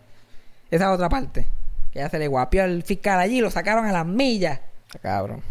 [0.71, 1.45] esa otra parte.
[1.91, 4.59] Que ella se le guapió al fiscal allí lo sacaron a las millas.
[5.03, 5.43] Cabrón.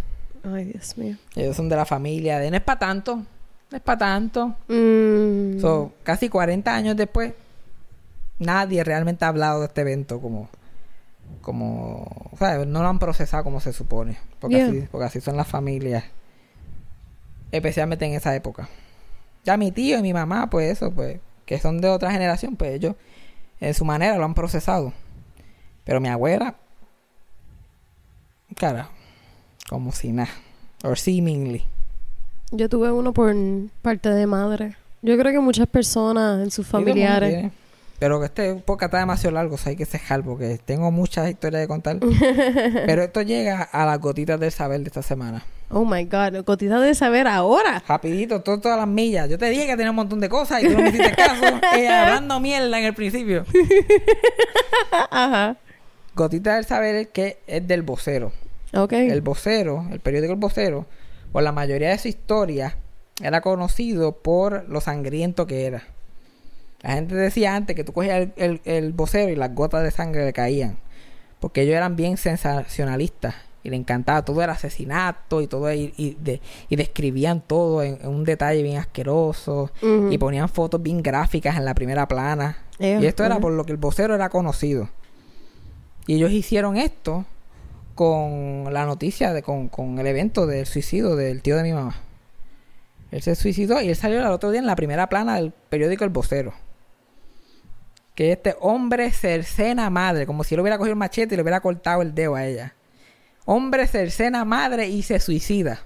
[0.45, 1.17] Ay, Dios mío.
[1.37, 3.17] Ellos son de la familia de no es para tanto.
[3.17, 4.57] No es para tanto.
[4.69, 5.61] Mm.
[5.61, 7.35] So, casi 40 años después,
[8.39, 10.49] nadie realmente ha hablado de este evento como
[11.41, 12.67] como, ¿sabes?
[12.67, 14.19] No lo han procesado como se supone.
[14.41, 14.67] Porque, Yeah.
[14.69, 16.05] así, porque así son las familias.
[17.53, 18.69] Especialmente en esa época.
[19.45, 22.73] Ya mi tío y mi mamá, pues eso, pues, que son de otra generación, pues
[22.75, 22.95] ellos
[23.61, 24.93] en su manera lo han procesado.
[25.85, 26.57] Pero mi abuela,
[28.57, 28.91] cara,
[29.71, 30.29] como si nada.
[30.83, 31.65] Or seemingly.
[32.51, 33.33] Yo tuve uno por
[33.83, 34.77] parte de madre.
[35.01, 37.53] Yo creo que muchas personas en sus familiares.
[38.01, 41.31] Pero que este podcast está demasiado largo, o sea, hay que cejar porque tengo muchas
[41.31, 41.99] historias de contar.
[42.87, 45.45] Pero esto llega a las gotitas del saber de esta semana.
[45.69, 47.83] Oh my God, cotita de saber ahora.
[47.87, 49.29] Rapidito, todo- todas las millas.
[49.29, 51.61] Yo te dije que tenía un montón de cosas y tú no me hiciste caso.
[51.77, 53.45] Ella hablando mierda en el principio.
[55.11, 55.57] Ajá.
[56.17, 58.33] Gotitas del saber es que es del vocero.
[59.11, 60.87] El vocero, el periódico El Vocero,
[61.33, 62.77] por la mayoría de su historia,
[63.23, 65.83] era conocido por lo sangriento que era.
[66.83, 69.91] La gente decía antes que tú cogías el, el, el vocero y las gotas de
[69.91, 70.79] sangre le caían.
[71.39, 73.35] Porque ellos eran bien sensacionalistas.
[73.63, 74.25] Y le encantaba.
[74.25, 75.71] Todo era asesinato y todo.
[75.75, 76.41] Y, y, de-
[76.71, 79.71] y describían todo en, en un detalle bien asqueroso.
[80.11, 82.57] Y ponían fotos bien gráficas en la primera plana.
[83.03, 84.89] Y esto era por lo que el vocero era conocido.
[86.07, 87.27] Y ellos hicieron esto
[88.01, 91.97] con la noticia, de, con, con el evento del suicidio del tío de mi mamá.
[93.11, 96.05] Él se suicidó y él salió el otro día en la primera plana del periódico
[96.05, 96.55] El Vocero.
[98.15, 101.61] Que este hombre cercena madre, como si él hubiera cogido el machete y le hubiera
[101.61, 102.73] cortado el dedo a ella.
[103.45, 105.83] Hombre cercena madre y se suicida.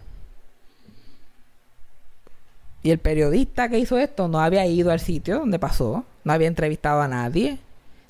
[2.84, 6.46] Y el periodista que hizo esto no había ido al sitio donde pasó, no había
[6.46, 7.58] entrevistado a nadie.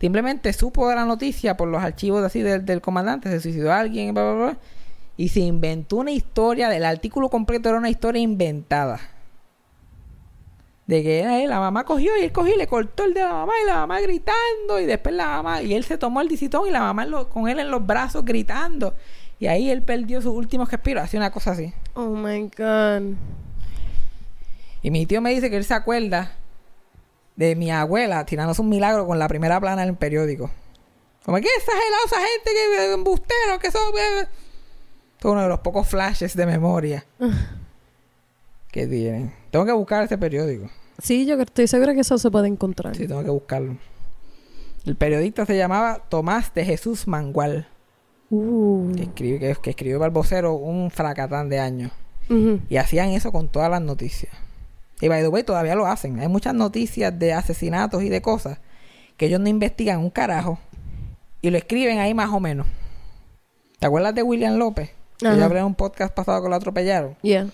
[0.01, 4.13] Simplemente supo de la noticia por los archivos así del, del comandante, se suicidó alguien,
[4.13, 4.59] bla, bla, bla,
[5.17, 9.01] y se inventó una historia, del artículo completo era una historia inventada.
[10.87, 13.33] De que eh, la mamá cogió y él cogió y le cortó el de la
[13.33, 16.69] mamá y la mamá gritando y después la mamá y él se tomó el disitón
[16.69, 18.95] y la mamá lo- con él en los brazos gritando
[19.41, 21.73] y ahí él perdió sus últimos respiros, así una cosa así.
[21.95, 23.15] Oh my God.
[24.83, 26.33] Y mi tío me dice que él se acuerda
[27.37, 30.51] de mi abuela tirándose un milagro con la primera plana en el periódico.
[31.25, 33.83] Como que exagerado esa gente que embusteros que son.
[33.97, 34.29] eh".
[35.19, 37.05] Es uno de los pocos flashes de memoria
[38.71, 39.33] que tienen.
[39.51, 40.69] Tengo que buscar ese periódico.
[41.03, 42.95] Sí, yo estoy segura que eso se puede encontrar.
[42.97, 43.77] Sí, tengo que buscarlo.
[44.85, 47.69] El periodista se llamaba Tomás de Jesús Mangual,
[48.31, 48.93] Uh.
[48.97, 51.93] que, escribió, que, que escribió para el vocero un fracatán de años.
[52.29, 52.61] Ujú.
[52.69, 54.33] Y hacían eso con todas las noticias.
[55.05, 56.19] Y by the way, todavía lo hacen.
[56.19, 58.57] Hay muchas noticias de asesinatos y de cosas
[59.19, 60.59] que ellos no investigan un carajo
[61.43, 62.67] y lo escriben ahí más o menos.
[63.79, 64.93] ¿Te acuerdas de William López?
[65.19, 67.17] Que yo hablé en un podcast pasado que lo atropellaron.
[67.21, 67.49] Yeah.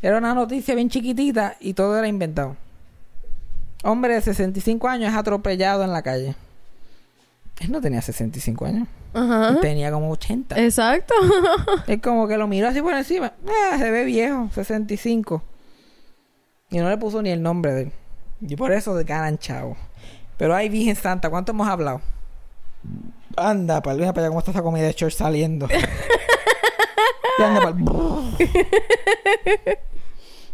[0.00, 2.56] Era una noticia bien chiquitita y todo era inventado.
[3.84, 6.34] Hombre de 65 años es atropellado en la calle.
[7.60, 8.88] Él no tenía 65 años.
[9.12, 9.50] Ajá.
[9.50, 10.58] Él tenía como 80.
[10.58, 11.12] Exacto.
[11.86, 13.34] Es como que lo miró así por encima.
[13.46, 15.42] Ah, se ve viejo, 65.
[16.70, 17.92] Y no le puso ni el nombre de él.
[18.40, 19.76] Y por eso de ganan chavo.
[20.36, 22.00] Pero ay, Virgen Santa, ¿cuánto hemos hablado?
[23.36, 25.68] Anda, para para allá cómo está esa comida de church saliendo.
[27.38, 27.74] Y anda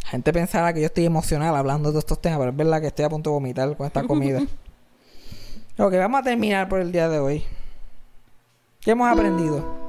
[0.04, 2.86] La gente pensará que yo estoy emocional hablando de estos temas, pero es verdad que
[2.88, 4.40] estoy a punto de vomitar con esta comida.
[5.78, 7.44] ok, vamos a terminar por el día de hoy.
[8.80, 9.85] ¿Qué hemos aprendido?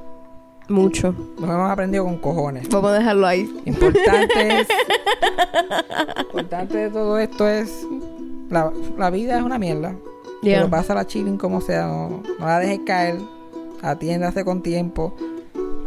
[0.68, 1.14] Mucho.
[1.38, 2.68] Nos hemos aprendido con cojones.
[2.68, 3.50] Vamos a dejarlo ahí.
[3.64, 4.68] Importante es.
[6.20, 7.86] importante de todo esto es.
[8.50, 9.94] La, la vida es una mierda.
[10.42, 10.58] Yeah.
[10.58, 11.86] Pero pasa la chilling como sea.
[11.86, 13.18] No, no la dejes caer.
[13.82, 15.14] Atiéndase con tiempo.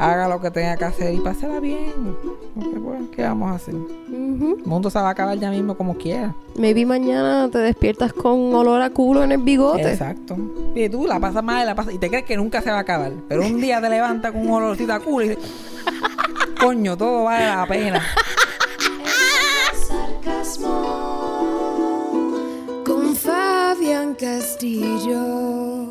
[0.02, 2.18] Haga lo que tenga que hacer y pásala bien.
[2.56, 3.76] Porque, pues, ¿Qué vamos a hacer?
[3.76, 6.34] El mundo se va a acabar ya mismo como quiera.
[6.56, 9.92] Maybe mañana te despiertas con olor a culo en el bigote.
[9.92, 10.36] Exacto.
[10.74, 11.94] Y tú la pasas mal y la pasas.
[11.94, 13.12] Y te crees que nunca se va a acabar.
[13.30, 15.52] Pero un día te levantas con un olorcito a culo y dices.
[16.60, 18.02] Coño, todo vale la pena.
[19.88, 21.12] Sarcasmo
[22.84, 25.91] con Fabián Castillo.